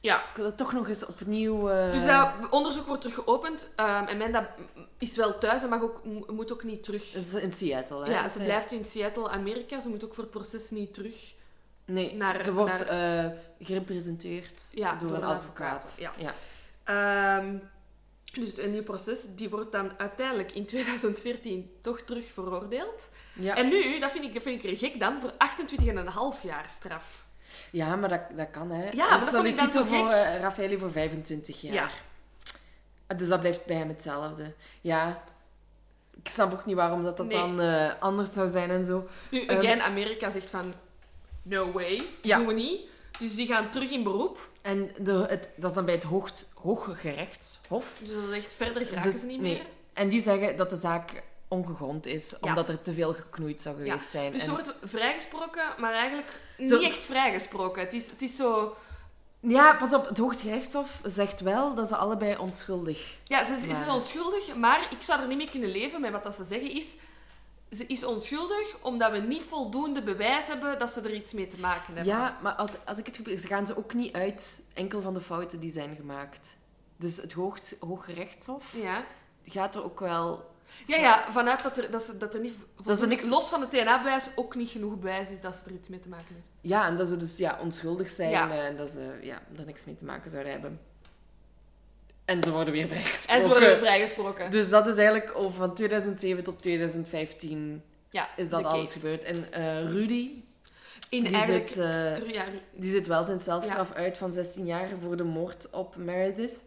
Ja. 0.04 0.20
Ik 0.20 0.36
wil 0.36 0.44
het 0.44 0.56
toch 0.56 0.72
nog 0.72 0.88
eens 0.88 1.06
opnieuw... 1.06 1.68
eh, 1.70 1.92
Dus 1.92 2.04
dat 2.04 2.28
onderzoek 2.50 2.86
wordt 2.86 3.02
terug 3.02 3.16
geopend. 3.16 3.68
ehm, 3.76 4.04
en 4.04 4.08
Amanda 4.08 4.54
is 4.98 5.16
wel 5.16 5.38
thuis 5.38 5.62
en 5.62 5.68
mag 5.68 5.82
ook, 5.82 6.04
mo- 6.04 6.26
moet 6.32 6.52
ook 6.52 6.64
niet 6.64 6.82
terug. 6.84 7.10
dat 7.10 7.22
is 7.22 7.34
in 7.34 7.52
Seattle, 7.52 8.04
hè? 8.04 8.10
Ja, 8.12 8.28
ze 8.28 8.38
blijft 8.42 8.72
in 8.72 8.84
Seattle, 8.84 9.28
Amerika. 9.28 9.80
Ze 9.80 9.88
moet 9.88 10.04
ook 10.04 10.14
voor 10.14 10.22
het 10.22 10.32
proces 10.32 10.70
niet 10.70 10.94
terug. 10.94 11.34
Nee, 11.84 12.14
naar- 12.14 12.42
ze 12.42 12.52
wordt 12.52 12.84
eh, 12.84 13.26
gerepresenteerd 13.60 14.62
Ja, 14.74 14.94
door, 14.94 15.08
door 15.08 15.16
een 15.16 15.24
advocaat. 15.24 15.84
advocaat, 15.84 15.96
ja. 15.98 16.12
ja. 16.18 16.34
Ehm, 17.38 17.56
dus 18.40 18.58
een 18.58 18.70
nieuw 18.70 18.82
proces, 18.82 19.24
die 19.34 19.50
wordt 19.50 19.72
dan 19.72 19.92
uiteindelijk 19.98 20.52
in 20.52 20.66
2014 20.72 21.70
toch 21.80 22.00
terug 22.00 22.32
veroordeeld. 22.32 23.08
Ja. 23.32 23.56
En 23.56 23.68
nu, 23.68 23.98
dat 24.00 24.10
vind 24.10 24.24
ik, 24.24 24.34
dat 24.34 24.42
vind 24.42 24.64
ik 24.64 24.70
er 24.70 24.76
gek 24.78 25.00
dan, 25.00 25.20
voor 25.20 25.32
28,5 25.32 26.42
jaar 26.42 26.66
straf. 26.68 27.24
Ja, 27.70 27.96
maar 27.96 28.08
dat, 28.08 28.20
dat 28.36 28.50
kan, 28.50 28.70
hè. 28.70 28.88
Ja, 28.90 29.08
maar 29.16 29.30
dat 29.32 29.44
ik 29.44 29.56
dan 29.72 29.86
voor 29.86 30.08
eh, 30.10 30.40
Raffaele 30.40 30.78
voor 30.78 30.90
25 30.90 31.60
jaar. 31.60 31.72
Ja. 31.74 31.88
Ah, 33.06 33.18
Dus 33.18 33.28
dat 33.28 33.40
blijft 33.40 33.64
bij 33.66 33.76
hem 33.76 33.88
hetzelfde. 33.88 34.52
Ja. 34.80 35.22
Ik 36.22 36.28
snap 36.28 36.52
ook 36.52 36.64
niet 36.64 36.76
waarom 36.76 37.02
dat, 37.02 37.16
dat 37.16 37.26
Nee. 37.26 37.36
dan 37.36 37.60
eh, 37.60 37.92
anders 38.00 38.32
zou 38.32 38.48
zijn 38.48 38.70
en 38.70 38.84
zo. 38.84 39.08
Nu, 39.30 39.44
Ehm, 39.46 39.58
again, 39.58 39.80
Amerika 39.82 40.30
zegt 40.30 40.50
van, 40.50 40.74
no 41.42 41.72
way, 41.72 42.00
Ja. 42.22 42.36
doen 42.36 42.46
we 42.46 42.52
niet. 42.52 42.80
Dus 43.18 43.34
die 43.34 43.46
gaan 43.46 43.70
terug 43.70 43.90
in 43.90 44.02
beroep. 44.02 44.48
En 44.62 44.90
de, 45.00 45.12
het, 45.28 45.48
dat 45.56 45.70
is 45.70 45.76
dan 45.76 45.84
bij 45.84 45.94
het 45.94 46.02
hoogt, 46.02 46.52
Hoge 46.54 46.94
Gerechtshof. 46.94 47.98
Dus 48.04 48.14
dat 48.14 48.24
is 48.30 48.36
echt 48.36 48.52
verder 48.52 48.86
geraken 48.86 49.10
Dus- 49.10 49.20
ze 49.20 49.26
niet 49.26 49.40
nee. 49.40 49.52
meer. 49.52 49.66
En 49.92 50.08
die 50.08 50.22
zeggen 50.22 50.56
dat 50.56 50.70
de 50.70 50.76
zaak 50.76 51.22
ongegrond 51.48 52.06
is, 52.06 52.30
Ja. 52.30 52.36
omdat 52.40 52.68
er 52.68 52.82
te 52.82 52.92
veel 52.92 53.12
geknoeid 53.12 53.62
zou 53.62 53.76
geweest 53.76 54.08
zijn. 54.08 54.32
Dus 54.32 54.40
En- 54.40 54.46
ze 54.46 54.50
wordt 54.54 54.72
vrijgesproken, 54.82 55.64
maar 55.78 55.92
eigenlijk 55.92 56.40
niet 56.56 56.82
echt 56.82 57.04
vrijgesproken. 57.04 57.82
Het 57.82 57.92
is, 57.92 58.10
het 58.10 58.22
is 58.22 58.36
zo... 58.36 58.76
Ja, 59.40 59.74
pas 59.74 59.92
op, 59.92 60.08
het 60.08 60.18
Hooggerechtshof 60.18 61.00
zegt 61.04 61.40
wel 61.40 61.74
dat 61.74 61.88
ze 61.88 61.96
allebei 61.96 62.36
onschuldig 62.36 63.16
Ja, 63.24 63.44
ze 63.44 63.68
is, 63.68 63.86
onschuldig, 63.88 64.56
maar 64.56 64.86
ik 64.90 65.02
zou 65.02 65.20
er 65.20 65.26
niet 65.26 65.36
mee 65.36 65.50
kunnen 65.50 65.70
leven 65.70 66.00
met 66.00 66.12
wat 66.12 66.22
dat 66.22 66.34
ze 66.34 66.44
zeggen 66.44 66.70
is... 66.70 66.86
Ze 67.70 67.86
is 67.86 68.04
onschuldig 68.04 68.76
omdat 68.80 69.10
we 69.10 69.18
niet 69.18 69.42
voldoende 69.42 70.02
bewijs 70.02 70.46
hebben 70.46 70.78
dat 70.78 70.90
ze 70.90 71.00
er 71.00 71.14
iets 71.14 71.32
mee 71.32 71.46
te 71.46 71.60
maken 71.60 71.94
hebben. 71.94 72.12
Ja, 72.12 72.38
maar 72.42 72.52
als, 72.52 72.70
als 72.84 72.98
ik 72.98 73.06
het 73.06 73.16
gebruik, 73.16 73.38
ze 73.38 73.46
gaan 73.46 73.66
ze 73.66 73.76
ook 73.76 73.94
niet 73.94 74.12
uit 74.14 74.62
enkel 74.74 75.00
van 75.00 75.14
de 75.14 75.20
fouten 75.20 75.60
die 75.60 75.72
zijn 75.72 75.96
gemaakt. 75.96 76.56
Dus 76.96 77.16
het 77.16 77.32
Hoog, 77.32 77.58
Hooggerechtshof 77.80 78.72
Ja. 78.82 79.04
gaat 79.46 79.74
er 79.74 79.84
ook 79.84 80.00
wel... 80.00 80.53
Ja, 80.86 80.96
ja, 80.96 81.24
vanuit 81.32 81.62
dat 81.62 81.76
er, 81.76 81.90
dat 81.90 82.02
ze, 82.02 82.18
dat 82.18 82.34
er 82.34 82.40
niet... 82.40 82.54
Dat 82.84 82.98
ze 82.98 83.06
niks- 83.06 83.24
Los 83.28 83.48
van 83.48 83.60
het 83.60 83.70
DNA-bewijs 83.70 84.28
ook 84.34 84.54
niet 84.54 84.70
genoeg 84.70 84.98
bewijs 84.98 85.30
is 85.30 85.40
dat 85.40 85.54
ze 85.56 85.62
er 85.66 85.72
iets 85.72 85.88
mee 85.88 86.00
te 86.00 86.08
maken 86.08 86.26
heeft. 86.28 86.46
Ja, 86.60 86.86
en 86.86 86.96
dat 86.96 87.08
ze 87.08 87.16
dus 87.16 87.36
ja, 87.36 87.58
onschuldig 87.62 88.08
zijn 88.08 88.30
Ja. 88.30 88.50
eh, 88.50 88.66
en 88.66 88.76
dat 88.76 88.88
ze 88.88 89.18
ja, 89.20 89.42
er 89.58 89.64
niks 89.64 89.84
mee 89.84 89.96
te 89.96 90.04
maken 90.04 90.30
zouden 90.30 90.52
hebben. 90.52 90.80
En 92.24 92.42
ze 92.44 92.50
worden 92.50 92.72
weer 92.72 92.82
En 92.82 92.88
vrijgesproken. 92.88 93.42
ze 93.42 93.48
worden 93.48 93.78
vrijgesproken. 93.78 94.50
Dus 94.50 94.68
dat 94.70 94.86
is 94.86 94.96
eigenlijk 94.96 95.30
over 95.34 95.52
van 95.52 95.74
2007 95.74 96.44
tot 96.44 96.62
2015 96.62 97.82
ja, 98.10 98.28
is 98.36 98.48
dat 98.48 98.64
alles 98.64 98.84
case. 98.86 98.98
gebeurd. 98.98 99.24
En 99.24 99.52
eh, 99.52 99.90
Rudy, 99.90 100.30
In 101.08 101.22
die 101.24 101.32
eigenlijk... 101.32 101.68
zit, 101.68 101.78
eh, 101.84 102.30
ja, 102.30 102.44
die 102.72 102.90
zit 102.90 103.06
wel 103.06 103.24
zijn 103.24 103.40
celstraf 103.40 103.92
uit 103.92 104.18
van 104.18 104.32
16 104.32 104.66
jaar 104.66 104.88
voor 105.02 105.16
de 105.16 105.24
moord 105.24 105.70
op 105.70 105.96
Meredith. 105.96 106.62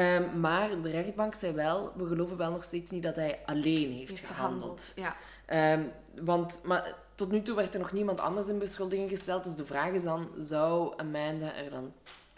Ehm, 0.00 0.40
maar 0.40 0.82
de 0.82 0.90
rechtbank 0.90 1.34
zei 1.34 1.52
wel, 1.52 1.92
we 1.96 2.06
geloven 2.06 2.36
wel 2.36 2.50
nog 2.50 2.64
steeds 2.64 2.90
niet 2.90 3.02
dat 3.02 3.16
hij 3.16 3.38
alleen 3.44 3.92
heeft, 3.92 4.08
heeft 4.18 4.26
gehandeld. 4.26 4.92
Ja. 4.96 5.16
Ehm, 5.46 5.82
want 6.20 6.60
maar 6.64 6.94
tot 7.14 7.30
nu 7.30 7.42
toe 7.42 7.54
werd 7.56 7.74
er 7.74 7.80
nog 7.80 7.92
niemand 7.92 8.20
anders 8.20 8.48
in 8.48 8.58
beschuldiging 8.58 9.10
gesteld. 9.10 9.44
Dus 9.44 9.54
de 9.54 9.66
vraag 9.66 9.92
is 9.92 10.02
dan, 10.02 10.28
zou 10.38 10.92
Amanda 10.96 11.54
er 11.56 11.70
dan 11.70 11.92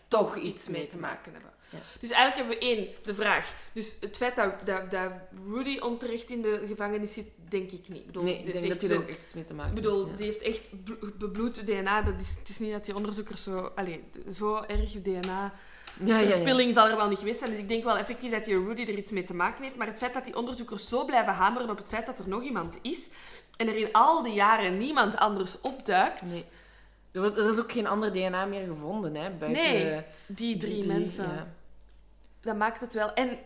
toch 0.09 0.37
iets 0.37 0.69
mee 0.69 0.87
te 0.87 0.99
maken 0.99 1.33
hebben. 1.33 1.51
Ja. 1.71 1.79
Dus 2.01 2.11
eigenlijk 2.11 2.37
hebben 2.49 2.69
we 2.69 2.77
één, 2.77 2.89
de 3.03 3.15
vraag. 3.15 3.55
Dus 3.73 3.97
het 4.01 4.17
feit 4.17 4.37
dat, 4.37 4.53
dat, 4.67 4.91
dat 4.91 5.11
Rudy 5.51 5.79
onterecht 5.79 6.31
in 6.31 6.43
de 6.43 6.61
gevangenis 6.67 7.13
zit, 7.13 7.27
denk 7.49 7.71
ik 7.71 7.89
niet. 7.89 7.99
Ik 7.99 8.07
bedoel, 8.07 8.23
Nee, 8.23 8.39
ik 8.39 8.53
denk 8.53 8.69
dat 8.69 8.81
hij 8.83 8.91
er 8.91 8.97
ook 8.97 9.09
echt 9.09 9.23
iets 9.25 9.35
mee 9.35 9.45
te 9.45 9.55
maken 9.55 9.77
Ik 9.77 9.83
bedoel, 9.83 9.99
heeft. 9.99 10.11
ja. 10.11 10.17
die 10.17 10.27
heeft 10.27 10.43
echt 10.43 10.85
blo- 10.85 11.11
bebloed 11.19 11.67
DNA. 11.67 12.03
Dat 12.03 12.21
is, 12.21 12.35
het 12.39 12.49
is 12.49 12.59
niet 12.59 12.73
dat 12.73 12.85
die 12.85 12.97
onderzoekers 12.97 13.43
zo... 13.43 13.73
Allee, 13.75 14.05
zo 14.31 14.63
erg 14.67 14.91
DNA... 15.03 15.53
Ja, 16.05 16.18
ja. 16.18 16.30
Verspilling 16.30 16.72
zal 16.74 16.88
er 16.88 16.97
wel 16.97 17.09
niet 17.09 17.18
geweest 17.18 17.38
zijn. 17.38 17.51
Dus 17.51 17.59
ik 17.59 17.68
denk 17.68 17.84
wel 17.84 17.99
effectief 17.99 18.30
dat 18.30 18.45
die 18.45 18.64
Rudy 18.64 18.82
er 18.82 18.99
iets 18.99 19.12
mee 19.12 19.24
te 19.24 19.34
maken 19.34 19.62
heeft. 19.62 19.76
Maar 19.76 19.86
het 19.86 19.99
feit 19.99 20.14
dat 20.14 20.24
die 20.24 20.36
onderzoekers 20.36 20.88
zo 20.88 21.05
blijven 21.05 21.32
hameren 21.32 21.70
op 21.70 21.76
het 21.76 21.88
feit 21.88 22.07
dat 22.07 22.18
er 22.18 22.28
nog 22.28 22.43
iemand 22.43 22.78
is... 22.82 23.09
En 23.57 23.68
er 23.68 23.76
in 23.76 23.93
al 23.93 24.22
die 24.22 24.32
jaren 24.32 24.78
niemand 24.78 25.16
anders 25.16 25.61
opduikt... 25.61 26.22
Nee. 26.22 26.45
Er, 27.12 27.38
er 27.38 27.49
is 27.49 27.61
ook 27.61 27.72
geen 27.72 27.86
ander 27.86 28.12
DNA 28.12 28.45
meer 28.45 28.66
gevonden, 28.66 29.14
hè? 29.14 29.30
Buiten 29.30 29.62
Nee, 29.62 30.03
Die 30.26 30.57
drie, 30.57 30.80
die 30.80 30.86
mensen. 30.93 31.24
ja. 31.24 31.47
Dat 32.40 32.57
maakt 32.57 32.80
het 32.80 32.95
wel. 32.95 33.12
En 33.14 33.38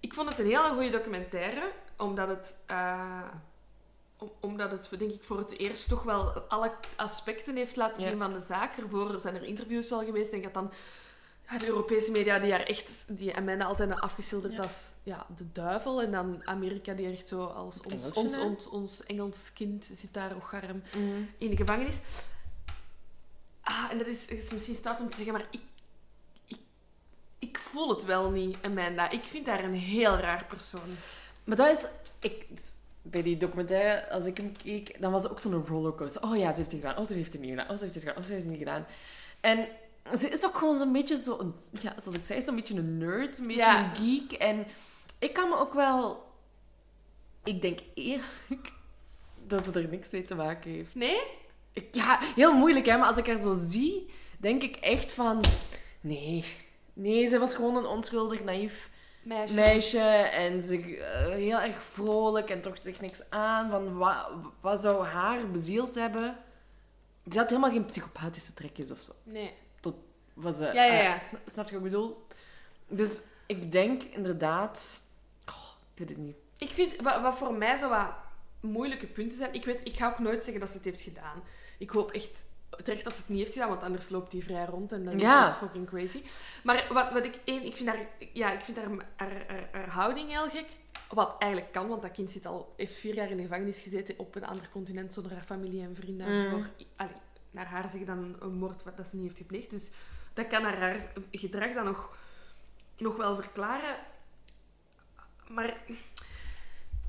ik 0.00 0.14
vond 0.14 0.28
het 0.28 0.38
een 0.38 0.46
hele 0.46 0.68
goede 0.72 0.90
documentaire, 0.90 1.70
omdat 1.96 2.28
het, 2.28 2.56
eh, 2.66 3.20
om- 4.18 4.32
omdat 4.40 4.70
het, 4.70 4.88
denk 4.98 5.10
ik, 5.10 5.22
voor 5.22 5.38
het 5.38 5.58
eerst 5.58 5.88
toch 5.88 6.02
wel 6.02 6.30
alle 6.48 6.72
aspecten 6.96 7.56
heeft 7.56 7.76
laten 7.76 8.02
Ja. 8.02 8.08
zien 8.08 8.18
van 8.18 8.32
de 8.32 8.40
zaak. 8.40 8.76
Ervoor 8.76 9.20
zijn 9.20 9.34
er 9.34 9.44
interviews 9.44 9.88
wel 9.90 10.04
geweest. 10.04 10.32
En 10.32 10.38
ik 10.38 10.44
had 10.44 10.54
dan 10.54 10.70
ja, 11.50 11.58
de 11.58 11.66
Europese 11.66 12.10
media 12.10 12.38
die 12.38 12.50
haar 12.50 12.62
echt, 12.62 12.90
die 13.06 13.36
Amanda 13.36 13.64
altijd 13.64 14.00
afgeschilderd 14.00 14.54
Ja. 14.54 14.62
als 14.62 14.90
ja, 15.02 15.26
de 15.36 15.52
duivel. 15.52 16.02
En 16.02 16.10
dan 16.12 16.46
Amerika 16.46 16.92
die 16.94 17.10
echt 17.12 17.28
zo 17.28 17.44
als 17.44 17.80
ons, 17.80 17.92
Engelsje, 17.94 18.20
ons, 18.20 18.36
ons, 18.36 18.66
ons 18.68 19.04
Engels 19.06 19.52
kind 19.52 19.84
zit 19.84 20.14
daar 20.14 20.34
ook 20.34 20.54
arm 20.54 20.82
Mm. 20.96 21.28
in 21.38 21.50
de 21.50 21.56
gevangenis. 21.56 21.96
Ah, 23.60 23.88
en 23.90 23.98
dat 23.98 24.06
is, 24.06 24.26
is 24.26 24.52
misschien 24.52 24.74
stout 24.74 25.00
om 25.00 25.08
te 25.10 25.16
zeggen, 25.16 25.32
maar 25.34 25.46
ik, 25.50 25.60
ik, 26.46 26.58
ik 27.38 27.58
voel 27.58 27.88
het 27.88 28.04
wel 28.04 28.30
niet, 28.30 28.56
Amanda. 28.62 29.10
Ik 29.10 29.24
vind 29.24 29.46
haar 29.46 29.64
een 29.64 29.74
heel 29.74 30.16
raar 30.16 30.44
persoon. 30.44 30.96
Maar 31.44 31.56
dat 31.56 31.76
is... 31.78 31.86
Ik, 32.18 32.46
dus 32.50 32.72
bij 33.02 33.22
die 33.22 33.36
documentaire, 33.36 34.10
als 34.10 34.24
ik 34.24 34.36
hem 34.36 34.56
keek, 34.56 35.00
dan 35.00 35.12
was 35.12 35.22
het 35.22 35.32
ook 35.32 35.38
zo'n 35.38 35.66
rollercoaster. 35.66 36.22
Oh 36.22 36.36
ja, 36.36 36.50
ze 36.50 36.56
heeft 36.56 36.70
het 36.72 36.80
gedaan. 36.80 36.96
Oh, 36.98 37.04
ze 37.04 37.14
heeft 37.14 37.32
het 37.32 37.40
niet 37.42 37.50
gedaan. 37.50 37.70
Oh, 37.70 37.76
ze 37.76 37.82
heeft 37.82 37.94
het 37.94 38.02
gedaan. 38.02 38.18
Oh, 38.18 38.24
ze 38.24 38.32
heeft 38.32 38.42
het 38.44 38.50
niet 38.52 38.62
gedaan. 38.62 38.86
En 39.40 39.68
ze 40.18 40.28
is 40.28 40.44
ook 40.44 40.58
gewoon 40.58 40.78
zo'n 40.78 40.92
beetje 40.92 41.16
zo... 41.16 41.38
een- 41.38 41.54
Ja, 41.80 41.94
zoals 42.00 42.18
ik 42.18 42.24
zei, 42.24 42.42
zo'n 42.42 42.54
beetje 42.54 42.74
een 42.76 42.98
nerd. 42.98 43.38
Een 43.38 43.46
beetje 43.46 43.62
Ja. 43.62 43.84
een 43.84 43.94
geek. 43.96 44.32
En 44.32 44.66
ik 45.18 45.32
kan 45.32 45.48
me 45.48 45.56
ook 45.56 45.74
wel... 45.74 46.32
Ik 47.44 47.62
denk 47.62 47.78
eerlijk 47.94 48.72
dat 49.46 49.64
ze 49.64 49.72
er 49.72 49.88
niks 49.88 50.10
mee 50.10 50.24
te 50.24 50.34
maken 50.34 50.70
heeft. 50.70 50.94
Nee? 50.94 51.20
Ik- 51.72 51.94
Ja, 51.94 52.18
heel 52.34 52.52
moeilijk, 52.52 52.86
hè. 52.86 52.96
Maar 52.98 53.08
als 53.08 53.18
ik 53.18 53.26
haar 53.26 53.38
zo 53.38 53.54
zie, 53.56 54.10
denk 54.38 54.62
ik 54.62 54.76
echt 54.76 55.12
van... 55.12 55.40
Nee. 56.00 56.44
Nee, 56.92 57.26
ze 57.26 57.38
was 57.38 57.54
gewoon 57.54 57.76
een 57.76 57.86
onschuldig, 57.86 58.44
naïef 58.44 58.90
Meisje. 59.22 59.54
meisje. 59.54 59.98
En 60.32 60.62
ze 60.62 60.96
eh, 60.98 61.26
heel 61.34 61.60
erg 61.60 61.82
vrolijk 61.82 62.50
en 62.50 62.60
trok 62.60 62.76
zich 62.80 63.00
niks 63.00 63.30
aan. 63.30 63.70
Van 63.70 63.96
wat, 63.96 64.26
wat 64.60 64.80
zou 64.80 65.04
haar 65.04 65.50
bezield 65.50 65.94
hebben? 65.94 66.36
Ze 67.30 67.38
had 67.38 67.48
helemaal 67.48 67.70
geen 67.70 67.84
psychopathische 67.84 68.54
trekjes 68.54 68.90
of 68.90 69.00
zo. 69.00 69.12
Nee. 69.22 69.52
Was 70.34 70.56
ze, 70.56 70.64
Ja, 70.64 70.84
ja, 70.84 70.92
ja. 71.02 71.14
eh, 71.16 71.22
sna- 71.22 71.38
snap 71.52 71.68
je 71.68 71.74
wat 71.74 71.84
ik 71.84 71.90
bedoel? 71.90 72.26
Dus 72.88 73.22
ik 73.46 73.72
denk 73.72 74.02
inderdaad... 74.02 75.00
Ik 75.94 76.00
weet 76.00 76.08
het 76.08 76.18
niet. 76.18 76.36
Ik 76.58 76.70
vind, 76.70 77.00
wat, 77.00 77.20
wat 77.20 77.38
voor 77.38 77.54
mij 77.54 77.76
zo 77.76 77.88
wat 77.88 78.10
moeilijke 78.60 79.06
punten 79.06 79.38
zijn... 79.38 79.54
Ik 79.54 79.64
weet, 79.64 79.80
ik 79.84 79.96
ga 79.96 80.06
ook 80.08 80.18
nooit 80.18 80.42
zeggen 80.44 80.60
dat 80.60 80.70
ze 80.70 80.76
het 80.76 80.84
heeft 80.84 81.00
gedaan. 81.00 81.42
Ik 81.78 81.90
hoop 81.90 82.10
echt 82.10 82.44
terecht 82.82 83.04
dat 83.04 83.12
ze 83.12 83.18
het 83.20 83.28
niet 83.28 83.38
heeft 83.38 83.52
gedaan, 83.52 83.68
want 83.68 83.82
anders 83.82 84.08
loopt 84.08 84.32
hij 84.32 84.40
vrij 84.42 84.64
rond 84.64 84.92
en 84.92 85.04
dan 85.04 85.18
Ja. 85.18 85.42
is 85.42 85.48
het 85.48 85.56
fucking 85.56 85.86
crazy. 85.86 86.22
Maar 86.64 86.86
wat, 86.92 87.12
wat 87.12 87.24
ik... 87.24 87.40
één, 87.44 87.64
ik 87.64 87.76
vind 87.76 87.88
haar, 87.88 88.06
ja, 88.32 88.52
ik 88.52 88.64
vind 88.64 88.76
haar, 88.76 88.86
haar, 89.16 89.44
haar, 89.48 89.68
haar 89.72 89.88
houding 89.88 90.28
heel 90.28 90.48
gek. 90.48 90.66
Wat 91.08 91.34
eigenlijk 91.38 91.72
kan, 91.72 91.88
want 91.88 92.02
dat 92.02 92.10
kind 92.10 92.30
zit 92.30 92.46
al, 92.46 92.74
heeft 92.76 92.94
vier 92.94 93.14
jaar 93.14 93.30
in 93.30 93.36
de 93.36 93.42
gevangenis 93.42 93.78
gezeten 93.80 94.18
op 94.18 94.34
een 94.34 94.44
ander 94.46 94.68
continent 94.72 95.14
zonder 95.14 95.32
haar 95.32 95.42
familie 95.42 95.82
en 95.82 95.94
vrienden. 95.94 96.44
Mm. 96.44 96.50
Voor, 96.50 96.66
allee, 96.96 97.12
naar 97.50 97.66
haar 97.66 97.88
zeggen 97.88 98.06
dan 98.06 98.36
een 98.40 98.54
moord 98.54 98.82
wat 98.82 98.96
dat 98.96 99.08
ze 99.08 99.16
niet 99.16 99.24
heeft 99.24 99.36
gepleegd. 99.36 99.70
Dus 99.70 99.90
dat 100.34 100.46
kan 100.46 100.62
haar, 100.62 101.12
gedrag 101.30 101.72
dan 101.72 101.84
nog, 101.84 102.18
nog 102.96 103.16
wel 103.16 103.36
verklaren. 103.36 103.96
Maar 105.48 105.76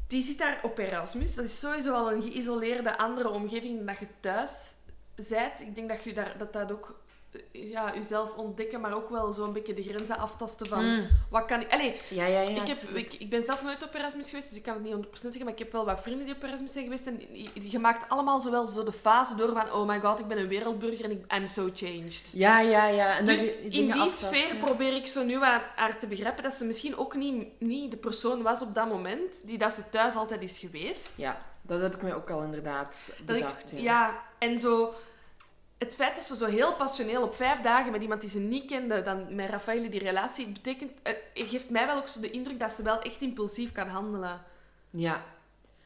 die 0.08 0.24
zit 0.24 0.38
daar 0.38 0.60
op 0.64 0.78
Erasmus. 0.78 1.36
Dat 1.36 1.46
is 1.46 1.60
sowieso 1.60 1.94
al 1.94 2.12
een 2.12 2.22
geïsoleerde 2.22 2.98
andere 2.98 3.30
omgeving 3.30 3.78
dan 3.78 3.86
dat 3.86 3.98
je 3.98 4.08
thuis 4.20 4.76
bent. 5.16 5.62
Ik 5.62 5.76
denk 5.76 5.90
dat 5.90 6.04
je 6.04 6.14
daar, 6.14 6.38
dat, 6.38 6.54
dat 6.54 6.72
ook 6.72 7.04
ja, 7.52 7.92
jezelf 7.96 8.36
ontdekken, 8.36 8.82
maar 8.82 8.94
ook 8.96 9.10
wel 9.10 9.32
zo'n 9.32 9.54
beetje 9.54 9.74
de 9.74 9.84
grenzen 9.84 10.18
aftasten 10.18 10.68
van 10.68 10.86
Mm. 10.86 11.08
wat 11.30 11.46
kan 11.46 11.62
ik. 11.62 11.72
Allee, 11.72 11.96
Ja, 12.10 12.26
ja, 12.26 12.42
ja. 12.42 12.62
ik, 12.62 12.68
heb, 12.68 12.78
ik, 12.78 13.14
ik 13.14 13.30
ben 13.30 13.44
zelf 13.44 13.64
nooit 13.64 13.84
op 13.84 13.94
Erasmus 13.94 14.30
geweest, 14.30 14.48
dus 14.50 14.58
ik 14.58 14.64
kan 14.64 14.74
het 14.74 14.84
niet 14.84 14.94
100% 14.94 15.00
zeggen, 15.22 15.44
maar 15.44 15.54
ik 15.54 15.60
heb 15.60 15.72
wel 15.72 15.86
wat 15.86 16.02
vrienden 16.02 16.26
die 16.26 16.36
op 16.36 16.44
Erasmus 16.44 16.72
zijn 16.72 16.84
geweest. 16.84 17.08
En 17.08 17.22
je 17.70 17.80
maakt 17.80 18.10
allemaal 18.10 18.40
zowel 18.40 18.68
zo 18.68 18.84
de 18.84 18.92
fase 18.94 19.36
door 19.36 19.52
van, 19.54 19.72
oh 19.72 19.88
my 19.88 20.00
god, 20.00 20.20
ik 20.20 20.28
ben 20.28 20.38
een 20.38 20.48
wereldburger 20.48 21.06
en 21.06 21.12
ik, 21.12 21.34
I'm 21.34 21.48
so 21.48 21.70
changed. 21.74 22.32
Ja, 22.34 22.60
ja, 22.60 22.88
ja. 22.88 23.18
En 23.18 23.26
Dus 23.26 23.42
je 23.42 23.58
in 23.62 23.70
die 23.70 23.94
aftast, 23.94 24.18
sfeer 24.34 24.56
probeer 24.56 24.96
ik 24.96 25.08
zo 25.08 25.24
nu 25.24 25.44
aan 25.44 25.62
haar 25.76 26.00
te 26.00 26.08
begrijpen 26.08 26.44
dat 26.44 26.54
ze 26.54 26.66
misschien 26.66 26.98
ook 26.98 27.16
niet, 27.16 27.48
niet 27.60 27.92
de 27.92 27.98
persoon 27.98 28.42
was 28.42 28.62
op 28.62 28.76
dat 28.76 28.88
moment 28.90 29.42
die 29.44 29.58
dat 29.58 29.74
ze 29.74 29.90
thuis 29.90 30.16
altijd 30.16 30.42
is 30.42 30.60
geweest. 30.60 31.14
Ja, 31.18 31.42
dat 31.62 31.82
heb 31.82 31.96
ik 31.96 32.02
mij 32.02 32.14
ook 32.16 32.30
al 32.30 32.42
inderdaad 32.44 33.02
Dat 33.26 33.36
ik, 33.36 33.44
bedacht. 33.44 33.64
ja, 33.76 34.24
en 34.40 34.60
zo... 34.60 34.94
Het 35.78 35.96
feit 35.96 36.16
dat 36.16 36.24
ze 36.24 36.36
zo 36.36 36.46
heel 36.46 36.74
passioneel 36.74 37.24
op 37.24 37.36
vijf 37.36 37.62
dagen 37.62 37.92
met 37.92 38.02
iemand 38.02 38.22
die 38.22 38.30
ze 38.30 38.40
niet 38.40 38.66
kende, 38.66 39.02
dan 39.04 39.36
met 39.36 39.50
Raffaele 39.50 39.90
die 39.90 40.00
relatie, 40.00 40.48
betekent, 40.48 40.92
eh, 41.04 41.14
geeft 41.34 41.70
mij 41.70 41.86
wel 41.86 41.98
ook 41.98 42.08
zo 42.08 42.20
de 42.20 42.32
indruk 42.32 42.60
dat 42.60 42.72
ze 42.72 42.84
wel 42.84 43.02
echt 43.02 43.22
impulsief 43.22 43.72
kan 43.72 43.88
handelen. 43.88 44.42
Ja. 44.90 45.24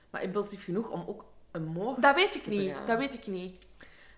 Maar 0.10 0.24
impulsief 0.24 0.64
genoeg 0.64 0.90
om 0.90 1.04
ook 1.08 1.24
een 1.52 1.66
moord 1.66 2.02
Dat 2.02 2.16
weet 2.16 2.36
ik 2.36 2.42
te 2.42 2.50
niet. 2.50 2.68
begaan. 2.68 2.86
Dat 2.86 2.98
weet 2.98 3.14
ik 3.14 3.28
niet. 3.28 3.58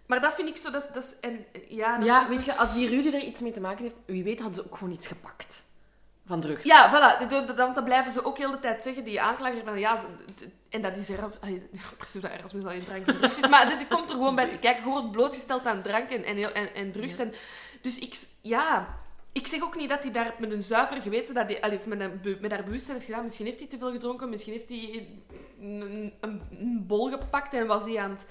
Maar 0.06 0.22
dat 0.22 0.34
vind 0.34 0.50
ik 0.50 0.58
zo... 0.58 0.72
Dat, 0.72 0.90
dat 0.94 1.04
is, 1.04 1.20
en, 1.20 1.46
ja, 1.68 1.98
dat 1.98 2.06
Ja, 2.06 2.28
weet 2.28 2.46
je, 2.46 2.56
als 2.56 2.74
die 2.74 2.88
Rudy 2.88 3.08
er 3.08 3.24
iets 3.24 3.42
mee 3.42 3.52
te 3.52 3.62
maken 3.62 3.84
heeft, 3.84 3.98
wie 4.06 4.24
weet 4.24 4.40
hadden 4.42 4.64
ze 4.64 4.70
ook 4.70 4.78
gewoon 4.78 4.94
iets 4.94 5.08
gepakt. 5.08 5.64
Van 6.26 6.40
drugs. 6.40 6.66
Ja, 6.66 6.90
voilà. 6.90 7.30
Want 7.56 7.76
dan 7.76 7.84
blijven 7.84 8.12
ze 8.12 8.26
ook 8.26 8.38
heel 8.38 8.52
de 8.52 8.60
tijd 8.60 8.84
zeggen, 8.84 9.04
die 9.04 9.22
aanklager, 9.22 9.64
van 9.64 9.80
ja, 9.80 10.06
en 10.72 10.82
dat 10.82 10.98
is 10.98 11.10
Erasmus... 11.10 11.42
allee, 11.42 11.70
Precies 11.98 12.22
dat 12.22 12.32
Erasmus 12.32 12.64
alleen 12.64 12.84
drank 12.84 13.08
en 13.08 13.18
drugs 13.18 13.38
is. 13.38 13.50
Maar 13.50 13.68
dit, 13.68 13.80
dit 13.80 13.88
komt 13.88 14.10
er 14.10 14.16
gewoon 14.16 14.36
bij 14.36 14.50
te 14.50 14.58
kijken. 14.58 14.84
Je 14.84 14.90
wordt 14.90 15.12
blootgesteld 15.12 15.66
aan 15.66 15.82
drank 15.82 16.10
en, 16.10 16.24
en, 16.24 16.54
en, 16.54 16.74
en 16.74 16.92
drugs. 16.92 17.18
Ja. 17.18 17.24
En, 17.24 17.34
dus 17.82 18.00
ik... 18.00 18.20
Ja... 18.42 19.00
Ik 19.34 19.48
zeg 19.48 19.64
ook 19.64 19.76
niet 19.76 19.90
dat 19.90 20.04
hij 20.04 20.12
daar 20.12 20.36
met 20.40 20.52
een 20.52 20.64
zuiver 20.64 21.02
geweten, 21.02 21.34
dat 21.34 21.48
hij, 21.48 21.62
allee, 21.62 21.80
met, 21.86 22.00
een, 22.00 22.38
met 22.42 22.52
haar 22.52 22.64
bewustzijn 22.64 22.96
heeft 22.96 23.10
gedaan. 23.10 23.24
Misschien 23.24 23.46
heeft 23.46 23.60
hij 23.60 23.68
te 23.68 23.78
veel 23.78 23.92
gedronken, 23.92 24.30
misschien 24.30 24.54
heeft 24.54 24.70
hij 24.70 25.08
een, 25.60 26.14
een, 26.20 26.42
een 26.52 26.84
bol 26.88 27.10
gepakt 27.10 27.54
en 27.54 27.68
was 27.68 27.82
hij 27.82 28.00
aan 28.00 28.10
het 28.10 28.28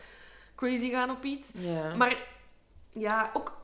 crazy 0.55 0.91
gaan 0.91 1.11
op 1.11 1.24
iets. 1.24 1.53
Ja. 1.55 1.95
Maar 1.95 2.26
ja, 2.93 3.30
ook 3.32 3.61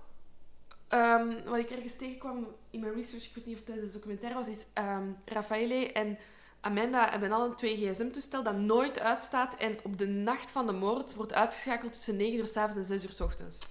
ehm, 0.89 1.45
wat 1.45 1.59
ik 1.59 1.71
ergens 1.71 1.97
tegenkwam 1.97 2.47
in 2.71 2.81
mijn 2.81 2.95
research, 2.95 3.25
ik 3.25 3.35
weet 3.35 3.47
niet 3.47 3.59
of 3.61 3.67
het 3.67 3.85
de 3.85 3.93
documentaire 3.93 4.39
was, 4.39 4.49
is 4.49 4.67
ehm 4.73 5.09
Raffaele 5.25 5.93
en 5.93 6.19
Amanda 6.61 7.11
hebben 7.11 7.33
al 7.33 7.45
een 7.45 7.95
2GSM-toestel 7.95 8.43
dat 8.43 8.57
nooit 8.57 9.01
uitstaat 9.01 9.55
en 9.57 9.79
op 9.83 9.99
de 9.99 10.07
nacht 10.07 10.51
van 10.51 10.67
de 10.67 10.73
moord 10.73 11.15
wordt 11.15 11.35
uitgeschakeld 11.35 11.93
tussen 11.93 12.17
9 12.17 12.39
uur 12.39 12.47
s'avonds 12.47 12.77
en 12.77 12.85
6 12.85 13.05
uur 13.05 13.13
s 13.13 13.21
ochtends. 13.21 13.67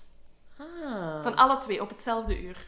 Ah. 0.58 1.24
Van 1.24 1.36
alle 1.36 1.58
twee, 1.58 1.82
op 1.82 1.90
hetzelfde 1.90 2.42
uur. 2.42 2.68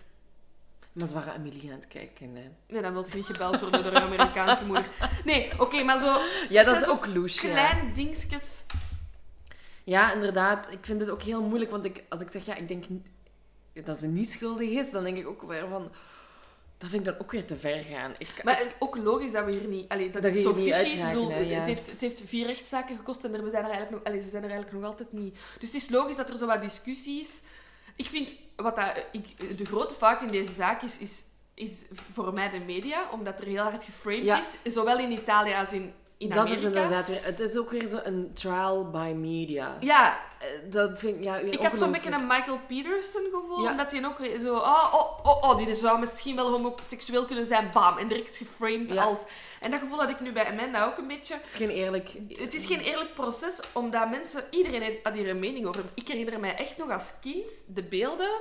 Maar 0.91 1.07
ze 1.07 1.13
waren 1.13 1.33
Amelie 1.33 1.71
aan 1.71 1.75
het 1.75 1.87
kijken. 1.87 2.35
Hè. 2.35 2.51
Nee, 2.67 2.81
dan 2.81 2.93
wil 2.93 3.05
je 3.07 3.15
niet 3.15 3.25
gebeld 3.25 3.59
worden 3.59 3.83
door 3.83 3.91
een 3.91 4.01
Amerikaanse 4.01 4.65
moeder. 4.65 4.85
Nee, 5.25 5.51
oké, 5.59 5.83
maar 5.83 5.97
zo 5.97 6.17
Ja, 6.49 6.63
dat 6.63 6.81
is 6.81 6.87
ook. 6.87 7.05
Ja. 7.05 7.25
kleine 7.39 7.91
dingetjes. 7.91 8.63
ja, 9.83 10.13
inderdaad. 10.13 10.71
Ik 10.71 10.85
vind 10.85 10.99
het 10.99 11.09
ook 11.09 11.21
heel 11.21 11.41
moeilijk, 11.41 11.71
want 11.71 11.85
ik, 11.85 12.03
als 12.09 12.21
ik 12.21 12.31
zeg, 12.31 12.45
ja, 12.45 12.55
ik 12.55 12.67
denk 12.67 12.85
dat 13.83 13.97
ze 13.97 14.07
niet 14.07 14.31
schuldig 14.31 14.69
is, 14.69 14.91
dan 14.91 15.03
denk 15.03 15.17
ik 15.17 15.27
ook 15.27 15.41
weer 15.41 15.67
van... 15.67 15.91
dat 16.77 16.89
vind 16.89 17.07
ik 17.07 17.13
dan 17.13 17.21
ook 17.21 17.31
weer 17.31 17.45
te 17.45 17.55
ver 17.57 17.79
gaan. 17.79 18.11
Ik, 18.17 18.43
Maar 18.43 18.57
het- 18.57 18.75
ook 18.79 18.97
logisch 18.97 19.31
dat 19.31 19.45
we 19.45 19.51
hier 19.51 19.67
niet... 19.67 19.89
Allee, 19.89 20.09
dat 20.11 20.21
Dat 20.21 20.31
het 20.31 20.41
zo 20.41 20.55
niet 20.55 20.67
is. 20.75 20.93
Ik 20.93 21.05
bedoel, 21.07 21.29
ja. 21.31 21.57
het, 21.57 21.65
heeft, 21.65 21.89
het 21.91 22.01
heeft 22.01 22.21
vier 22.25 22.45
rechtszaken 22.45 22.95
gekost 22.97 23.23
en 23.23 23.33
er 23.33 23.39
zijn 23.39 23.63
er 23.63 23.69
eigenlijk 23.71 23.91
nog, 23.91 24.03
allee, 24.03 24.21
ze 24.21 24.29
zijn 24.29 24.43
er 24.43 24.49
eigenlijk 24.49 24.79
nog 24.81 24.89
altijd 24.91 25.11
niet. 25.13 25.37
Dus 25.59 25.71
het 25.71 25.81
is 25.83 25.89
logisch 25.89 26.15
dat 26.15 26.29
er 26.29 26.37
zo 26.37 26.45
wat 26.45 26.61
discussie 26.61 27.19
is. 27.19 27.41
Ik 27.95 28.09
vind... 28.09 28.35
Wat 28.55 28.75
dat, 28.75 29.05
ik, 29.11 29.57
de 29.57 29.65
grote 29.65 29.95
fout 29.95 30.21
in 30.21 30.27
deze 30.31 30.51
zaak 30.53 30.81
is, 30.81 30.97
is, 30.97 31.11
is 31.53 31.71
voor 32.13 32.33
mij 32.33 32.49
de 32.49 32.59
media, 32.59 33.09
omdat 33.11 33.39
er 33.41 33.47
heel 33.47 33.63
hard 33.63 33.83
geframed 33.83 34.23
Ja. 34.23 34.43
is. 34.63 34.73
Zowel 34.73 34.99
in 34.99 35.11
Italië 35.11 35.53
als 35.53 35.73
in, 35.73 35.93
in 36.17 36.29
dat 36.29 36.37
Amerika. 36.37 36.59
is 36.59 36.65
inderdaad 36.65 37.07
weer... 37.07 37.23
Het 37.25 37.39
is 37.39 37.57
ook 37.57 37.69
weer 37.69 37.85
zo 37.87 37.99
een 38.03 38.31
trial 38.33 38.89
by 38.89 39.13
media. 39.15 39.77
Ja, 39.79 40.19
Eh, 40.39 40.47
Dat 40.71 40.99
vind 40.99 41.17
ik 41.17 41.23
ja, 41.23 41.35
Ik 41.37 41.59
had 41.61 41.77
zo'n 41.77 41.91
beetje 41.91 42.11
een 42.11 42.27
Michael 42.27 42.59
Peterson 42.67 43.21
gevoel, 43.31 43.63
Ja. 43.63 43.71
omdat 43.71 43.91
hij 43.91 44.05
ook 44.05 44.17
zo, 44.41 44.55
oh, 44.55 44.93
oh, 44.93 45.25
oh, 45.25 45.43
oh, 45.49 45.57
die 45.57 45.73
zou 45.73 45.99
misschien 45.99 46.35
wel 46.35 46.51
homoseksueel 46.51 47.25
kunnen 47.25 47.45
zijn, 47.45 47.69
bam, 47.71 47.97
en 47.97 48.07
direct 48.07 48.37
geframed 48.37 48.89
Ja. 48.91 49.03
als. 49.03 49.19
En 49.61 49.71
dat 49.71 49.79
gevoel 49.79 49.97
had 49.99 50.09
ik 50.09 50.19
nu 50.19 50.31
bij 50.31 50.45
Amanda 50.47 50.85
ook 50.85 50.97
een 50.97 51.07
beetje. 51.07 51.33
Het 51.33 51.45
is 51.45 51.55
geen 51.55 51.69
eerlijk... 51.69 52.09
Het 52.29 52.53
is 52.53 52.65
geen 52.65 52.79
eerlijk 52.79 53.13
proces, 53.13 53.59
omdat 53.73 54.09
mensen, 54.09 54.43
iedereen 54.49 54.97
had 55.03 55.13
hier 55.13 55.29
een 55.29 55.39
mening 55.39 55.65
over. 55.65 55.83
Ik 55.93 56.07
herinner 56.07 56.39
mij 56.39 56.55
echt 56.55 56.77
nog 56.77 56.89
als 56.91 57.13
kind 57.21 57.51
de 57.67 57.83
beelden 57.83 58.31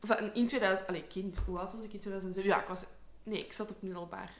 van 0.00 0.34
in 0.34 0.46
2000, 0.46 0.88
allee, 0.88 1.04
kind, 1.08 1.38
hoe 1.46 1.58
oud 1.58 1.72
was 1.72 1.84
ik 1.84 1.92
in 1.92 2.00
2007? 2.00 2.50
Ja, 2.50 2.60
ik 2.60 2.68
was, 2.68 2.84
nee, 3.22 3.38
ik 3.38 3.52
zat 3.52 3.70
op 3.70 3.76
middelbaar. 3.82 4.30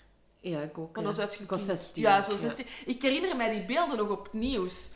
Ja, 0.43 0.61
ik 0.61 0.79
ook. 0.79 0.97
Want 0.97 1.17
ja. 1.17 1.23
dat 1.23 1.39
Ik 1.41 1.51
was 1.51 1.65
16. 1.65 2.03
Ja, 2.03 2.23
zo 2.23 2.37
16. 2.37 2.67
Ik 2.85 3.03
herinner 3.03 3.37
mij 3.37 3.51
die 3.51 3.65
beelden 3.65 3.97
nog 3.97 4.09
op 4.09 4.25
het 4.25 4.33
nieuws. 4.33 4.89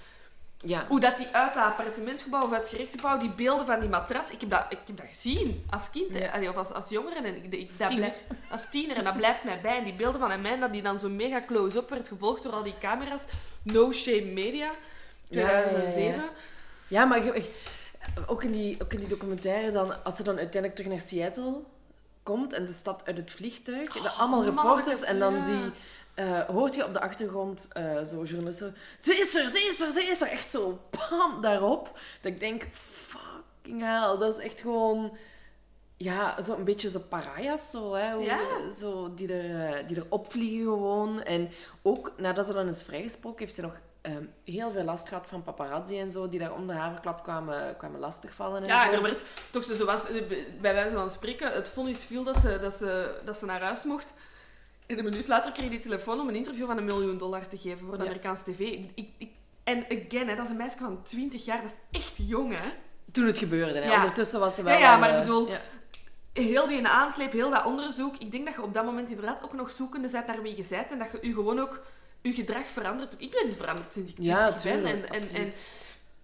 Ja. 0.59 0.87
Hoe 0.89 1.01
dat 1.01 1.17
die 1.17 1.27
uit 1.27 1.55
dat 1.55 1.63
appartementsgebouw 1.63 2.43
of 2.43 2.53
uit 2.53 2.61
het 2.61 2.69
gerechtsgebouw, 2.71 3.19
die 3.19 3.31
beelden 3.31 3.67
van 3.67 3.81
die 3.81 3.89
matras, 3.89 4.31
ik 4.31 4.41
heb 4.41 4.51
dat, 4.51 4.65
ik 4.69 4.79
heb 4.87 4.97
dat 4.97 5.07
gezien 5.07 5.65
als 5.71 5.91
kind 5.91 6.15
hè. 6.15 6.25
Ja. 6.25 6.31
Allee, 6.31 6.49
of 6.49 6.57
als, 6.57 6.73
als 6.73 6.89
jongere. 6.89 7.15
En 7.15 7.37
ik, 7.37 7.53
ik, 7.53 7.79
dat 7.79 7.89
tiener. 7.89 7.97
blijf- 7.97 8.41
als 8.51 8.71
tiener. 8.71 8.97
En 8.97 9.05
dat 9.05 9.17
blijft 9.17 9.45
mij 9.45 9.61
bij. 9.61 9.79
En 9.79 9.85
die 9.85 9.95
beelden 9.95 10.21
van 10.21 10.31
Amanda, 10.31 10.69
die 10.69 10.83
dan 10.83 11.01
zo 11.01 11.09
mega 11.09 11.41
close-up 11.41 11.91
werd 11.91 12.09
gevolgd 12.09 12.43
door 12.43 12.53
al 12.53 12.63
die 12.63 12.79
camera's. 12.81 13.25
No 13.63 13.93
Shame 13.93 14.25
Media, 14.33 14.71
Ja, 15.29 15.41
ja, 15.41 15.59
ja. 15.59 15.63
2007. 15.69 16.25
Maar 17.09 17.23
ook, 18.27 18.43
in 18.45 18.53
die, 18.53 18.83
ook 18.83 18.93
in 18.93 18.99
die 18.99 19.09
documentaire, 19.09 19.71
dan, 19.71 20.05
als 20.05 20.17
ze 20.17 20.23
dan 20.23 20.37
uiteindelijk 20.37 20.75
terug 20.75 20.93
naar 20.93 21.01
Seattle 21.07 21.61
komt 22.27 22.53
en 22.53 22.67
ze 22.69 22.75
stapt 22.75 23.07
uit 23.07 23.17
het 23.17 23.31
vliegtuig, 23.31 23.93
dan 23.93 24.15
allemaal 24.19 24.43
allemaal 24.43 24.65
reporters 24.65 25.03
en 25.03 25.19
dan 25.19 25.43
die, 25.43 25.71
eh, 26.15 26.41
hoort 26.41 26.75
je 26.75 26.85
op 26.87 26.93
de 26.93 27.01
achtergrond 27.01 27.69
eh, 27.73 28.05
zo 28.05 28.25
journalisten, 28.25 28.75
ze 29.01 29.15
is 29.15 29.35
er, 29.35 29.49
ze 29.49 29.59
is 29.71 29.81
er, 29.81 29.91
ze 29.91 30.03
is 30.03 30.21
er, 30.21 30.29
echt 30.29 30.51
zo 30.51 30.79
bam, 30.91 31.41
daarop. 31.41 31.99
Dat 32.21 32.33
ik 32.33 32.41
denk, 32.41 32.67
fucking 33.07 33.83
hell, 33.83 34.19
dat 34.19 34.39
is 34.39 34.45
echt 34.45 34.61
gewoon... 34.61 35.17
Ja, 35.99 36.43
zo 36.43 36.55
een 36.55 36.65
beetje 36.65 36.91
zo 36.91 37.01
pariahs, 37.09 37.71
zo, 37.71 37.95
hè, 37.95 38.15
hoe- 38.15 38.25
Ja. 38.25 38.71
zo, 38.79 39.15
die, 39.15 39.33
er, 39.35 39.75
eh, 39.75 39.89
die 39.89 39.97
er 39.97 40.07
opvliegen 40.09 40.65
gewoon. 40.65 41.23
En 41.23 41.49
ook 41.83 42.13
nadat 42.17 42.47
ze 42.47 42.53
dan 42.53 42.69
is 42.69 42.83
vrijgesproken, 42.83 43.39
heeft 43.39 43.55
ze 43.55 43.61
nog 43.63 43.77
ehm, 44.07 44.25
heel 44.45 44.71
veel 44.71 44.85
last 44.85 45.09
gehad 45.09 45.27
van 45.29 45.43
paparazzi 45.43 45.99
en 46.01 46.11
zo, 46.13 46.29
die 46.29 46.39
daar 46.39 46.53
om 46.55 46.67
de 46.67 46.73
haverklap 46.73 47.23
kwamen, 47.23 47.77
kwamen 47.77 48.01
lastigvallen 48.01 48.63
en 48.63 48.69
Ja, 48.69 48.85
zo. 48.87 48.93
er 48.93 49.03
werd 49.03 49.25
toch 49.51 49.65
zo, 49.65 49.75
zoals, 49.75 50.11
eh, 50.11 50.23
bij 50.61 50.75
wijze 50.75 50.95
van 50.97 51.11
spreken, 51.11 51.53
het 51.53 51.69
vonnis 51.69 52.05
viel 52.05 52.23
dat 52.23 52.37
ze, 52.37 52.59
dat, 52.61 52.75
ze, 52.75 53.21
dat 53.25 53.37
ze 53.37 53.45
naar 53.47 53.61
huis 53.63 53.85
mocht. 53.85 54.13
En 54.87 54.99
een 54.99 55.05
minuut 55.05 55.29
later 55.29 55.53
kreeg 55.53 55.69
die 55.69 55.79
telefoon 55.79 56.21
om 56.21 56.29
een 56.29 56.35
interview 56.35 56.67
van 56.67 56.77
een 56.77 56.85
miljoen 56.85 57.19
dollar 57.19 57.49
te 57.49 57.59
geven 57.59 57.79
voor 57.87 57.91
de 57.97 58.03
Ja. 58.03 58.05
Amerikaanse 58.05 58.45
tv. 58.45 58.61
Ik, 58.61 59.09
ik, 59.19 59.29
en 59.65 59.85
again, 59.85 60.29
hè, 60.29 60.35
dat 60.37 60.45
is 60.45 60.51
een 60.51 60.57
meisje 60.57 60.79
van 60.79 61.03
20 61.03 61.45
jaar, 61.45 61.63
dat 61.63 61.71
is 61.71 62.01
echt 62.01 62.13
jong, 62.17 62.55
hè? 62.59 62.69
Toen 63.13 63.27
het 63.27 63.39
gebeurde, 63.39 63.79
hè. 63.79 63.91
Ja. 63.91 63.97
ondertussen 63.97 64.41
was 64.41 64.55
ze 64.55 64.63
wel... 64.63 64.79
Ja, 64.79 64.97
maar 64.97 65.09
ik 65.09 65.15
eh, 65.15 65.21
bedoel- 65.21 65.49
ja. 65.49 65.61
heel 66.33 66.67
die 66.67 66.87
aansleep, 66.89 67.33
heel 67.33 67.51
dat 67.51 67.65
onderzoek. 67.65 68.17
Ik 68.17 68.31
denk 68.33 68.45
dat 68.47 68.55
je 68.55 68.63
op 68.63 68.75
dat 68.75 68.85
moment 68.85 69.09
inderdaad 69.11 69.43
ook 69.43 69.53
nog 69.53 69.71
zoekende 69.71 70.09
bent 70.11 70.27
naar 70.27 70.43
wie 70.43 70.57
je 70.57 70.67
bent 70.71 70.91
en 70.91 70.99
dat 70.99 71.09
je 71.13 71.27
je 71.27 71.35
gewoon 71.35 71.59
ook 71.61 71.81
je 72.27 72.33
gedrag 72.33 72.67
verandert. 72.67 73.15
Ik 73.19 73.31
ben 73.31 73.55
veranderd 73.55 73.93
sinds 73.93 74.11
ik 74.11 74.17
20 74.17 74.65
Ja, 74.65 74.73
ben. 74.73 74.85
En, 74.87 75.09
en, 75.09 75.35
en 75.35 75.53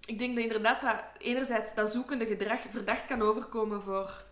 ik 0.04 0.18
denk 0.18 0.34
dat 0.34 0.44
inderdaad 0.44 0.80
dat 0.80 1.04
enerzijds 1.18 1.74
dat 1.74 1.92
zoekende 1.92 2.26
gedrag 2.26 2.60
verdacht 2.70 3.06
kan 3.06 3.22
overkomen 3.22 3.82
voor 3.82 4.24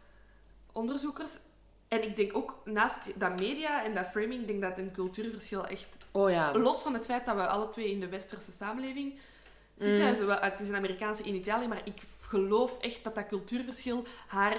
onderzoekers. 0.73 1.39
En 1.89 2.03
ik 2.03 2.17
denk 2.17 2.37
ook 2.37 2.61
naast 2.65 3.21
dat 3.21 3.41
media 3.41 3.85
en 3.85 3.95
dat 3.95 4.07
framing, 4.07 4.47
denk 4.47 4.63
dat 4.63 4.79
een 4.79 4.93
cultuurverschil 4.93 5.67
echt 5.67 5.97
Oh 6.11 6.31
ja. 6.31 6.53
Los 6.53 6.83
van 6.83 6.95
het 6.95 7.07
feit 7.07 7.27
dat 7.27 7.35
we 7.35 7.47
alle 7.47 7.71
twee 7.71 7.91
in 7.91 8.01
de 8.01 8.09
westerse 8.09 8.53
samenleving 8.53 9.19
zitten. 9.77 10.09
Mm. 10.09 10.17
Zowel, 10.17 10.41
het 10.41 10.61
is 10.61 10.69
een 10.69 10.77
Amerikaanse 10.77 11.23
in 11.23 11.35
Italië, 11.35 11.69
maar 11.69 11.81
ik 11.85 12.01
geloof 12.21 12.81
echt 12.81 13.05
dat 13.05 13.15
dat 13.15 13.27
cultuurverschil 13.27 14.05
haar 14.27 14.57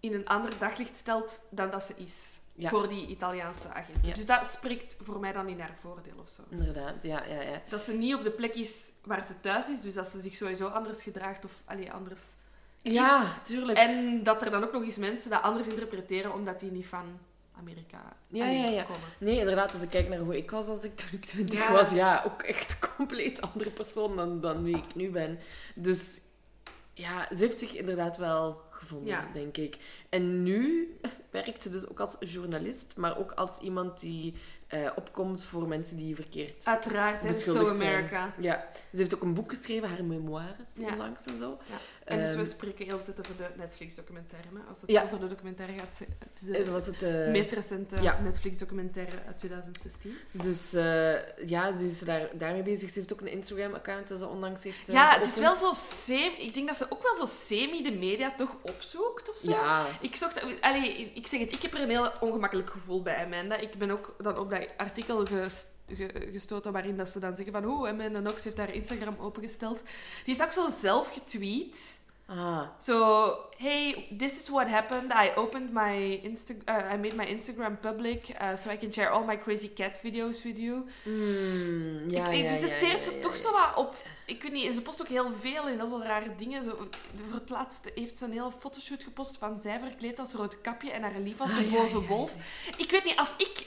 in 0.00 0.14
een 0.14 0.26
ander 0.26 0.50
daglicht 0.58 0.96
stelt 0.96 1.42
dan 1.50 1.70
dat 1.70 1.82
ze 1.82 1.94
is. 1.96 2.37
Ja. 2.60 2.68
Voor 2.68 2.88
die 2.88 3.06
Italiaanse 3.06 3.68
agent. 3.68 4.06
Ja. 4.06 4.14
Dus 4.14 4.26
dat 4.26 4.46
spreekt 4.46 4.96
voor 5.02 5.20
mij 5.20 5.32
dan 5.32 5.48
in 5.48 5.60
haar 5.60 5.74
voordeel 5.76 6.12
of 6.22 6.28
zo. 6.28 6.42
Inderdaad, 6.48 7.02
ja, 7.02 7.24
ja, 7.24 7.40
ja. 7.40 7.62
Dat 7.68 7.80
ze 7.80 7.92
niet 7.92 8.14
op 8.14 8.24
de 8.24 8.30
plek 8.30 8.54
is 8.54 8.92
waar 9.04 9.24
ze 9.24 9.40
thuis 9.40 9.68
is, 9.68 9.80
dus 9.80 9.94
dat 9.94 10.06
ze 10.06 10.20
zich 10.20 10.34
sowieso 10.34 10.66
anders 10.66 11.02
gedraagt 11.02 11.44
of 11.44 11.52
allee, 11.64 11.92
anders. 11.92 12.20
Ja, 12.82 13.32
tuurlijk. 13.42 13.78
En 13.78 14.22
dat 14.22 14.42
er 14.42 14.50
dan 14.50 14.64
ook 14.64 14.72
nog 14.72 14.82
eens 14.82 14.96
mensen 14.96 15.30
dat 15.30 15.42
anders 15.42 15.66
interpreteren 15.68 16.32
omdat 16.34 16.60
die 16.60 16.70
niet 16.70 16.86
van 16.86 17.18
Amerika 17.58 18.16
Ja, 18.28 18.46
ja, 18.46 18.64
ja. 18.68 18.82
komen. 18.82 19.08
Nee, 19.18 19.38
inderdaad, 19.38 19.72
als 19.72 19.82
ik 19.82 19.90
kijk 19.90 20.08
naar 20.08 20.18
hoe 20.18 20.36
ik 20.36 20.50
was 20.50 20.68
als 20.68 20.84
ik 20.84 20.96
toen 20.96 21.08
ik 21.12 21.24
20 21.24 21.58
Ja. 21.58 21.72
was, 21.72 21.90
ja, 21.90 22.22
ook 22.26 22.42
echt 22.42 22.78
compleet 22.96 23.40
andere 23.40 23.70
persoon 23.70 24.16
dan, 24.16 24.40
dan 24.40 24.62
wie 24.62 24.76
ik 24.76 24.94
nu 24.94 25.10
ben. 25.10 25.38
Dus 25.74 26.20
ja, 26.94 27.26
ze 27.28 27.36
heeft 27.36 27.58
zich 27.58 27.74
inderdaad 27.74 28.16
wel 28.16 28.60
gevonden, 28.70 29.08
Ja. 29.08 29.28
denk 29.32 29.56
ik. 29.56 29.76
En 30.08 30.42
nu 30.42 30.88
werkt 31.30 31.62
ze 31.62 31.70
dus 31.70 31.88
ook 31.88 32.00
als 32.00 32.16
journalist, 32.20 32.92
maar 32.96 33.18
ook 33.18 33.32
als 33.32 33.58
iemand 33.58 34.00
die 34.00 34.34
eh, 34.66 34.90
opkomt 34.96 35.44
voor 35.44 35.68
mensen 35.68 35.96
die 35.96 36.14
verkeerd 36.14 36.64
Uiteraard, 36.66 37.20
So 37.22 37.26
beschuldigd 37.26 37.78
zijn. 37.78 37.90
America. 37.92 38.34
Ja, 38.40 38.68
ze 38.92 38.96
heeft 38.98 39.14
ook 39.14 39.22
een 39.22 39.34
boek 39.34 39.50
geschreven, 39.50 39.88
haar 39.88 40.04
memoires 40.04 40.68
Ja. 40.78 40.92
onlangs 40.92 41.24
en 41.24 41.38
zo. 41.38 41.58
Ja. 41.66 41.74
En 42.04 42.20
dus 42.20 42.28
Ehm, 42.30 42.38
we 42.38 42.44
spreken 42.44 42.84
heel 42.86 43.02
tijd 43.02 43.20
over 43.20 43.36
de 43.36 43.48
Netflix-documentaire. 43.56 44.48
Als 44.68 44.80
het 44.80 44.90
Ja. 44.90 45.02
over 45.02 45.20
de 45.20 45.26
documentaire 45.26 45.78
gaat, 45.78 45.98
het 45.98 46.40
is 46.42 46.46
de 46.58 46.64
zo 46.64 46.72
was 46.72 46.86
het... 46.86 47.02
eh, 47.02 47.28
meest 47.30 47.50
recente 47.50 48.02
ja. 48.02 48.20
Netflix-documentaire 48.20 49.16
uit 49.26 49.38
2016. 49.38 50.16
Dus 50.30 50.72
eh, 50.74 51.46
ja, 51.48 51.76
ze 51.76 51.86
is 51.86 51.98
daar, 52.00 52.28
daarmee 52.32 52.62
bezig. 52.62 52.90
Ze 52.90 52.98
heeft 52.98 53.12
ook 53.12 53.20
een 53.20 53.30
Instagram-account 53.32 54.08
dat 54.08 54.18
ze 54.18 54.26
onlangs 54.26 54.62
heeft 54.64 54.86
ja, 54.86 55.14
het 55.18 55.26
is 55.26 55.34
wel 55.38 55.54
zo 55.54 55.72
semi... 55.74 56.34
Ik 56.38 56.54
denk 56.54 56.66
dat 56.66 56.76
ze 56.76 56.86
ook 56.88 57.02
wel 57.02 57.14
zo 57.14 57.24
semi 57.24 57.82
de 57.82 57.92
media 57.92 58.34
toch 58.36 58.56
opzoekt 58.62 59.30
of 59.30 59.36
zo. 59.36 59.50
Ja, 59.50 59.86
Ik, 60.00 60.16
zocht, 60.16 60.60
allee, 60.60 61.12
ik 61.18 61.26
zeg 61.26 61.40
het, 61.40 61.52
ik 61.54 61.62
heb 61.62 61.74
er 61.74 61.80
een 61.82 61.88
heel 61.90 62.10
ongemakkelijk 62.20 62.70
gevoel 62.70 63.02
bij 63.02 63.24
Amanda. 63.24 63.56
Ik 63.56 63.78
ben 63.78 63.90
ook 63.90 64.14
dan 64.18 64.38
op 64.38 64.50
dat 64.50 64.66
artikel 64.76 65.24
ges- 65.26 65.66
ge- 65.94 66.28
gestoten 66.32 66.72
waarin 66.72 66.96
dat 66.96 67.08
ze 67.08 67.20
dan 67.20 67.36
zeggen 67.36 67.54
van 67.54 67.66
oh, 67.66 67.88
Amanda 67.88 68.18
Knox 68.20 68.44
heeft 68.44 68.58
haar 68.58 68.74
Instagram 68.74 69.16
opengesteld. 69.18 69.78
Die 70.24 70.34
heeft 70.36 70.42
ook 70.42 70.52
zo 70.52 70.68
zelf 70.80 71.08
getweet. 71.12 71.98
ah, 72.26 72.62
So, 72.78 73.28
hey, 73.56 74.06
this 74.18 74.32
is 74.40 74.48
what 74.48 74.68
happened. 74.68 75.12
I 75.12 75.30
opened 75.36 75.72
my 75.72 76.20
Insta 76.22 76.54
uh, 76.68 76.92
I 76.94 76.96
made 76.96 77.14
my 77.16 77.24
Instagram 77.24 77.78
public 77.80 78.28
uh, 78.28 78.56
so 78.56 78.70
I 78.70 78.76
can 78.78 78.92
share 78.92 79.08
all 79.10 79.24
my 79.24 79.38
crazy 79.38 79.70
cat 79.74 80.00
videos 80.02 80.42
with 80.42 80.58
you. 80.58 80.84
mm, 81.04 82.10
ja, 82.10 82.28
ik, 82.28 82.42
ja, 82.42 82.48
dus 82.48 82.60
ja, 82.60 82.66
het 82.68 82.78
teert 82.78 83.04
ja, 83.04 83.10
ze 83.10 83.18
toch 83.20 83.36
zo 83.36 83.52
wat 83.52 83.76
op. 83.76 83.94
Ik 84.28 84.42
weet 84.42 84.52
niet, 84.52 84.74
ze 84.74 84.82
post 84.82 85.00
ook 85.00 85.08
heel 85.08 85.34
veel 85.34 85.66
en 85.68 85.78
heel 85.78 85.88
veel 85.88 86.02
rare 86.02 86.34
dingen. 86.36 86.64
Zo, 86.64 86.76
voor 87.30 87.38
het 87.40 87.50
laatst 87.50 87.90
heeft 87.94 88.18
ze 88.18 88.24
een 88.24 88.32
hele 88.32 88.52
fotoshoot 88.58 89.02
gepost 89.02 89.36
van 89.36 89.60
zij 89.62 89.78
verkleed 89.80 90.18
als 90.18 90.32
rood 90.32 90.60
kapje 90.60 90.90
en 90.90 91.02
haar 91.02 91.18
lief 91.18 91.40
als 91.40 91.50
Ah, 91.50 91.56
de 91.58 91.70
ja, 91.70 91.76
boze 91.76 92.00
ja, 92.00 92.06
wolf. 92.06 92.34
Ik 92.76 92.90
weet 92.90 93.04
niet, 93.04 93.16
als 93.16 93.34
ik 93.36 93.66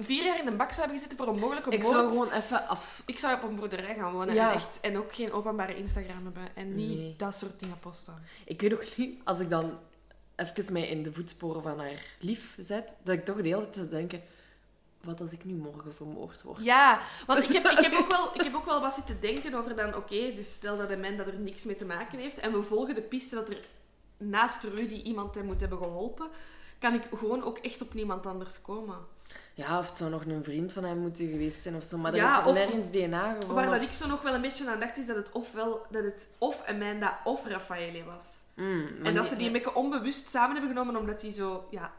vier 0.00 0.24
jaar 0.24 0.38
in 0.38 0.44
de 0.44 0.50
bak 0.50 0.68
zou 0.68 0.80
hebben 0.80 0.96
gezeten 0.98 1.16
voor 1.16 1.28
een 1.28 1.38
mogelijke 1.40 1.70
Ik 1.70 1.82
moord... 1.82 1.94
zou 1.94 2.08
gewoon 2.08 2.30
even 2.32 2.68
af... 2.68 3.02
Ik 3.06 3.18
zou 3.18 3.34
op 3.34 3.42
een 3.42 3.56
boerderij 3.56 3.94
gaan 3.94 4.12
wonen 4.12 4.36
en, 4.38 4.52
echt, 4.52 4.80
en 4.80 4.96
ook 4.98 5.14
geen 5.14 5.32
openbare 5.32 5.76
Instagram 5.76 6.24
hebben. 6.24 6.48
En 6.56 6.74
niet 6.74 6.98
Nee. 6.98 7.14
dat 7.16 7.34
soort 7.36 7.60
dingen 7.60 7.78
posten. 7.78 8.22
Ik 8.44 8.60
weet 8.60 8.72
ook 8.72 8.96
niet, 8.96 9.20
als 9.24 9.40
ik 9.40 9.50
dan 9.50 9.78
even 10.36 10.72
mij 10.72 10.88
in 10.88 11.02
de 11.02 11.12
voetsporen 11.12 11.62
van 11.62 11.78
haar 11.78 12.04
lief 12.18 12.54
zet, 12.60 12.94
dat 13.02 13.14
ik 13.14 13.24
toch 13.24 13.36
de 13.36 13.48
hele 13.48 13.70
tijd 13.70 13.74
zou 13.74 13.88
denken... 13.88 14.22
Wat 15.04 15.20
als 15.20 15.32
ik 15.32 15.44
nu 15.44 15.54
morgen 15.54 15.94
vermoord 15.94 16.42
word? 16.42 16.62
Ja, 16.64 17.00
want 17.26 17.42
ik 17.42 17.48
heb, 17.48 17.66
ik, 17.66 17.78
heb 17.78 17.94
ook 18.00 18.10
wel, 18.10 18.30
ik 18.34 18.42
heb 18.42 18.54
ook 18.54 18.64
wel 18.64 18.80
wat 18.80 18.94
zitten 18.94 19.20
denken 19.20 19.54
over 19.54 19.76
dan, 19.76 19.94
oké, 19.96 20.32
dus 20.34 20.54
stel 20.54 20.76
dat 20.76 20.90
een 20.90 21.00
man 21.00 21.16
dat 21.16 21.26
er 21.26 21.38
niks 21.38 21.64
mee 21.64 21.76
te 21.76 21.84
maken 21.86 22.18
heeft 22.18 22.38
en 22.38 22.52
we 22.52 22.62
volgen 22.62 22.94
de 22.94 23.00
piste 23.02 23.34
dat 23.34 23.48
er 23.48 23.58
naast 24.16 24.64
Rudy 24.64 24.94
iemand 24.94 25.34
hem 25.34 25.44
moet 25.46 25.60
hebben 25.60 25.78
geholpen, 25.78 26.28
kan 26.78 26.94
ik 26.94 27.02
gewoon 27.16 27.42
ook 27.44 27.58
echt 27.58 27.82
op 27.82 27.94
niemand 27.94 28.26
anders 28.26 28.62
komen. 28.62 28.96
Ja, 29.54 29.78
of 29.78 29.88
het 29.88 29.96
zou 29.96 30.10
nog 30.10 30.24
een 30.24 30.44
vriend 30.44 30.72
van 30.72 30.84
hem 30.84 30.98
moeten 30.98 31.28
geweest 31.28 31.62
zijn 31.62 31.76
of 31.76 31.82
zo. 31.84 31.98
Maar 31.98 32.14
Ja, 32.14 32.34
er 32.36 32.42
is 32.42 32.46
of- 32.48 32.54
nergens 32.54 32.90
DNA 32.90 33.28
gevonden. 33.32 33.54
Waar 33.54 33.70
dat 33.70 33.82
ik 33.82 33.88
zo 33.88 34.06
nog 34.08 34.22
wel 34.22 34.34
een 34.34 34.40
beetje 34.40 34.70
aan 34.70 34.80
dacht, 34.80 34.98
is 34.98 35.06
dat 35.06 35.16
het 35.16 35.30
ofwel 35.32 35.86
dat 35.90 36.04
het 36.04 36.28
of 36.38 36.62
Amanda 36.66 37.20
of 37.24 37.46
Raffaele 37.46 38.04
was. 38.04 38.24
Mm, 38.54 38.88
En 39.02 39.14
dat 39.14 39.26
ze 39.26 39.36
die 39.36 39.46
een 39.46 39.52
beetje 39.52 39.74
onbewust 39.74 40.30
samen 40.30 40.50
hebben 40.56 40.70
genomen, 40.70 40.96
omdat 40.96 41.20
die 41.20 41.32
zo, 41.32 41.66
ja, 41.70 41.92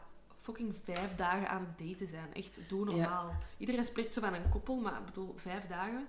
fucking 0.50 0.74
vijf 0.84 1.16
dagen 1.16 1.48
aan 1.48 1.66
het 1.76 1.88
daten 1.88 2.08
zijn. 2.08 2.28
Echt, 2.32 2.58
doe 2.68 2.84
normaal. 2.84 3.34
Iedereen 3.58 3.84
spreekt 3.84 4.14
zo 4.14 4.20
van 4.20 4.34
een 4.34 4.48
koppel, 4.50 4.76
maar 4.76 4.92
ik 4.98 5.04
bedoel, 5.04 5.32
vijf 5.36 5.66
dagen. 5.68 6.06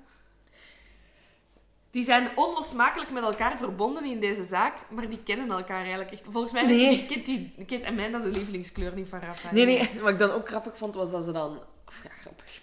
Die 1.92 2.04
zijn 2.04 2.30
onlosmakelijk 2.36 3.12
met 3.12 3.24
elkaar 3.24 3.58
verbonden 3.58 4.06
in 4.06 4.20
deze 4.20 4.44
zaak, 4.44 4.74
maar 4.90 5.10
die 5.10 5.24
kennen 5.24 5.52
elkaar 5.52 5.80
eigenlijk 5.82 6.12
echt. 6.12 6.22
Volgens 6.30 6.54
mij 6.54 6.64
Nee. 6.66 7.06
kent, 7.06 7.26
die, 7.26 7.54
kent 7.68 7.84
Amanda 7.84 8.20
de 8.20 8.30
lievelingskleur 8.30 8.94
niet 8.96 9.08
van 9.10 9.20
Rafael. 9.20 9.54
Nee, 9.54 9.66
nee. 9.66 9.90
Wat 10.02 10.10
ik 10.10 10.20
dan 10.20 10.32
ook 10.32 10.48
grappig 10.48 10.78
vond, 10.78 10.96
was 10.96 11.12
dat 11.12 11.24
ze 11.24 11.32
dan... 11.32 11.60
Of 11.88 12.04
ja, 12.04 12.10
grappig. 12.10 12.62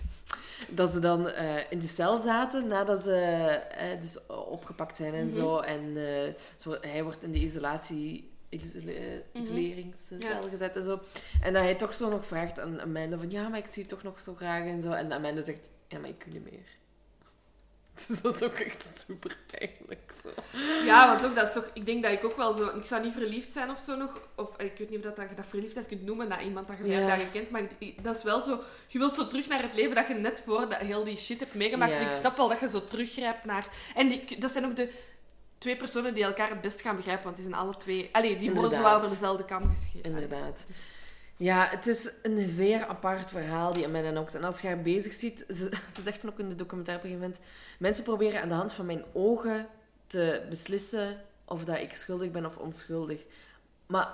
Dat 0.69 0.91
ze 0.91 0.99
dan 0.99 1.29
eh, 1.29 1.57
in 1.71 1.79
de 1.79 1.87
cel 1.87 2.21
zaten 2.21 2.67
nadat 2.67 3.03
ze 3.03 3.15
eh, 3.15 4.01
dus 4.01 4.27
opgepakt 4.27 4.97
zijn 4.97 5.15
en 5.15 5.27
Mhm. 5.27 5.35
zo. 5.35 5.59
En 5.59 5.97
eh, 5.97 6.35
zo, 6.57 6.77
hij 6.81 7.03
wordt 7.03 7.23
in 7.23 7.33
de 7.33 7.39
isolatie... 7.39 8.28
eh, 8.51 9.41
isoleringscel 9.43 10.17
Ja. 10.19 10.41
gezet 10.51 10.77
en 10.77 10.85
zo. 10.85 11.01
En 11.43 11.53
dat 11.53 11.63
hij 11.63 11.75
toch 11.75 11.95
zo 11.95 12.09
nog 12.11 12.27
vraagt 12.27 12.61
aan 12.61 12.81
Amanda 12.81 13.17
van... 13.19 13.31
Ja, 13.31 13.49
maar 13.49 13.59
ik 13.59 13.67
zie 13.71 13.83
je 13.83 13.89
toch 13.89 14.03
nog 14.03 14.21
zo 14.21 14.35
graag 14.35 14.65
en 14.65 14.83
zo. 14.83 14.91
En 14.91 15.13
Amanda 15.13 15.43
zegt... 15.43 15.71
Ja, 15.89 15.99
maar 15.99 16.09
ik 16.09 16.19
kan 16.19 16.33
niet 16.33 16.45
meer. 16.51 16.67
Dus 18.09 18.21
dat 18.21 18.35
is 18.35 18.43
ook 18.43 18.55
echt 18.59 18.97
super 19.07 19.37
pijnlijk. 19.47 20.13
Zo. 20.23 20.31
Ja, 20.85 21.09
want 21.09 21.25
ook, 21.25 21.35
dat 21.35 21.47
is 21.47 21.53
toch... 21.53 21.71
Ik 21.75 21.87
denk 21.87 22.03
dat 22.03 22.13
ik 22.13 22.25
ook 22.25 22.37
wel 22.37 22.55
zo... 22.55 22.67
Ik 22.77 22.85
zou 22.85 23.03
niet 23.03 23.13
verliefd 23.13 23.53
zijn 23.53 23.71
of 23.71 23.79
zo 23.79 23.97
nog. 23.97 24.29
Of 24.37 24.57
eh, 24.57 24.67
ik 24.67 24.79
weet 24.79 24.89
niet 24.91 24.99
of 24.99 25.05
dat, 25.05 25.17
dat 25.17 25.29
je 25.29 25.35
dat 25.37 25.47
verliefdheid 25.47 25.87
kunt 25.87 26.03
noemen 26.05 26.29
naar 26.29 26.45
iemand 26.45 26.69
dat 26.69 26.77
je 26.79 26.87
Ja. 26.87 27.07
dagen 27.07 27.31
kent. 27.31 27.51
Maar 27.51 27.63
dat 28.03 28.17
is 28.17 28.23
wel 28.23 28.43
zo... 28.43 28.61
Je 28.89 28.99
wilt 28.99 29.15
zo 29.15 29.27
terug 29.27 29.49
naar 29.49 29.63
het 29.63 29.75
leven 29.75 29.95
dat 29.95 30.09
je 30.09 30.15
net 30.15 30.43
voor 30.47 30.69
dat 30.69 30.79
heel 30.79 31.05
die 31.05 31.17
shit 31.17 31.41
hebt 31.41 31.55
meegemaakt. 31.55 31.93
Ja. 31.93 31.99
Dus 31.99 32.07
ik 32.07 32.13
snap 32.21 32.37
wel 32.37 32.49
dat 32.49 32.61
je 32.61 32.69
zo 32.69 32.87
teruggrijpt 32.87 33.45
naar... 33.45 33.69
En 33.95 34.09
die, 34.09 34.41
dat 34.41 34.51
zijn 34.51 34.65
ook 34.67 34.77
de 34.77 34.91
twee 35.59 35.77
personen 35.77 36.15
die 36.15 36.25
elkaar 36.25 36.51
het 36.51 36.61
best 36.61 36.81
gaan 36.81 36.97
begrijpen. 36.97 37.25
Want 37.25 37.37
die 37.37 37.45
zijn 37.45 37.61
alle 37.61 37.77
twee... 37.77 38.09
Allee, 38.13 38.37
die 38.37 38.53
worden 38.53 38.73
zo 38.73 38.83
wel 38.83 38.97
over 38.97 39.11
dezelfde 39.11 39.45
kam 39.45 39.71
geschreven. 39.71 40.11
Inderdaad. 40.11 40.65
Dus- 40.67 40.91
Ja, 41.37 41.69
het 41.71 41.87
is 41.87 42.11
een 42.23 42.49
zeer 42.49 42.87
apart 42.87 43.31
verhaal, 43.31 43.73
die 43.73 43.87
Amanda 43.87 44.11
Knox. 44.11 44.35
En 44.35 44.45
als 44.45 44.61
je 44.61 44.67
haar 44.67 44.83
bezig 44.83 45.13
ziet, 45.13 45.45
ze, 45.49 45.55
ze 45.95 46.03
zegt 46.03 46.23
dan 46.23 46.31
ook 46.31 46.39
in 46.39 46.49
de 46.49 46.55
documentaire 46.55 47.05
op 47.05 47.11
een 47.11 47.17
gegeven 47.17 47.37
moment... 47.39 47.57
Mensen 47.79 48.05
proberen 48.05 48.43
aan 48.43 48.49
de 48.49 48.55
hand 48.55 48.73
van 48.73 48.87
mijn 48.87 49.05
ogen 49.13 49.67
te 50.07 50.47
beslissen 50.49 51.21
of 51.45 51.65
dat 51.65 51.79
ik 51.79 51.95
schuldig 51.95 52.31
ben 52.31 52.47
of 52.47 52.57
onschuldig. 52.57 53.21
Maar 53.87 54.09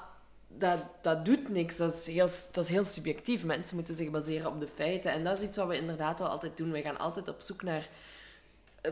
dat, 0.48 0.78
dat 1.02 1.24
doet 1.24 1.48
niks. 1.48 1.76
Dat 1.76 1.94
is, 1.94 2.06
heel, 2.06 2.28
dat 2.52 2.64
is 2.64 2.70
heel 2.70 2.84
subjectief. 2.84 3.44
Mensen 3.44 3.76
moeten 3.76 3.96
zich 3.96 4.10
baseren 4.10 4.50
op 4.50 4.60
de 4.60 4.66
feiten. 4.66 5.12
En 5.12 5.24
dat 5.24 5.38
is 5.38 5.44
iets 5.44 5.56
wat 5.56 5.66
we 5.66 5.76
inderdaad 5.76 6.18
wel 6.18 6.28
altijd 6.28 6.56
doen. 6.56 6.72
We 6.72 6.82
gaan 6.82 6.98
altijd 6.98 7.28
op 7.28 7.40
zoek 7.40 7.62
naar 7.62 7.88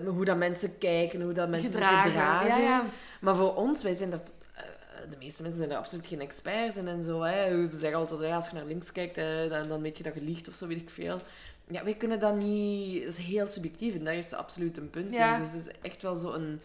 hoe 0.07 0.25
dat 0.25 0.37
mensen 0.37 0.79
kijken, 0.79 1.23
hoe 1.23 1.33
dat 1.33 1.49
mensen 1.49 1.71
zich 1.71 2.03
gedragen. 2.03 2.49
Ja, 2.49 2.57
ja. 2.59 2.85
Maar 3.21 3.37
voor 3.37 3.55
ons, 3.55 3.83
wij 3.83 3.95
zijn 3.95 4.11
daar... 4.11 4.21
eh, 4.55 4.63
De 5.11 5.17
meeste 5.19 5.43
mensen 5.43 5.61
zijn 5.61 5.73
er 5.73 5.79
absoluut 5.79 6.07
geen 6.07 6.21
experts 6.21 6.77
in 6.77 6.89
en 6.89 7.05
zo. 7.05 7.21
Hè. 7.23 7.67
Ze 7.67 7.79
zeggen 7.79 7.99
altijd, 7.99 8.21
ja, 8.21 8.35
als 8.37 8.49
je 8.49 8.55
naar 8.57 8.65
links 8.65 8.93
kijkt, 8.93 9.17
eh, 9.17 9.25
dan, 9.51 9.69
dan 9.69 9.83
weet 9.83 9.97
je 9.97 10.03
dat 10.03 10.15
je 10.15 10.23
liegt 10.23 10.49
of 10.49 10.55
zo, 10.55 10.67
weet 10.67 10.81
ik 10.81 10.91
veel. 10.91 11.19
Ja, 11.67 11.85
wij 11.85 11.95
kunnen 11.95 12.21
dat 12.21 12.37
niet... 12.37 13.05
Dat 13.05 13.13
is 13.19 13.19
heel 13.19 13.47
subjectief 13.51 13.95
en 13.95 14.05
daar 14.05 14.15
heeft 14.15 14.31
ze 14.31 14.37
absoluut 14.37 14.77
een 14.77 14.91
punt 14.91 15.13
Ja. 15.15 15.35
in. 15.35 15.43
Dus 15.43 15.53
het 15.53 15.67
is 15.67 15.73
echt 15.83 16.03
wel 16.03 16.17
zo 16.17 16.33
een, 16.33 16.61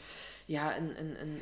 ja, 0.45 0.77
een, 0.77 0.99
een, 0.99 1.21
een 1.21 1.41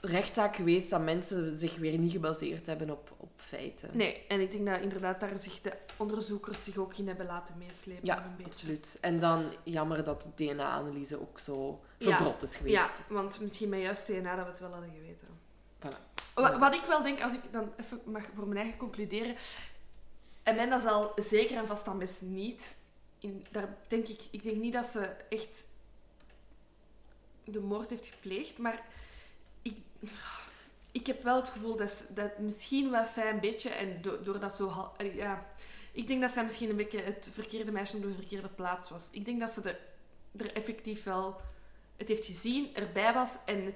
rechtszaak 0.00 0.56
geweest 0.56 0.90
dat 0.90 1.00
mensen 1.02 1.56
zich 1.58 1.76
weer 1.76 1.98
niet 1.98 2.12
gebaseerd 2.12 2.66
hebben 2.66 2.90
op, 2.90 3.12
op 3.16 3.30
feiten. 3.36 3.90
Nee, 3.92 4.26
en 4.28 4.40
ik 4.40 4.50
denk 4.50 4.66
dat 4.66 4.80
inderdaad 4.80 5.20
daar 5.20 5.38
zich 5.38 5.60
de 5.60 5.72
onderzoekers 5.96 6.64
zich 6.64 6.76
ook 6.76 6.96
in 6.96 7.06
hebben 7.06 7.26
laten 7.26 7.54
meeslepen. 7.58 8.06
Ja, 8.06 8.24
een 8.38 8.44
absoluut. 8.44 8.98
En 9.00 9.20
dan 9.20 9.44
jammer 9.64 10.04
dat 10.04 10.28
de 10.36 10.44
DNA-analyse 10.44 11.20
ook 11.20 11.38
zo 11.40 11.80
Ja. 11.98 12.16
verbrot 12.16 12.42
is 12.42 12.56
geweest. 12.56 12.74
Ja, 12.74 13.14
want 13.14 13.40
misschien 13.40 13.68
met 13.68 13.80
juist 13.80 14.06
DNA 14.06 14.34
dat 14.36 14.44
we 14.44 14.50
het 14.50 14.60
wel 14.60 14.70
hadden 14.72 14.90
geweten. 14.94 15.28
Voilà. 15.78 16.08
Wat, 16.34 16.58
wat 16.58 16.74
ik 16.74 16.84
wel 16.88 17.02
denk, 17.02 17.22
als 17.22 17.32
ik 17.32 17.40
dan 17.50 17.72
even 17.76 18.00
mag 18.04 18.24
voor 18.34 18.46
mijn 18.46 18.60
eigen 18.60 18.78
concluderen. 18.78 19.34
Amanda 20.42 20.80
zal 20.80 21.12
zeker 21.16 21.56
en 21.56 21.66
vast 21.66 21.86
aan 21.86 21.98
best 21.98 22.22
niet. 22.22 22.76
In, 23.20 23.46
daar 23.50 23.76
denk 23.88 24.06
ik, 24.08 24.20
ik 24.30 24.42
denk 24.42 24.56
niet 24.56 24.72
dat 24.72 24.86
ze 24.86 25.00
echt 25.28 25.66
de 27.44 27.60
moord 27.60 27.90
heeft 27.90 28.06
gepleegd, 28.06 28.58
maar 28.58 28.84
ik, 29.62 29.76
ik 30.92 31.06
heb 31.06 31.22
wel 31.22 31.36
het 31.36 31.48
gevoel 31.48 31.76
dat, 31.76 32.04
dat 32.14 32.38
misschien 32.38 32.90
was 32.90 33.12
zij 33.12 33.30
een 33.30 33.40
beetje, 33.40 33.68
en 33.70 34.02
do- 34.02 34.22
door 34.22 34.40
dat 34.40 34.54
zo... 34.54 34.92
Ja, 35.14 35.46
ik 35.92 36.06
denk 36.06 36.20
dat 36.20 36.30
zij 36.30 36.44
misschien 36.44 36.70
een 36.70 36.76
beetje 36.76 37.00
het 37.00 37.30
verkeerde 37.32 37.72
meisje 37.72 37.96
op 37.96 38.02
de 38.02 38.14
verkeerde 38.14 38.48
plaats 38.48 38.88
was. 38.90 39.08
Ik 39.10 39.24
denk 39.24 39.40
dat 39.40 39.50
ze 39.50 39.60
er, 39.62 39.78
er 40.36 40.52
effectief 40.52 41.02
wel 41.04 41.40
het 41.96 42.08
heeft 42.08 42.24
gezien, 42.26 42.74
erbij 42.74 43.12
was 43.14 43.36
en 43.46 43.74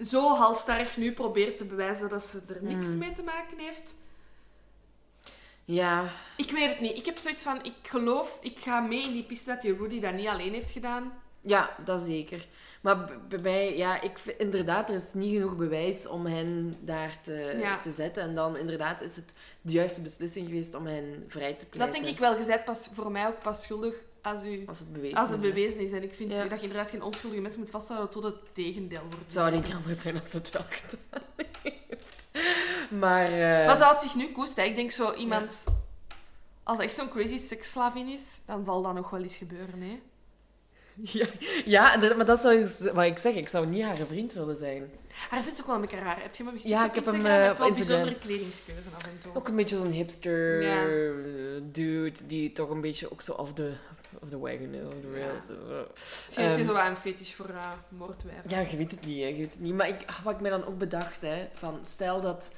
zo 0.00 0.34
halstarrig 0.34 0.96
nu 0.96 1.12
probeert 1.12 1.58
te 1.58 1.64
bewijzen 1.64 2.08
dat 2.08 2.24
ze 2.24 2.42
er 2.48 2.62
niks 2.62 2.88
Mm. 2.88 2.98
mee 2.98 3.12
te 3.12 3.22
maken 3.22 3.58
heeft. 3.58 3.96
Ja, 5.64 6.10
Ik 6.36 6.50
weet 6.50 6.68
het 6.70 6.80
niet. 6.80 6.96
Ik 6.96 7.06
heb 7.06 7.18
zoiets 7.18 7.42
van, 7.42 7.64
ik 7.64 7.72
geloof, 7.82 8.38
ik 8.42 8.58
ga 8.58 8.80
mee 8.80 9.02
in 9.02 9.12
die 9.12 9.22
piste 9.24 9.50
dat 9.50 9.60
die 9.60 9.76
Rudy 9.76 10.00
dat 10.00 10.14
niet 10.14 10.26
alleen 10.26 10.52
heeft 10.52 10.70
gedaan. 10.70 11.12
Ja, 11.40 11.76
dat 11.84 12.00
zeker. 12.02 12.46
Maar 12.80 13.10
bij 13.28 13.38
mij, 13.38 13.76
ja, 13.76 14.00
ik 14.00 14.18
inderdaad, 14.38 14.88
er 14.88 14.94
is 14.94 15.12
niet 15.12 15.32
genoeg 15.34 15.56
bewijs 15.56 16.06
om 16.06 16.26
hen 16.26 16.74
daar 16.80 17.20
te, 17.22 17.56
Ja. 17.60 17.80
te 17.80 17.90
zetten. 17.90 18.22
En 18.22 18.34
dan 18.34 18.56
inderdaad 18.58 19.00
is 19.00 19.16
het 19.16 19.34
de 19.60 19.72
juiste 19.72 20.02
beslissing 20.02 20.48
geweest 20.48 20.74
om 20.74 20.86
hen 20.86 21.24
vrij 21.28 21.52
te 21.54 21.66
pleiten. 21.66 21.78
Dat 21.78 21.92
denk 22.02 22.14
ik 22.14 22.18
wel. 22.20 22.38
Je 22.38 22.44
bent 22.46 22.64
pas 22.64 22.88
voor 22.92 23.10
mij 23.10 23.26
ook 23.26 23.42
pas 23.42 23.62
schuldig 23.62 23.94
als, 24.22 24.44
u, 24.44 24.62
Als 24.66 24.78
het 24.78 24.92
bewezen 24.92 25.16
als 25.18 25.30
het 25.30 25.42
is. 25.42 25.48
bewezen 25.48 25.80
is. 25.80 25.92
En 25.92 26.02
ik 26.02 26.14
vind 26.14 26.30
Ja. 26.30 26.36
dat 26.46 26.60
je 26.60 26.66
inderdaad 26.66 26.90
geen 26.90 27.02
onschuldige 27.02 27.42
mensen 27.42 27.60
moet 27.60 27.70
vasthouden 27.70 28.10
tot 28.10 28.22
het 28.22 28.36
tegendeel 28.54 29.00
wordt. 29.00 29.16
Het 29.18 29.32
zou 29.32 29.52
niet 29.54 29.68
jammer 29.68 29.94
zijn 29.94 30.18
als 30.18 30.32
het 30.32 30.50
wel 30.50 30.64
gedaan 30.68 31.22
heeft. 31.62 32.23
Maar... 33.02 33.32
eh, 33.32 33.66
Maar 33.66 33.76
zou 33.76 33.92
het 33.92 34.02
zich 34.02 34.14
nu 34.14 34.32
koesten? 34.32 34.64
Ik 34.64 34.76
denk 34.76 34.90
zo 34.90 35.12
iemand... 35.14 35.64
Als 36.62 36.78
echt 36.78 36.94
zo'n 36.94 37.08
crazy 37.08 37.38
seksslavin 37.38 38.08
is, 38.08 38.40
dan 38.46 38.64
zal 38.64 38.82
dat 38.82 38.94
nog 38.94 39.10
wel 39.10 39.22
eens 39.22 39.36
gebeuren, 39.36 39.80
hè? 39.82 40.00
Ja, 41.18 41.26
ja, 41.64 41.96
dat- 41.96 42.16
maar 42.16 42.26
dat 42.26 42.40
zou 42.40 42.54
eens- 42.56 42.90
wat 42.92 43.04
ik 43.04 43.18
zeg. 43.18 43.34
Ik 43.34 43.48
zou 43.48 43.66
niet 43.66 43.84
haar 43.84 43.96
vriend 43.96 44.32
willen 44.32 44.56
zijn. 44.56 44.90
Haar 45.28 45.42
vindt 45.42 45.60
ook 45.60 45.66
wel 45.66 45.74
een 45.74 45.80
beetje 45.80 45.98
raar. 45.98 46.22
Heb 46.22 46.34
je 46.34 46.44
hem 46.44 46.58
Ja, 46.62 46.84
ik 46.84 46.94
heb 46.94 47.04
hem, 47.04 47.22
wel 47.22 47.50
op 47.52 47.58
Instagram. 47.60 47.74
bijzondere 47.74 48.18
kledingskeuze 48.18 48.88
af 48.96 49.02
en 49.04 49.18
toe. 49.18 49.34
Ook 49.34 49.48
een 49.48 49.56
beetje 49.56 49.76
zo'n 49.76 49.90
hipster 49.90 50.62
Ja. 50.62 50.82
eh, 50.86 51.62
dude, 51.62 52.26
die 52.26 52.52
toch 52.52 52.70
een 52.70 52.80
beetje 52.80 53.10
ook 53.12 53.22
zo 53.22 53.32
off 53.32 53.52
the, 53.52 53.72
off 54.22 54.30
the 54.30 54.38
wagon, 54.38 54.74
eh, 54.74 54.86
off 54.86 54.94
the 55.00 55.18
Ja. 55.18 55.26
rails. 55.26 55.44
eh. 55.48 55.54
Misschien 55.94 56.42
heeft 56.42 56.56
hij 56.56 56.64
Ehm, 56.64 56.64
zo 56.64 56.72
wel 56.72 56.84
een 56.86 56.96
fetish 56.96 57.32
voor 57.32 57.48
uh, 57.48 57.70
moordwijven. 57.88 58.50
Ja, 58.50 58.60
je 58.60 58.76
weet 58.76 58.90
het 58.90 59.06
niet, 59.06 59.20
hè, 59.20 59.26
je 59.28 59.36
weet 59.36 59.50
het 59.52 59.60
niet. 59.60 59.74
Maar 59.74 59.88
ik, 59.88 60.02
ah, 60.06 60.20
wat 60.22 60.34
ik 60.34 60.40
mij 60.40 60.50
dan 60.50 60.64
ook 60.66 60.78
bedacht, 60.78 61.22
hè, 61.22 61.48
van 61.52 61.78
stel 61.82 62.20
dat 62.20 62.50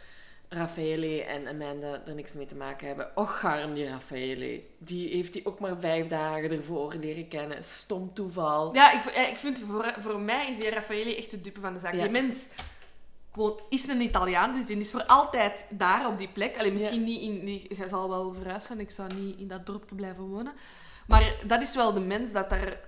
Raffaele 0.49 1.23
en 1.25 1.47
Amanda 1.49 2.01
er 2.07 2.15
niks 2.15 2.33
mee 2.33 2.47
te 2.47 2.57
maken 2.57 2.87
hebben. 2.87 3.11
Och, 3.15 3.45
arm 3.45 3.75
die 3.75 3.89
Raffaele. 3.89 4.63
Die 4.79 5.09
heeft 5.09 5.33
die 5.33 5.47
ook 5.47 5.59
maar 5.61 5.77
vijf 5.81 6.09
dagen 6.09 6.51
ervoor 6.51 6.95
leren 6.95 7.29
kennen. 7.29 7.65
Stom 7.65 8.15
toeval. 8.15 8.75
Ja, 8.75 8.93
ik, 8.93 9.05
eh, 9.13 9.29
ik 9.29 9.37
vind 9.37 9.59
voor, 9.59 9.95
voor 9.99 10.21
mij 10.21 10.49
is 10.49 10.57
die 10.57 10.71
Raffaele 10.71 11.17
echt 11.17 11.31
de 11.31 11.41
dupe 11.41 11.61
van 11.61 11.73
de 11.73 11.79
zaak. 11.79 11.95
Ja. 11.95 12.03
Die 12.03 12.11
mens 12.11 12.49
is 13.69 13.89
een 13.89 14.01
Italiaan, 14.01 14.55
dus 14.55 14.67
die 14.67 14.79
is 14.79 14.91
voor 14.91 15.05
altijd 15.07 15.67
daar 15.71 16.07
op 16.09 16.19
die 16.19 16.29
plek. 16.29 16.59
Alleen 16.59 16.73
misschien 16.73 17.05
niet 17.05 17.21
in... 17.21 17.49
Je 17.79 17.89
zal 17.89 18.09
wel 18.09 18.33
verhuizen, 18.35 18.81
ik 18.81 18.91
zou 18.91 19.15
niet 19.15 19.39
in 19.39 19.49
dat 19.49 19.67
dorpje 19.67 19.95
blijven 19.95 20.25
wonen. 20.25 20.53
Maar 21.07 21.37
dat 21.47 21.63
is 21.63 21.75
wel 21.75 21.93
de 21.93 22.01
mens 22.01 22.33
dat 22.33 22.51
daar... 22.51 22.79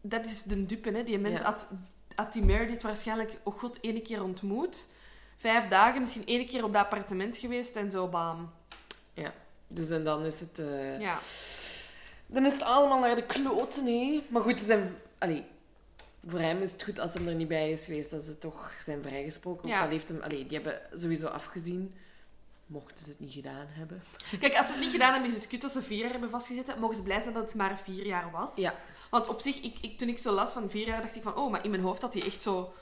Dat 0.00 0.26
is 0.26 0.42
de 0.42 0.66
dupe, 0.66 0.90
hè. 0.90 1.02
Die 1.02 1.18
mens 1.18 1.38
Ja. 1.38 1.44
had, 1.44 1.68
had 2.14 2.32
die 2.32 2.42
Meredith 2.44 2.82
waarschijnlijk, 2.82 3.38
oh 3.42 3.58
god, 3.58 3.78
ene 3.80 4.00
keer 4.00 4.22
ontmoet. 4.22 4.88
Vijf 5.36 5.68
dagen, 5.68 6.00
misschien 6.00 6.24
ene 6.24 6.46
keer 6.46 6.64
op 6.64 6.72
dat 6.72 6.82
appartement 6.82 7.36
geweest 7.36 7.76
en 7.76 7.90
zo, 7.90 8.08
bam. 8.08 8.50
Dus 9.66 9.90
en 9.90 10.04
dan 10.04 10.24
is 10.24 10.40
het... 10.40 10.58
eh, 10.58 11.00
Ja. 11.00 11.18
Dan 12.26 12.46
is 12.46 12.52
het 12.52 12.62
allemaal 12.62 13.00
naar 13.00 13.14
de 13.14 13.26
kloten, 13.26 13.86
hè. 13.86 14.22
Maar 14.28 14.42
goed, 14.42 14.58
ze 14.58 14.64
zijn... 14.64 14.96
Allee, 15.18 15.44
voor 16.26 16.38
hem 16.38 16.62
is 16.62 16.72
het 16.72 16.82
goed 16.82 16.98
als 16.98 17.14
hij 17.14 17.26
er 17.26 17.34
niet 17.34 17.48
bij 17.48 17.70
is 17.70 17.84
geweest. 17.84 18.10
Dat 18.10 18.22
ze 18.22 18.38
toch 18.38 18.72
zijn 18.78 19.02
vrijgesproken. 19.02 19.68
Ja. 19.68 19.82
Al 19.82 19.88
heeft 19.88 20.08
hem... 20.08 20.20
Allee, 20.20 20.46
die 20.46 20.58
hebben 20.60 20.80
sowieso 21.00 21.26
afgezien. 21.26 21.94
Mochten 22.70 23.04
ze 23.04 23.10
het 23.10 23.20
niet 23.20 23.32
gedaan 23.32 23.66
hebben. 23.68 24.02
Kijk, 24.40 24.56
als 24.56 24.66
ze 24.66 24.72
het 24.72 24.80
niet 24.82 24.90
gedaan 24.90 25.12
hebben, 25.12 25.30
is 25.30 25.36
het 25.36 25.46
kut 25.46 25.62
dat 25.62 25.70
ze 25.70 25.82
vier 25.82 25.98
jaar 25.98 26.10
hebben 26.10 26.30
vastgezeten. 26.30 26.78
Mogen 26.78 26.96
ze 26.96 27.02
blij 27.02 27.20
zijn 27.20 27.34
dat 27.34 27.42
het 27.42 27.54
maar 27.54 27.78
vier 27.78 28.06
jaar 28.06 28.30
was. 28.30 28.56
Ja. 28.56 28.74
Want 29.10 29.28
op 29.28 29.40
zich, 29.40 29.60
ik, 29.60 29.76
ik, 29.80 29.98
toen 29.98 30.08
ik 30.08 30.18
zo 30.18 30.32
las 30.32 30.50
van 30.52 30.70
vier 30.70 30.86
jaar, 30.86 31.02
dacht 31.02 31.16
ik 31.16 31.22
van... 31.22 31.36
Oh, 31.36 31.50
maar 31.50 31.64
in 31.64 31.70
mijn 31.70 31.82
hoofd 31.82 32.02
had 32.02 32.12
hij 32.12 32.22
echt 32.22 32.42
zo... 32.42 32.72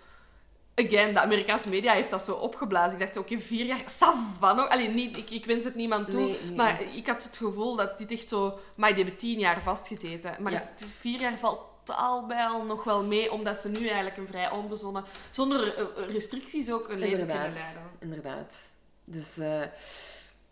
Again, 0.74 1.12
de 1.14 1.20
Amerikaanse 1.20 1.68
media 1.68 1.92
heeft 1.92 2.10
dat 2.10 2.22
zo 2.22 2.32
opgeblazen. 2.34 2.92
Ik 3.00 3.06
dacht 3.06 3.16
oké, 3.16 3.38
vier 3.40 3.66
jaar, 3.66 3.82
savano. 3.86 4.62
Allee, 4.62 4.88
niet, 4.88 5.16
ik, 5.16 5.30
ik 5.30 5.44
wens 5.46 5.64
het 5.64 5.74
niemand 5.74 6.10
toe. 6.10 6.20
Nee, 6.20 6.38
nee. 6.44 6.54
Maar 6.56 6.82
ik 6.94 7.06
had 7.06 7.22
het 7.22 7.36
gevoel 7.36 7.76
dat 7.76 7.98
dit 7.98 8.10
echt 8.10 8.28
zo... 8.28 8.58
Maar 8.76 8.88
die 8.94 8.98
hebben 9.04 9.16
tien 9.20 9.38
jaar 9.38 9.62
vastgezeten. 9.62 10.36
Maar 10.42 10.52
Ja. 10.52 10.58
het 10.70 10.80
is 10.80 10.92
vier 10.92 11.20
jaar 11.20 11.38
valt 11.38 11.60
al 11.86 12.26
bij 12.26 12.44
al 12.46 12.64
nog 12.64 12.84
wel 12.84 13.04
mee, 13.04 13.32
omdat 13.32 13.58
ze 13.58 13.68
nu 13.68 13.86
eigenlijk 13.86 14.16
een 14.16 14.26
vrij 14.26 14.50
onbezonnen... 14.50 15.04
Zonder 15.30 15.76
eh, 15.76 16.08
restricties 16.08 16.70
ook 16.70 16.88
een 16.88 16.98
leven 16.98 17.16
kunnen 17.18 17.36
Inderdaad. 17.36 17.54
leiden. 17.74 17.90
Inderdaad. 17.98 18.70
Dus... 19.10 19.38
eh 19.38 19.62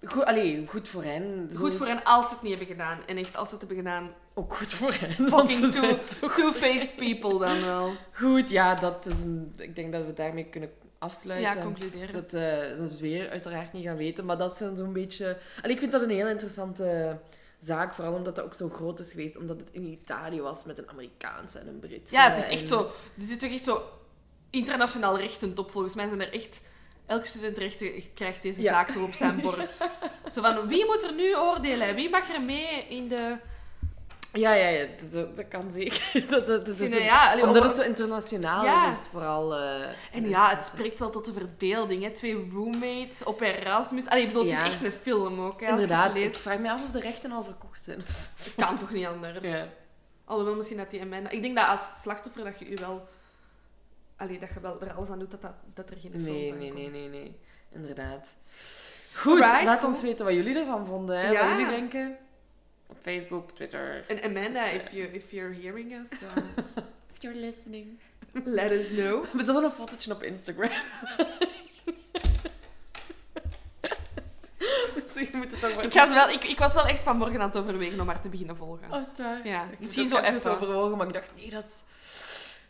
goed, 0.05 0.25
allee, 0.25 0.67
goed 0.69 0.89
voor 0.89 1.05
hen. 1.05 1.51
Goed 1.55 1.75
voor 1.75 1.87
hen 1.87 2.05
als 2.05 2.29
ze 2.29 2.35
het 2.35 2.43
niet 2.43 2.59
hebben 2.59 2.77
gedaan. 2.77 2.99
En 3.07 3.17
echt, 3.17 3.37
als 3.37 3.49
ze 3.49 3.55
het 3.57 3.67
hebben 3.67 3.85
gedaan, 3.85 4.11
Ook 4.35 4.55
goed 4.57 4.73
voor 4.73 4.93
hen. 5.01 5.31
Want 5.31 5.51
ze 5.51 5.57
Fucking 5.57 5.73
zijn 5.73 5.99
two- 6.07 6.19
toch... 6.21 6.35
two-faced 6.35 6.97
people 6.97 7.39
dan 7.39 7.61
wel. 7.61 7.93
Goed, 8.23 8.51
ja, 8.51 8.75
dat 8.75 9.07
is 9.07 9.21
een... 9.21 9.53
Ik 9.57 9.75
denk 9.77 9.93
dat 9.93 10.05
we 10.07 10.13
daarmee 10.13 10.45
kunnen 10.45 10.71
afsluiten. 10.99 11.57
Ja, 11.57 11.63
concluderen. 11.63 12.13
Dat, 12.13 12.35
eh, 12.35 12.79
dat 12.79 12.91
we 12.91 12.99
weer 13.01 13.31
uiteraard 13.31 13.73
niet 13.73 13.85
gaan 13.85 13.97
weten. 13.97 14.25
Maar 14.25 14.39
dat 14.39 14.57
zijn 14.57 14.77
zo'n 14.77 14.93
beetje... 14.93 15.39
Allee, 15.63 15.73
ik 15.75 15.81
vind 15.81 15.93
dat 15.93 16.03
een 16.03 16.11
heel 16.11 16.29
interessante 16.29 17.19
zaak. 17.59 17.95
Vooral 17.95 18.15
omdat 18.15 18.35
dat 18.35 18.45
ook 18.45 18.55
zo 18.55 18.69
groot 18.69 19.01
is 19.01 19.11
geweest. 19.11 19.37
Omdat 19.37 19.61
het 19.61 19.69
in 19.73 19.85
Italië 19.85 20.41
was 20.41 20.65
met 20.65 20.79
een 20.79 20.89
Amerikaanse 20.89 21.59
en 21.59 21.67
een 21.69 21.79
Britse. 21.79 22.15
Ja, 22.15 22.29
het 22.29 22.39
is 22.39 22.47
echt 22.49 22.63
en- 22.63 22.69
zo... 22.69 22.91
Dit 23.15 23.31
is 23.31 23.37
toch 23.39 23.51
echt 23.51 23.65
zo 23.65 23.83
internationaal 24.51 25.19
rechten 25.19 25.55
top. 25.55 25.71
Volgens 25.71 25.95
mij 25.95 26.09
zijn 26.09 26.21
er 26.21 26.33
echt... 26.33 26.61
Elke 27.07 27.27
student 27.27 27.59
rechten 27.59 28.15
krijgt 28.15 28.43
deze 28.43 28.63
Ja. 28.63 28.73
zaak 28.73 28.91
toch 28.91 29.03
op 29.03 29.13
zijn 29.13 29.41
bord. 29.41 29.75
Zo 30.35 30.43
van, 30.43 30.67
wie 30.69 30.85
moet 30.87 31.03
er 31.03 31.15
nu 31.15 31.37
oordelen? 31.37 31.95
Wie 31.95 32.11
mag 32.11 32.35
er 32.35 32.41
mee 32.43 32.85
in 32.89 33.09
de... 33.09 33.37
Ja, 34.33 34.53
ja, 34.55 34.69
ja. 34.69 34.87
Dat, 35.01 35.13
dat- 35.13 35.37
dat 35.37 35.49
kan 35.49 35.73
zeker. 35.73 36.11
Dat, 36.31 36.47
dat, 36.47 36.67
dat 36.67 36.79
is 36.81 36.91
een- 36.93 37.03
ja, 37.03 37.31
allee, 37.31 37.45
omdat 37.45 37.65
het 37.65 37.77
zo 37.77 37.83
internationaal 37.83 38.65
Ja. 38.65 38.87
is, 38.87 38.93
is 38.93 38.99
het 38.99 39.09
vooral... 39.09 39.55
eh, 39.55 39.81
En 40.13 40.29
ja, 40.29 40.49
het 40.57 40.65
spreekt 40.65 40.99
wel 40.99 41.11
tot 41.11 41.25
de 41.25 41.33
verbeelding. 41.33 42.03
Hè? 42.03 42.11
Twee 42.11 42.49
roommates 42.53 43.25
op 43.25 43.41
Erasmus. 43.41 44.07
Allee, 44.09 44.23
ik 44.23 44.29
bedoel, 44.29 44.43
het 44.43 44.53
is 44.53 44.59
echt 44.59 44.85
een 44.85 44.93
film 44.93 45.41
ook. 45.41 45.61
Hè, 45.61 45.69
Inderdaad, 45.69 46.17
ik 46.17 46.35
vraag 46.35 46.59
me 46.59 46.71
af 46.71 46.83
of 46.85 46.91
de 46.91 47.01
rechten 47.01 47.33
al 47.33 47.43
verkocht 47.45 47.85
zijn. 47.85 47.99
Het 47.99 48.31
kan 48.57 48.79
toch 48.79 48.91
niet 48.93 49.07
anders? 49.07 49.39
Ja. 49.43 49.65
Alhoewel, 50.25 50.55
misschien 50.55 50.77
dat 50.79 50.91
die 50.91 51.01
Amanda... 51.03 51.31
Ik 51.31 51.43
denk 51.43 51.57
dat 51.57 51.69
als 51.69 51.89
slachtoffer 52.03 52.45
dat 52.45 52.59
je 52.59 52.69
je 52.71 52.77
wel... 52.77 53.09
Allee, 54.17 54.39
dat 54.39 54.49
je 54.55 54.61
wel 54.61 54.81
er 54.81 54.93
alles 54.93 55.11
aan 55.11 55.19
doet 55.19 55.31
dat, 55.31 55.43
dat, 55.43 55.55
dat 55.75 55.91
er 55.91 55.97
geen 55.97 56.11
film 56.11 56.23
Nee, 56.25 56.49
van 56.49 56.59
nee, 56.59 56.69
komt. 56.71 56.81
nee, 56.81 56.91
nee, 56.91 57.09
nee. 57.09 57.37
Inderdaad. 57.73 58.37
Goed, 59.15 59.39
laat 59.39 59.85
ons 59.85 60.03
weten 60.03 60.25
wat 60.25 60.35
jullie 60.35 60.59
ervan 60.59 60.87
vonden. 60.87 61.19
Hè? 61.19 61.31
Ja. 61.31 61.49
Wat 61.49 61.59
jullie 61.59 61.75
denken. 61.77 62.17
Op 62.89 62.97
Facebook, 63.03 63.51
Twitter. 63.51 64.05
En 64.09 64.23
Amanda, 64.23 64.65
if, 64.67 64.93
you, 64.93 65.07
if 65.13 65.31
you're 65.31 65.55
hearing 65.63 65.93
us, 65.93 66.23
uh, 66.23 66.29
If 67.15 67.23
you're 67.23 67.39
listening. 67.39 67.99
let 68.45 68.71
us 68.71 68.87
know. 68.89 69.25
We 69.33 69.43
zullen 69.43 69.65
een 69.65 69.71
fotootje 69.71 70.13
op 70.13 70.23
Instagram. 70.23 70.71
je 75.21 75.37
moet 75.37 75.51
het 75.51 75.61
toch 75.61 75.75
maar... 75.75 75.85
Ik, 75.85 75.93
ga 75.93 76.07
ze 76.07 76.15
wel, 76.15 76.29
ik, 76.29 76.45
ik 76.45 76.59
was 76.59 76.75
wel 76.75 76.87
echt 76.87 77.03
vanmorgen 77.03 77.41
aan 77.41 77.47
het 77.49 77.57
overwegen 77.57 78.01
om 78.01 78.07
haar 78.09 78.21
te 78.21 78.29
beginnen 78.29 78.57
volgen. 78.57 78.93
Oh, 78.93 79.01
is 79.01 79.07
het 79.09 79.19
waar? 79.19 79.47
Ja, 79.47 79.65
Ik 79.71 79.81
misschien 79.81 80.09
zo 80.09 80.17
even. 80.17 80.51
overwogen, 80.53 80.97
maar 80.97 81.07
ik 81.07 81.13
dacht, 81.13 81.31
nee, 81.37 81.51
dat 81.51 81.65
is... 81.65 81.73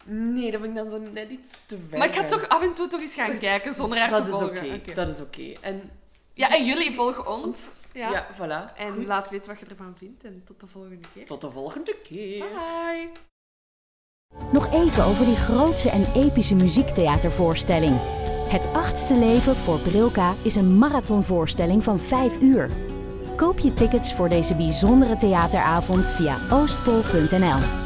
Nee, 0.09 0.51
dat 0.51 0.61
vind 0.61 0.77
ik 0.77 0.83
dan 0.83 0.91
zo 0.91 0.99
net 1.13 1.31
iets 1.31 1.61
te 1.67 1.79
ver. 1.89 1.99
Maar 1.99 2.07
ik 2.09 2.15
ga 2.15 2.21
gaan. 2.21 2.29
toch 2.29 2.49
af 2.49 2.63
en 2.63 2.75
toe 2.75 2.89
toch 2.89 3.01
eens 3.01 3.15
gaan 3.15 3.39
kijken 3.39 3.75
zonder 3.75 3.99
haar 3.99 4.11
Dat 4.11 4.25
te 4.25 4.31
is 4.31 4.37
volgen. 4.37 4.75
oké, 4.75 4.95
dat 4.95 5.09
is 5.09 5.21
oké. 5.21 5.53
En 5.61 5.91
Ja, 6.35 6.51
en 6.57 6.65
jullie 6.67 6.95
volgen 6.95 7.27
ons. 7.27 7.85
Ja. 7.93 8.11
ja, 8.11 8.27
voilà. 8.35 8.77
En 8.77 8.93
Goed. 8.95 9.05
laat 9.07 9.31
weten 9.31 9.51
wat 9.51 9.61
je 9.61 9.67
ervan 9.67 9.95
vindt. 9.99 10.25
En 10.25 10.43
tot 10.47 10.61
de 10.61 10.67
volgende 10.67 11.09
keer. 11.15 11.27
Tot 11.27 11.41
de 11.41 11.51
volgende 11.51 11.97
keer. 12.03 12.39
Bye. 12.39 13.09
Nog 14.53 14.73
even 14.73 15.05
over 15.05 15.25
die 15.25 15.37
grootse 15.37 15.91
en 15.91 16.07
epische 16.15 16.55
muziektheatervoorstelling. 16.55 17.99
Het 18.49 18.67
achtste 18.73 19.15
leven 19.15 19.57
voor 19.57 19.79
Brilka 19.81 20.35
is 20.43 20.55
een 20.55 20.79
marathonvoorstelling 20.79 21.83
van 21.83 21.99
5 21.99 22.41
uur. 22.41 22.71
Koop 23.37 23.59
je 23.59 23.75
tickets 23.75 24.15
voor 24.15 24.29
deze 24.29 24.55
bijzondere 24.55 25.17
theateravond 25.17 26.09
via 26.09 26.39
oostpol.nl. 26.51 27.86